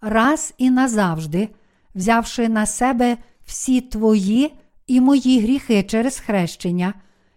раз 0.00 0.54
і 0.58 0.70
назавжди, 0.70 1.48
взявши 1.94 2.48
на 2.48 2.66
себе 2.66 3.16
всі 3.48 3.80
твої 3.80 4.54
і 4.86 5.00
мої 5.00 5.40
гріхи 5.40 5.82
через 5.82 6.18
хрещення, 6.20 6.94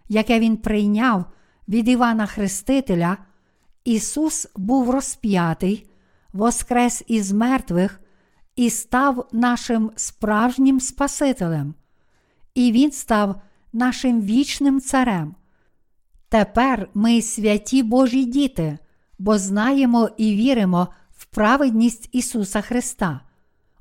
яке 0.08 0.40
Він 0.40 0.56
прийняв 0.56 1.24
від 1.68 1.88
Івана 1.88 2.26
Хрестителя, 2.26 3.16
Ісус 3.84 4.48
був 4.56 4.90
розп'ятий, 4.90 5.90
воскрес 6.32 7.04
із 7.06 7.32
мертвих 7.32 8.00
і 8.56 8.70
став 8.70 9.28
нашим 9.32 9.90
справжнім 9.96 10.80
Спасителем, 10.80 11.74
і 12.54 12.72
Він 12.72 12.92
став 12.92 13.40
нашим 13.72 14.20
вічним 14.20 14.80
царем. 14.80 15.34
Тепер 16.28 16.88
ми 16.94 17.22
святі 17.22 17.82
Божі 17.82 18.24
діти, 18.24 18.78
бо 19.18 19.38
знаємо 19.38 20.10
і 20.16 20.34
віримо 20.34 20.88
в 21.10 21.24
праведність 21.24 22.08
Ісуса 22.12 22.60
Христа, 22.60 23.20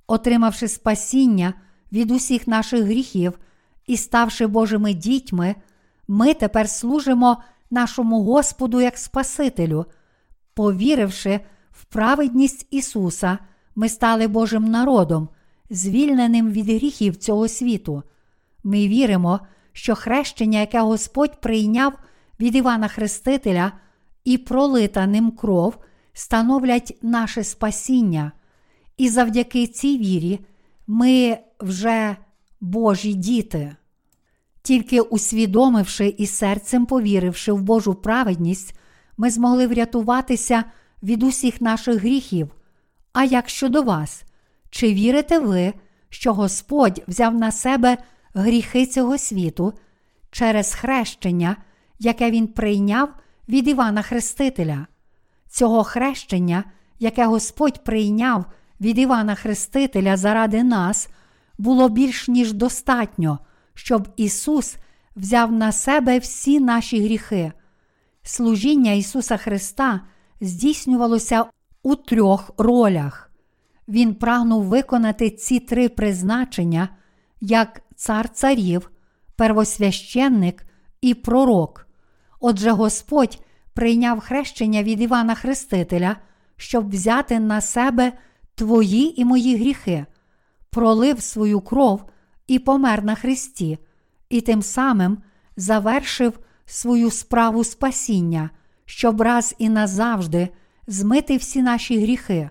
отримавши 0.08 0.68
спасіння 0.68 1.54
від 1.92 2.12
усіх 2.12 2.48
наших 2.48 2.84
гріхів. 2.84 3.40
І 3.88 3.98
ставши 3.98 4.48
Божими 4.48 4.94
дітьми, 4.94 5.56
ми 6.08 6.34
тепер 6.34 6.70
служимо 6.70 7.38
нашому 7.72 8.24
Господу 8.24 8.82
як 8.82 8.98
Спасителю, 8.98 9.86
повіривши 10.54 11.40
в 11.72 11.86
праведність 11.86 12.68
Ісуса, 12.72 13.38
ми 13.76 13.90
стали 13.90 14.28
Божим 14.28 14.66
народом, 14.66 15.30
звільненим 15.70 16.52
від 16.52 16.66
гріхів 16.66 17.16
цього 17.16 17.48
світу. 17.48 18.04
Ми 18.64 18.88
віримо, 18.88 19.40
що 19.74 19.96
хрещення, 19.96 20.60
яке 20.60 20.80
Господь 20.80 21.42
прийняв 21.42 21.94
від 22.40 22.56
Івана 22.56 22.88
Хрестителя 22.88 23.72
і 24.24 24.38
пролита 24.38 25.08
ним 25.08 25.32
кров, 25.32 25.78
становлять 26.14 26.98
наше 27.02 27.44
спасіння, 27.44 28.32
і 28.98 29.10
завдяки 29.10 29.68
цій 29.68 29.98
вірі 29.98 30.40
ми 30.92 31.38
вже 31.60 32.16
Божі 32.62 33.14
діти. 33.14 33.76
Тільки 34.62 35.02
усвідомивши 35.02 36.16
і 36.18 36.28
серцем 36.28 36.86
повіривши 36.86 37.52
в 37.52 37.62
Божу 37.62 37.94
праведність, 37.94 38.76
ми 39.18 39.30
змогли 39.30 39.68
врятуватися 39.68 40.64
від 41.04 41.24
усіх 41.24 41.62
наших 41.62 41.96
гріхів. 41.96 42.56
А 43.14 43.24
як 43.24 43.50
щодо 43.50 43.84
вас, 43.84 44.24
чи 44.70 44.94
вірите 44.94 45.40
ви, 45.40 45.74
що 46.10 46.34
Господь 46.34 47.04
взяв 47.08 47.36
на 47.36 47.52
себе 47.52 47.98
гріхи 48.34 48.86
цього 48.86 49.18
світу 49.18 49.74
через 50.32 50.74
хрещення, 50.74 51.56
яке 52.00 52.32
Він 52.32 52.48
прийняв 52.48 53.10
від 53.50 53.68
Івана 53.68 54.02
Хрестителя? 54.02 54.88
Цього 55.50 55.84
хрещення, 55.84 56.64
яке 57.00 57.26
Господь 57.26 57.84
прийняв 57.84 58.46
від 58.82 58.98
Івана 58.98 59.36
Хрестителя 59.36 60.18
заради 60.18 60.64
нас, 60.64 61.10
було 61.58 61.90
більш 61.90 62.28
ніж 62.28 62.54
достатньо, 62.54 63.40
щоб 63.74 64.08
Ісус 64.18 64.78
взяв 65.16 65.52
на 65.52 65.72
себе 65.72 66.20
всі 66.20 66.60
наші 66.60 67.04
гріхи. 67.04 67.52
Служіння 68.24 68.92
Ісуса 68.92 69.38
Христа 69.38 70.02
здійснювалося 70.42 71.46
у 71.84 71.96
трьох 71.96 72.52
ролях. 72.58 73.32
Він 73.88 74.16
прагнув 74.16 74.64
виконати 74.64 75.30
ці 75.30 75.60
три 75.60 75.90
призначення 75.90 76.90
як 77.42 77.82
цар 77.96 78.30
царів, 78.30 78.92
первосвященник 79.36 80.66
і 81.02 81.14
пророк. 81.14 81.88
Отже, 82.40 82.72
Господь 82.72 83.40
прийняв 83.74 84.20
хрещення 84.20 84.84
від 84.84 85.02
Івана 85.02 85.36
Хрестителя, 85.36 86.16
щоб 86.58 86.90
взяти 86.90 87.40
на 87.40 87.62
себе 87.62 88.14
твої 88.62 89.22
і 89.22 89.26
мої 89.26 89.58
гріхи, 89.58 90.06
пролив 90.70 91.22
свою 91.22 91.62
кров 91.62 92.04
і 92.48 92.60
помер 92.60 93.04
на 93.04 93.16
Христі, 93.16 93.78
і 94.30 94.42
тим 94.42 94.62
самим 94.62 95.18
завершив 95.58 96.40
свою 96.66 97.12
справу 97.12 97.64
спасіння, 97.64 98.50
щоб 98.86 99.22
раз 99.22 99.56
і 99.58 99.70
назавжди 99.70 100.50
змити 100.88 101.38
всі 101.38 101.62
наші 101.62 102.00
гріхи. 102.00 102.50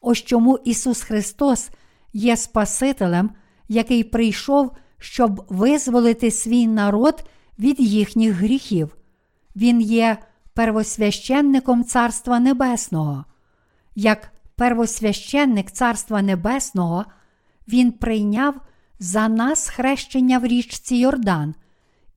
Ось 0.00 0.18
чому 0.18 0.58
Ісус 0.64 1.02
Христос 1.02 1.70
є 2.12 2.36
Спасителем, 2.36 3.30
який 3.68 4.04
прийшов, 4.04 4.70
щоб 4.98 5.46
визволити 5.48 6.30
свій 6.30 6.66
народ 6.66 7.24
від 7.58 7.80
їхніх 7.80 8.34
гріхів. 8.34 8.96
Він 9.56 9.80
є 9.80 10.18
первосвященником 10.54 11.84
Царства 11.84 12.40
Небесного. 12.40 13.24
Як 13.94 14.32
первосвященник 14.60 15.70
Царства 15.70 16.22
Небесного, 16.22 17.04
Він 17.68 17.92
прийняв 17.92 18.54
за 18.98 19.28
нас 19.28 19.68
хрещення 19.68 20.38
в 20.38 20.46
річці 20.46 20.96
Йордан, 20.96 21.54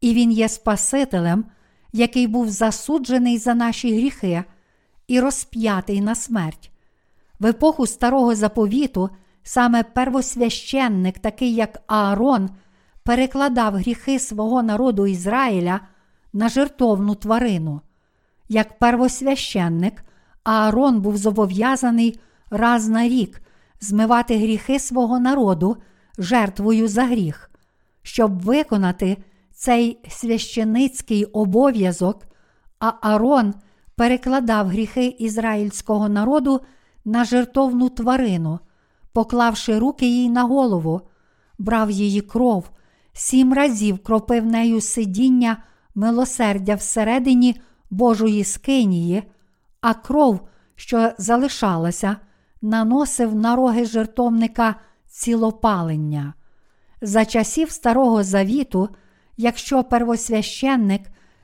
і 0.02 0.14
Він 0.14 0.32
є 0.32 0.50
Спасителем, 0.50 1.46
який 1.94 2.28
був 2.28 2.50
засуджений 2.50 3.38
за 3.38 3.54
наші 3.54 3.98
гріхи 3.98 4.44
і 5.08 5.20
розп'ятий 5.20 6.02
на 6.02 6.16
смерть. 6.16 6.72
В 7.40 7.46
епоху 7.46 7.88
старого 7.88 8.36
заповіту 8.36 9.10
саме 9.44 9.84
первосвященник, 9.84 11.20
такий 11.20 11.56
як 11.56 11.84
Аарон, 11.88 12.50
перекладав 13.04 13.74
гріхи 13.74 14.20
свого 14.20 14.64
народу 14.64 15.08
Ізраїля 15.08 15.80
на 16.34 16.50
жертовну 16.50 17.16
тварину. 17.16 17.82
Як 18.50 18.80
первосвященник, 18.80 20.04
Аарон 20.44 21.02
був 21.02 21.18
зобов'язаний 21.18 22.20
раз 22.54 22.90
на 22.90 23.08
рік 23.08 23.42
змивати 23.82 24.38
гріхи 24.38 24.80
свого 24.80 25.20
народу 25.20 25.78
жертвою 26.18 26.88
за 26.88 27.04
гріх. 27.04 27.52
Щоб 28.02 28.42
виконати 28.42 29.18
цей 29.54 30.00
священицький 30.10 31.26
обов'язок, 31.26 32.26
а 32.80 32.94
Аарон 33.02 33.54
перекладав 33.96 34.68
гріхи 34.68 35.06
ізраїльського 35.06 36.10
народу 36.10 36.62
на 37.06 37.26
жертовну 37.26 37.90
тварину, 37.90 38.60
поклавши 39.14 39.80
руки 39.80 40.06
їй 40.06 40.30
на 40.30 40.44
голову, 40.44 41.02
брав 41.58 41.92
її 41.92 42.22
кров, 42.22 42.70
сім 43.14 43.54
разів 43.54 44.04
кропив 44.04 44.46
нею 44.46 44.82
сидіння 44.82 45.58
милосердя 45.96 46.76
всередині 46.76 47.62
Божої 47.90 48.44
скинії, 48.44 49.24
а 49.82 49.94
кров, 49.94 50.48
що 50.76 51.12
залишалася, 51.18 52.18
наносив 52.64 53.36
на 53.36 53.56
роги 53.56 53.86
жертовника 53.86 54.76
цілопалення. 55.08 56.34
За 57.02 57.26
часів 57.26 57.72
Старого 57.72 58.24
Завіту, 58.24 58.90
якщо 59.38 59.84
первосвященник 59.84 61.02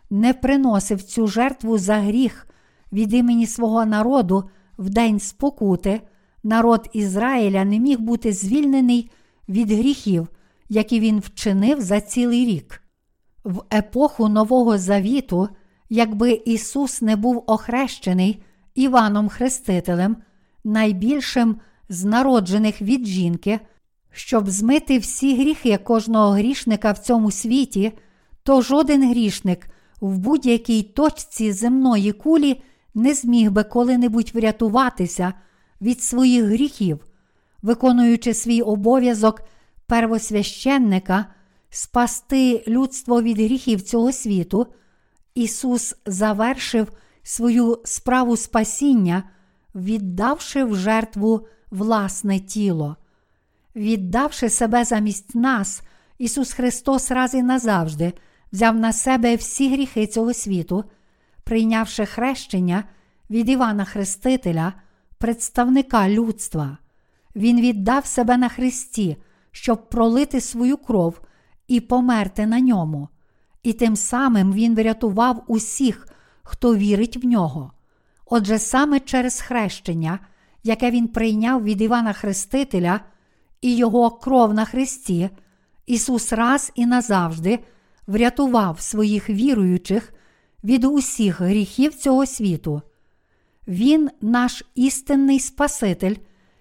не 0.09 0.33
приносив 0.33 1.03
цю 1.03 1.27
жертву 1.27 1.77
за 1.77 1.95
гріх 1.95 2.47
від 2.91 3.13
імені 3.13 3.47
свого 3.47 3.85
народу 3.85 4.49
в 4.77 4.89
день 4.89 5.19
спокути, 5.19 6.01
народ 6.43 6.89
Ізраїля 6.93 7.65
не 7.65 7.79
міг 7.79 7.99
бути 7.99 8.33
звільнений 8.33 9.11
від 9.49 9.71
гріхів, 9.71 10.27
які 10.69 10.99
він 10.99 11.19
вчинив 11.19 11.81
за 11.81 12.01
цілий 12.01 12.45
рік. 12.45 12.83
В 13.43 13.61
епоху 13.73 14.29
Нового 14.29 14.77
Завіту, 14.77 15.49
якби 15.89 16.31
Ісус 16.45 17.01
не 17.01 17.15
був 17.15 17.43
охрещений 17.47 18.43
Іваном 18.75 19.29
Хрестителем, 19.29 20.17
найбільшим 20.63 21.55
з 21.89 22.05
народжених 22.05 22.81
від 22.81 23.05
жінки, 23.05 23.59
щоб 24.11 24.49
змити 24.49 24.97
всі 24.97 25.35
гріхи 25.35 25.77
кожного 25.77 26.31
грішника 26.31 26.91
в 26.91 26.97
цьому 26.97 27.31
світі, 27.31 27.91
то 28.43 28.61
жоден 28.61 29.09
грішник 29.09 29.69
в 30.01 30.17
будь-якій 30.17 30.83
точці 30.83 31.51
земної 31.51 32.11
кулі 32.11 32.61
не 32.93 33.13
зміг 33.13 33.51
би 33.51 33.63
коли-небудь 33.63 34.31
врятуватися 34.33 35.33
від 35.81 36.01
своїх 36.03 36.45
гріхів, 36.45 37.05
виконуючи 37.61 38.33
свій 38.33 38.61
обов'язок 38.61 39.41
первосвященника, 39.87 41.25
спасти 41.69 42.63
людство 42.67 43.21
від 43.21 43.37
гріхів 43.37 43.81
цього 43.81 44.11
світу, 44.11 44.67
Ісус 45.35 45.95
завершив 46.05 46.91
свою 47.23 47.81
справу 47.85 48.37
спасіння, 48.37 49.23
віддавши 49.75 50.63
в 50.63 50.75
жертву 50.75 51.47
власне 51.71 52.39
тіло. 52.39 52.95
Віддавши 53.75 54.49
себе 54.49 54.83
замість 54.83 55.35
нас, 55.35 55.81
Ісус 56.17 56.53
Христос 56.53 57.11
раз 57.11 57.33
і 57.33 57.43
назавжди 57.43 58.13
взяв 58.51 58.75
на 58.75 58.93
себе 58.93 59.35
всі 59.35 59.69
гріхи 59.73 60.07
цього 60.07 60.33
світу, 60.33 60.83
прийнявши 61.43 62.05
хрещення 62.05 62.83
від 63.29 63.49
Івана 63.49 63.85
Хрестителя, 63.85 64.73
представника 65.17 66.09
людства. 66.09 66.77
Він 67.35 67.61
віддав 67.61 68.05
себе 68.05 68.37
на 68.37 68.49
Христі, 68.49 69.17
щоб 69.51 69.89
пролити 69.89 70.41
свою 70.41 70.77
кров 70.77 71.21
і 71.67 71.79
померти 71.79 72.45
на 72.45 72.59
ньому. 72.59 73.09
І 73.63 73.73
тим 73.73 73.95
самим 73.95 74.53
Він 74.53 74.75
врятував 74.75 75.43
усіх, 75.47 76.07
хто 76.43 76.75
вірить 76.75 77.23
в 77.23 77.27
нього. 77.27 77.71
Отже, 78.29 78.59
саме 78.59 78.99
через 78.99 79.41
хрещення, 79.41 80.19
яке 80.63 80.91
він 80.91 81.07
прийняв 81.07 81.63
від 81.63 81.81
Івана 81.81 82.13
Хрестителя 82.13 82.99
і 83.61 83.75
його 83.75 84.11
кров 84.11 84.53
на 84.53 84.65
Христі, 84.65 85.29
Ісус 85.85 86.33
раз 86.33 86.71
і 86.75 86.85
назавжди 86.85 87.59
врятував 88.07 88.81
своїх 88.81 89.29
віруючих 89.29 90.13
від 90.63 90.83
усіх 90.83 91.41
гріхів 91.41 91.95
цього 91.95 92.25
світу. 92.25 92.81
Він 93.67 94.09
наш 94.21 94.63
істинний 94.75 95.39
Спаситель, 95.39 96.15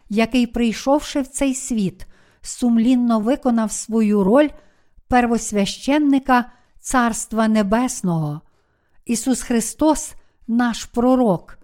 який, 0.08 0.46
прийшовши 0.46 1.20
в 1.20 1.26
цей 1.26 1.54
світ, 1.54 2.06
сумлінно 2.42 3.20
виконав 3.20 3.72
свою 3.72 4.24
роль 4.24 4.48
первосвященника 5.08 6.52
Царства 6.80 7.48
Небесного. 7.48 8.40
Ісус 9.06 9.42
Христос, 9.42 10.14
наш 10.46 10.84
Пророк, 10.84 11.57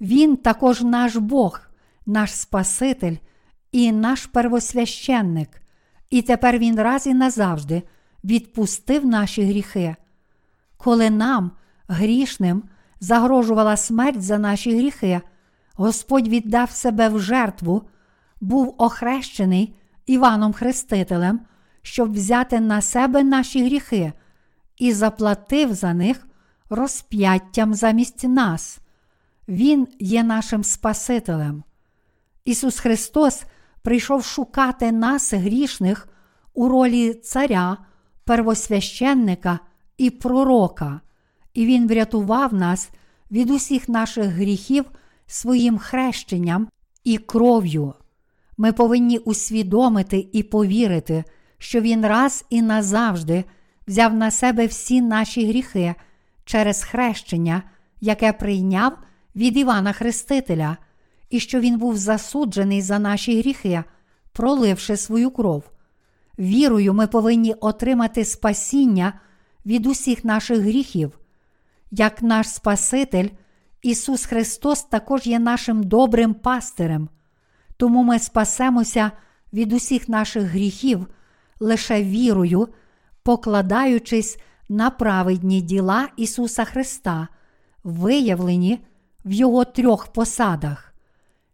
Він 0.00 0.36
також 0.36 0.82
наш 0.82 1.16
Бог, 1.16 1.60
наш 2.06 2.34
Спаситель 2.34 3.16
і 3.72 3.92
наш 3.92 4.26
первосвященник, 4.26 5.62
і 6.10 6.22
тепер 6.22 6.58
Він 6.58 6.80
раз 6.80 7.06
і 7.06 7.14
назавжди 7.14 7.82
відпустив 8.24 9.06
наші 9.06 9.42
гріхи. 9.42 9.96
Коли 10.76 11.10
нам, 11.10 11.50
грішним, 11.88 12.62
загрожувала 13.00 13.76
смерть 13.76 14.22
за 14.22 14.38
наші 14.38 14.76
гріхи, 14.76 15.20
Господь 15.74 16.28
віддав 16.28 16.70
себе 16.70 17.08
в 17.08 17.20
жертву, 17.20 17.82
був 18.40 18.74
охрещений 18.78 19.76
Іваном 20.06 20.52
Хрестителем, 20.52 21.40
щоб 21.82 22.12
взяти 22.12 22.60
на 22.60 22.80
себе 22.80 23.22
наші 23.22 23.64
гріхи, 23.64 24.12
і 24.78 24.92
заплатив 24.92 25.74
за 25.74 25.94
них 25.94 26.26
розп'яттям 26.70 27.74
замість 27.74 28.24
нас. 28.24 28.80
Він 29.48 29.88
є 29.98 30.22
нашим 30.22 30.64
Спасителем. 30.64 31.62
Ісус 32.44 32.78
Христос 32.78 33.44
прийшов 33.82 34.24
шукати 34.24 34.92
нас, 34.92 35.34
грішних, 35.34 36.08
у 36.54 36.68
ролі 36.68 37.14
Царя, 37.14 37.76
первосвященника 38.24 39.58
і 39.98 40.10
пророка, 40.10 41.00
і 41.54 41.66
Він 41.66 41.88
врятував 41.88 42.54
нас 42.54 42.90
від 43.30 43.50
усіх 43.50 43.88
наших 43.88 44.26
гріхів 44.26 44.84
своїм 45.26 45.78
хрещенням 45.78 46.68
і 47.04 47.18
кров'ю. 47.18 47.94
Ми 48.56 48.72
повинні 48.72 49.18
усвідомити 49.18 50.28
і 50.32 50.42
повірити, 50.42 51.24
що 51.58 51.80
Він 51.80 52.06
раз 52.06 52.44
і 52.50 52.62
назавжди 52.62 53.44
взяв 53.88 54.14
на 54.14 54.30
себе 54.30 54.66
всі 54.66 55.02
наші 55.02 55.48
гріхи 55.48 55.94
через 56.44 56.84
хрещення, 56.84 57.62
яке 58.00 58.32
прийняв 58.32 58.98
від 59.36 59.56
Івана 59.56 59.92
Хрестителя, 59.92 60.76
і 61.30 61.40
що 61.40 61.60
Він 61.60 61.78
був 61.78 61.96
засуджений 61.96 62.82
за 62.82 62.98
наші 62.98 63.38
гріхи, 63.38 63.84
проливши 64.32 64.96
свою 64.96 65.30
кров. 65.30 65.70
Вірою, 66.38 66.94
ми 66.94 67.06
повинні 67.06 67.54
отримати 67.54 68.24
спасіння 68.24 69.20
від 69.66 69.86
усіх 69.86 70.24
наших 70.24 70.58
гріхів. 70.58 71.18
Як 71.90 72.22
наш 72.22 72.48
Спаситель, 72.48 73.28
Ісус 73.82 74.24
Христос 74.26 74.82
також 74.82 75.26
є 75.26 75.38
нашим 75.38 75.82
добрим 75.82 76.34
пастирем, 76.34 77.08
тому 77.76 78.02
ми 78.02 78.18
спасемося 78.18 79.10
від 79.52 79.72
усіх 79.72 80.08
наших 80.08 80.42
гріхів 80.42 81.06
лише 81.60 82.02
вірою, 82.02 82.68
покладаючись 83.22 84.38
на 84.68 84.90
праведні 84.90 85.60
діла 85.60 86.08
Ісуса 86.16 86.64
Христа, 86.64 87.28
виявлені 87.84 88.80
в 89.26 89.32
Його 89.32 89.64
трьох 89.64 90.06
посадах. 90.06 90.94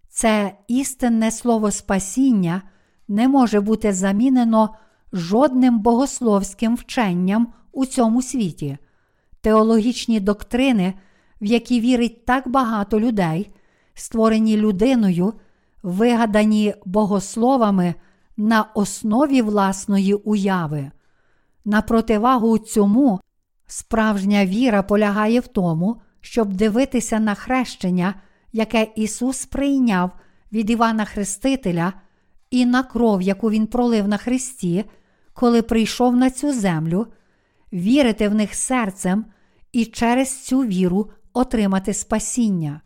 Це 0.09 0.55
істинне 0.69 1.31
слово 1.31 1.71
спасіння 1.71 2.63
не 3.09 3.29
може 3.29 3.61
бути 3.61 3.93
замінено 3.93 4.75
жодним 5.13 5.79
богословським 5.79 6.77
вченням 6.77 7.53
у 7.73 7.87
цьому 7.87 8.23
світі. 8.23 8.79
Теологічні 9.41 10.21
доктрини, 10.21 10.95
в 11.41 11.45
які 11.45 11.81
вірить 11.81 12.25
так 12.25 12.49
багато 12.49 13.01
людей, 13.01 13.51
створені 13.95 14.57
людиною, 14.57 15.33
вигадані 15.83 16.75
богословами 16.85 17.95
на 18.37 18.63
основі 18.63 19.43
власної 19.43 20.15
уяви. 20.15 20.91
На 21.65 21.83
противагу 21.83 22.59
цьому 22.59 23.21
справжня 23.67 24.47
віра 24.47 24.83
полягає 24.83 25.41
в 25.41 25.47
тому, 25.47 26.01
щоб 26.23 26.53
дивитися 26.53 27.21
на 27.21 27.35
хрещення, 27.35 28.15
яке 28.53 28.89
Ісус 28.97 29.47
прийняв 29.47 30.11
від 30.53 30.71
Івана 30.71 31.05
Хрестителя, 31.05 31.93
і 32.51 32.67
на 32.67 32.83
кров, 32.83 33.23
яку 33.23 33.51
Він 33.51 33.67
пролив 33.67 34.09
на 34.09 34.17
Христі, 34.17 34.85
коли 35.33 35.63
прийшов 35.63 36.17
на 36.17 36.31
цю 36.31 36.53
землю, 36.53 37.07
вірити 37.73 38.29
в 38.29 38.35
них 38.35 38.55
серцем 38.55 39.25
і 39.73 39.85
через 39.85 40.45
цю 40.45 40.59
віру 40.59 41.11
отримати 41.33 41.95
спасіння. 41.95 42.81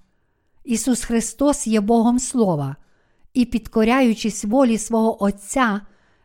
Ісус 0.65 1.05
Христос 1.05 1.67
є 1.67 1.81
Богом 1.81 2.19
Слова, 2.19 2.77
і, 3.35 3.45
підкоряючись 3.45 4.45
волі 4.45 4.79
свого 4.79 5.25
Отця, 5.25 5.81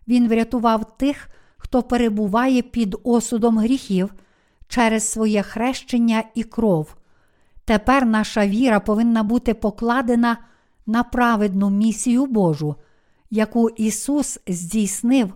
Він 0.07 0.27
врятував 0.27 0.97
тих, 0.97 1.29
хто 1.57 1.83
перебуває 1.83 2.61
під 2.61 2.95
осудом 3.03 3.57
гріхів 3.57 4.13
через 4.67 5.09
своє 5.09 5.43
хрещення 5.43 6.23
і 6.35 6.43
кров. 6.43 6.95
Тепер 7.71 8.05
наша 8.05 8.47
віра 8.47 8.79
повинна 8.79 9.23
бути 9.23 9.53
покладена 9.53 10.37
на 10.85 11.03
праведну 11.03 11.69
місію 11.69 12.25
Божу, 12.25 12.75
яку 13.29 13.69
Ісус 13.69 14.39
здійснив, 14.47 15.33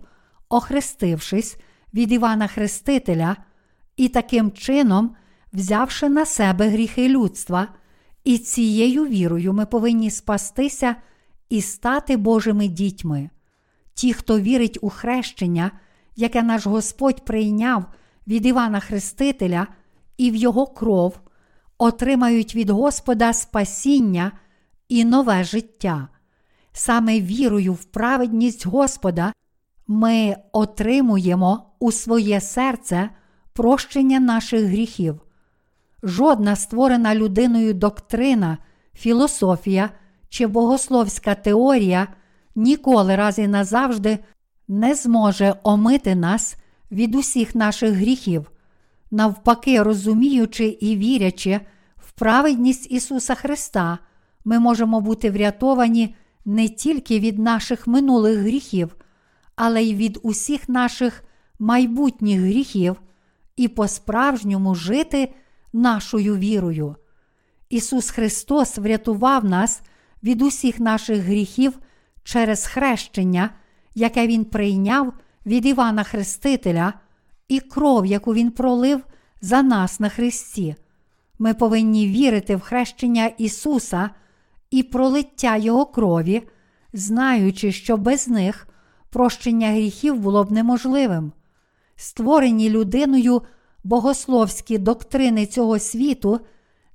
охрестившись 0.49 1.57
від 1.93 2.11
Івана 2.11 2.47
Хрестителя, 2.47 3.35
і 3.97 4.07
таким 4.07 4.51
чином, 4.51 5.15
взявши 5.53 6.09
на 6.09 6.25
себе 6.25 6.69
гріхи 6.69 7.09
людства, 7.09 7.67
і 8.23 8.37
цією 8.37 9.05
вірою 9.05 9.53
ми 9.53 9.65
повинні 9.65 10.11
спастися 10.11 10.95
і 11.49 11.61
стати 11.61 12.17
Божими 12.17 12.67
дітьми. 12.67 13.29
Ті, 13.93 14.13
хто 14.13 14.39
вірить 14.39 14.77
у 14.81 14.89
хрещення, 14.89 15.71
яке 16.15 16.43
наш 16.43 16.67
Господь 16.67 17.25
прийняв 17.25 17.85
від 18.27 18.45
Івана 18.45 18.79
Хрестителя 18.79 19.67
і 20.17 20.31
в 20.31 20.35
Його 20.35 20.67
кров, 20.67 21.19
отримають 21.77 22.55
від 22.55 22.69
Господа 22.69 23.33
спасіння 23.33 24.31
і 24.89 25.05
нове 25.05 25.43
життя. 25.43 26.07
Саме 26.73 27.21
вірою 27.21 27.73
в 27.73 27.83
праведність 27.83 28.65
Господа 28.65 29.33
ми 29.87 30.35
отримуємо 30.51 31.65
у 31.79 31.91
своє 31.91 32.41
серце 32.41 33.09
прощення 33.53 34.19
наших 34.19 34.65
гріхів. 34.65 35.21
Жодна 36.03 36.55
створена 36.55 37.15
людиною 37.15 37.73
доктрина, 37.73 38.57
філософія 38.93 39.89
чи 40.29 40.47
богословська 40.47 41.35
теорія 41.35 42.07
ніколи 42.55 43.15
раз 43.15 43.39
і 43.39 43.47
назавжди 43.47 44.19
не 44.67 44.95
зможе 44.95 45.55
омити 45.63 46.15
нас 46.15 46.55
від 46.91 47.15
усіх 47.15 47.55
наших 47.55 47.91
гріхів, 47.91 48.51
навпаки, 49.15 49.83
розуміючи 49.83 50.65
і 50.65 50.97
вірячи 50.97 51.59
в 51.97 52.11
праведність 52.11 52.91
Ісуса 52.91 53.35
Христа, 53.35 53.99
ми 54.45 54.59
можемо 54.59 55.01
бути 55.01 55.31
врятовані 55.31 56.15
не 56.45 56.69
тільки 56.69 57.19
від 57.19 57.39
наших 57.39 57.87
минулих 57.87 58.39
гріхів, 58.39 58.95
але 59.55 59.83
й 59.83 59.95
від 59.95 60.19
усіх 60.23 60.69
наших 60.69 61.23
майбутніх 61.59 62.41
гріхів 62.41 63.01
і 63.55 63.67
по-справжньому 63.67 64.75
жити 64.75 65.33
нашою 65.73 66.35
вірою. 66.35 66.95
Ісус 67.69 68.09
Христос 68.09 68.77
врятував 68.77 69.45
нас 69.45 69.81
від 70.23 70.41
усіх 70.41 70.79
наших 70.79 71.17
гріхів 71.17 71.79
через 72.23 72.65
хрещення, 72.65 73.49
яке 73.95 74.27
Він 74.27 74.45
прийняв 74.45 75.13
від 75.45 75.65
Івана 75.65 76.03
Хрестителя, 76.03 76.93
і 77.47 77.59
кров, 77.59 78.05
яку 78.05 78.33
Він 78.33 78.51
пролив 78.51 79.01
за 79.41 79.61
нас 79.61 79.99
на 79.99 80.09
Христі. 80.09 80.75
Ми 81.39 81.53
повинні 81.53 82.07
вірити 82.07 82.55
в 82.55 82.59
хрещення 82.59 83.25
Ісуса 83.25 84.09
і 84.71 84.83
пролиття 84.83 85.57
Його 85.57 85.85
крові, 85.85 86.43
знаючи, 86.93 87.71
що 87.71 87.97
без 87.97 88.27
них 88.27 88.67
прощення 89.09 89.71
гріхів 89.71 90.19
було 90.19 90.43
б 90.43 90.51
неможливим. 90.51 91.31
Створені 91.95 92.69
людиною 92.69 93.41
богословські 93.83 94.77
доктрини 94.77 95.45
цього 95.45 95.79
світу 95.79 96.39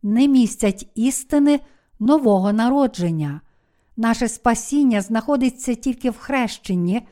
не 0.03 0.28
містять 0.28 0.88
істини 0.94 1.61
нового 2.01 2.53
народження. 2.53 3.40
Наше 3.96 4.28
спасіння 4.28 5.01
знаходиться 5.01 5.74
тільки 5.74 6.11
в 6.11 6.16
хрещенні, 6.16 7.03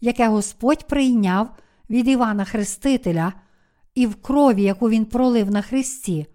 яке 0.00 0.28
Господь 0.28 0.86
прийняв 0.86 1.50
від 1.90 2.08
Івана 2.08 2.44
Хрестителя 2.44 3.32
і 3.94 4.06
в 4.06 4.14
крові, 4.14 4.62
яку 4.62 4.88
він 4.88 5.04
пролив 5.04 5.50
на 5.50 5.62
Христі. 5.62 6.26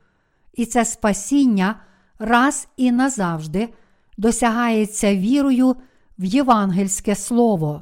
І 0.53 0.65
це 0.65 0.85
спасіння 0.85 1.75
раз 2.19 2.67
і 2.77 2.91
назавжди 2.91 3.69
досягається 4.17 5.15
вірою 5.15 5.75
в 6.19 6.23
євангельське 6.23 7.15
слово. 7.15 7.81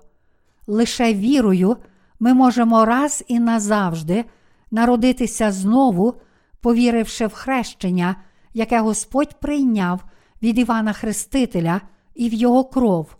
Лише 0.67 1.13
вірою 1.13 1.77
ми 2.19 2.33
можемо 2.33 2.85
раз 2.85 3.23
і 3.27 3.39
назавжди 3.39 4.25
народитися 4.71 5.51
знову, 5.51 6.13
повіривши 6.61 7.27
в 7.27 7.33
хрещення, 7.33 8.15
яке 8.53 8.79
Господь 8.79 9.39
прийняв 9.39 10.03
від 10.41 10.57
Івана 10.57 10.93
Хрестителя 10.93 11.81
і 12.15 12.29
в 12.29 12.33
його 12.33 12.63
кров. 12.63 13.15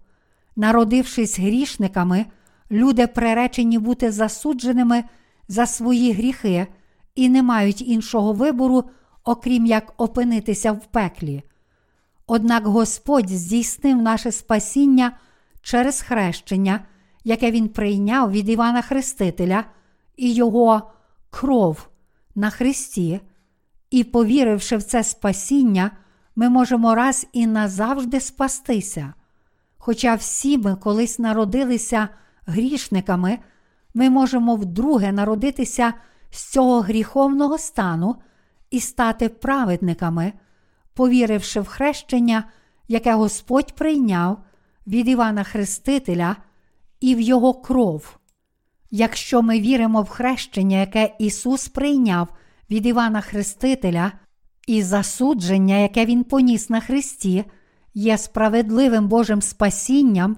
Народившись 0.55 1.39
грішниками, 1.39 2.25
люди 2.71 3.07
приречені 3.07 3.79
бути 3.79 4.11
засудженими 4.11 5.03
за 5.47 5.65
свої 5.65 6.13
гріхи 6.13 6.67
і 7.15 7.29
не 7.29 7.43
мають 7.43 7.81
іншого 7.81 8.33
вибору, 8.33 8.83
окрім 9.23 9.65
як 9.65 9.93
опинитися 9.97 10.71
в 10.71 10.85
пеклі. 10.85 11.43
Однак 12.27 12.65
Господь 12.65 13.29
здійснив 13.29 13.97
наше 13.97 14.31
спасіння 14.31 15.11
через 15.61 16.01
хрещення, 16.01 16.85
яке 17.23 17.51
Він 17.51 17.67
прийняв 17.69 18.31
від 18.31 18.49
Івана 18.49 18.81
Хрестителя 18.81 19.63
і 20.17 20.33
Його 20.33 20.91
кров 21.29 21.87
на 22.35 22.49
Христі, 22.49 23.19
і, 23.89 24.03
повіривши 24.03 24.77
в 24.77 24.83
це 24.83 25.03
спасіння, 25.03 25.91
ми 26.35 26.49
можемо 26.49 26.95
раз 26.95 27.27
і 27.33 27.47
назавжди 27.47 28.19
спастися. 28.19 29.13
Хоча 29.77 30.15
всі 30.15 30.57
ми 30.57 30.75
колись 30.75 31.19
народилися 31.19 32.09
грішниками, 32.51 33.39
ми 33.93 34.09
можемо 34.09 34.55
вдруге 34.55 35.11
народитися 35.11 35.93
з 36.29 36.51
цього 36.51 36.81
гріховного 36.81 37.57
стану 37.57 38.15
і 38.71 38.79
стати 38.79 39.29
праведниками, 39.29 40.33
повіривши 40.93 41.59
в 41.59 41.65
хрещення, 41.65 42.43
яке 42.87 43.13
Господь 43.13 43.75
прийняв 43.75 44.43
від 44.87 45.07
Івана 45.07 45.43
Хрестителя 45.43 46.35
і 46.99 47.15
в 47.15 47.21
Його 47.21 47.53
кров. 47.53 48.17
Якщо 48.91 49.41
ми 49.41 49.59
віримо 49.59 50.01
в 50.01 50.09
хрещення, 50.09 50.77
яке 50.77 51.15
Ісус 51.19 51.67
прийняв 51.67 52.27
від 52.69 52.85
Івана 52.85 53.21
Хрестителя, 53.21 54.11
і 54.67 54.83
засудження, 54.83 55.77
яке 55.77 56.05
Він 56.05 56.23
поніс 56.23 56.69
на 56.69 56.79
Христі, 56.79 57.45
є 57.93 58.17
справедливим 58.17 59.07
Божим 59.07 59.41
спасінням, 59.41 60.37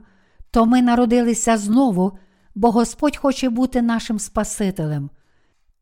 то 0.53 0.65
ми 0.65 0.81
народилися 0.81 1.57
знову, 1.57 2.11
бо 2.55 2.71
Господь 2.71 3.17
хоче 3.17 3.49
бути 3.49 3.81
нашим 3.81 4.19
Спасителем. 4.19 5.09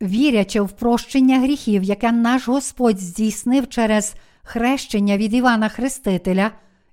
Вірячи 0.02 0.62
в 0.62 0.72
прощення 0.72 1.40
гріхів, 1.40 1.84
яке 1.84 2.12
наш 2.12 2.48
Господь 2.48 3.00
здійснив 3.00 3.70
через 3.70 4.16
хрещення 4.44 5.18
від 5.18 5.34
Івана 5.34 5.70
Хрестителя 5.70 6.52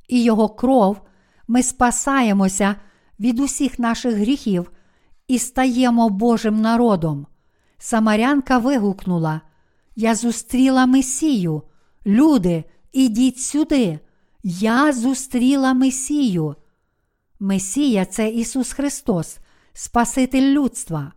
і 0.09 0.23
Його 0.23 0.49
кров, 0.49 1.01
ми 1.49 1.63
спасаємося 1.63 2.75
від 3.21 3.41
усіх 3.41 3.79
наших 3.79 4.15
гріхів 4.15 4.71
і 5.29 5.39
стаємо 5.39 6.09
Божим 6.09 6.61
народом. 6.61 7.27
Самарянка 7.79 8.59
вигукнула: 8.59 9.41
Я 9.97 10.15
зустріла 10.15 10.87
Месію. 10.87 11.63
Люди, 12.07 12.65
ідіть 12.93 13.39
сюди. 13.39 13.99
Я 14.43 14.93
зустріла 14.93 15.75
Месію. 15.75 16.57
Месія 17.41 18.05
це 18.05 18.29
Ісус 18.29 18.73
Христос, 18.73 19.39
Спаситель 19.73 20.43
людства. 20.43 21.13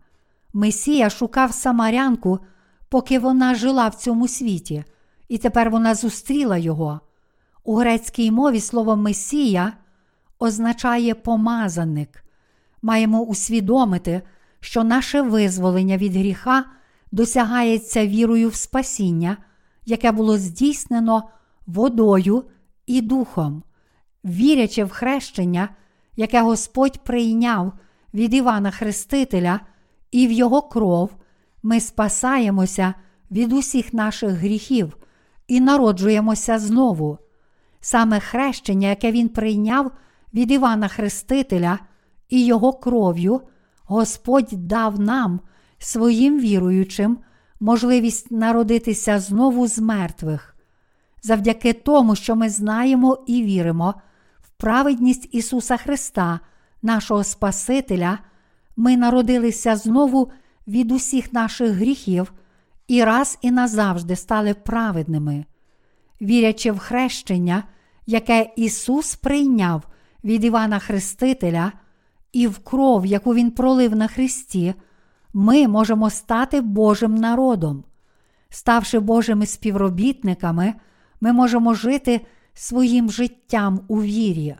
Месія 0.52 1.10
шукав 1.10 1.54
Самарянку, 1.54 2.38
поки 2.88 3.18
вона 3.18 3.54
жила 3.54 3.88
в 3.88 3.94
цьому 3.94 4.28
світі, 4.28 4.84
і 5.28 5.38
тепер 5.38 5.70
вона 5.70 5.94
зустріла 5.94 6.58
його. 6.58 7.00
У 7.64 7.74
грецькій 7.74 8.30
мові 8.30 8.60
слово 8.60 8.96
Месія 8.96 9.72
означає 10.38 11.14
помазаник. 11.14 12.24
Маємо 12.82 13.22
усвідомити, 13.22 14.22
що 14.60 14.84
наше 14.84 15.22
визволення 15.22 15.96
від 15.96 16.16
гріха 16.16 16.64
досягається 17.12 18.06
вірою 18.06 18.48
в 18.48 18.54
спасіння, 18.54 19.36
яке 19.84 20.12
було 20.12 20.38
здійснено 20.38 21.28
водою 21.66 22.44
і 22.86 23.00
духом, 23.00 23.62
вірячи 24.24 24.84
в 24.84 24.90
хрещення, 24.90 25.68
яке 26.16 26.42
Господь 26.42 26.98
прийняв 26.98 27.72
від 28.14 28.34
Івана 28.34 28.70
Хрестителя 28.70 29.60
і 30.10 30.26
в 30.26 30.32
Його 30.32 30.62
кров, 30.62 31.10
ми 31.62 31.80
спасаємося 31.80 32.94
від 33.30 33.52
усіх 33.52 33.92
наших 33.92 34.30
гріхів 34.30 34.96
і 35.48 35.60
народжуємося 35.60 36.58
знову. 36.58 37.18
Саме 37.80 38.20
хрещення, 38.20 38.88
яке 38.88 39.12
Він 39.12 39.28
прийняв 39.28 39.90
від 40.34 40.50
Івана 40.50 40.88
Хрестителя 40.88 41.78
і 42.28 42.44
Його 42.46 42.72
кров'ю, 42.72 43.40
Господь 43.84 44.48
дав 44.52 45.00
нам, 45.00 45.40
своїм 45.78 46.40
віруючим, 46.40 47.18
можливість 47.60 48.30
народитися 48.30 49.18
знову 49.18 49.66
з 49.66 49.78
мертвих. 49.78 50.56
Завдяки 51.22 51.72
тому, 51.72 52.16
що 52.16 52.36
ми 52.36 52.48
знаємо 52.48 53.24
і 53.26 53.42
віримо 53.42 53.94
праведність 54.62 55.28
Ісуса 55.32 55.76
Христа, 55.76 56.40
нашого 56.82 57.24
Спасителя, 57.24 58.18
ми 58.76 58.96
народилися 58.96 59.76
знову 59.76 60.30
від 60.66 60.92
усіх 60.92 61.32
наших 61.32 61.70
гріхів 61.70 62.32
і 62.88 63.04
раз 63.04 63.38
і 63.42 63.50
назавжди 63.50 64.16
стали 64.16 64.54
праведними. 64.54 65.44
Вірячи 66.20 66.72
в 66.72 66.78
хрещення, 66.78 67.64
яке 68.06 68.50
Ісус 68.56 69.14
прийняв 69.14 69.82
від 70.24 70.44
Івана 70.44 70.78
Хрестителя, 70.78 71.72
і 72.32 72.46
в 72.46 72.58
кров, 72.58 73.06
яку 73.06 73.34
Він 73.34 73.50
пролив 73.50 73.96
на 73.96 74.08
Христі, 74.08 74.74
ми 75.32 75.68
можемо 75.68 76.10
стати 76.10 76.60
Божим 76.60 77.14
народом. 77.14 77.84
Ставши 78.48 78.98
Божими 78.98 79.46
співробітниками, 79.46 80.74
ми 81.20 81.32
можемо 81.32 81.74
жити 81.74 82.20
своїм 82.54 83.10
життям 83.10 83.80
у 83.88 84.02
вірі. 84.02 84.56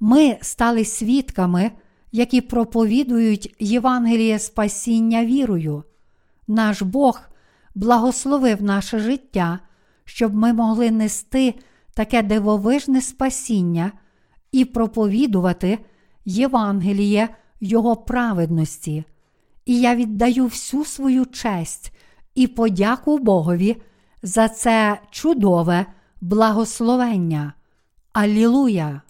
Ми 0.00 0.38
стали 0.40 0.84
свідками, 0.84 1.70
які 2.12 2.40
проповідують 2.40 3.56
Євангеліє 3.58 4.38
спасіння 4.38 5.24
вірою. 5.24 5.84
Наш 6.48 6.82
Бог 6.82 7.20
благословив 7.74 8.62
наше 8.62 8.98
життя, 8.98 9.58
щоб 10.04 10.34
ми 10.34 10.52
могли 10.52 10.90
нести 10.90 11.54
таке 11.94 12.22
дивовижне 12.22 13.00
спасіння 13.00 13.92
і 14.52 14.64
проповідувати 14.64 15.78
Євангеліє 16.24 17.28
Його 17.60 17.96
праведності. 17.96 19.04
І 19.66 19.80
я 19.80 19.94
віддаю 19.94 20.44
всю 20.44 20.84
свою 20.84 21.26
честь 21.26 21.92
і 22.34 22.46
подяку 22.46 23.18
Богові 23.18 23.82
за 24.22 24.48
це 24.48 25.00
чудове 25.10 25.86
благословення. 26.22 27.52
Алілуя! 28.12 29.02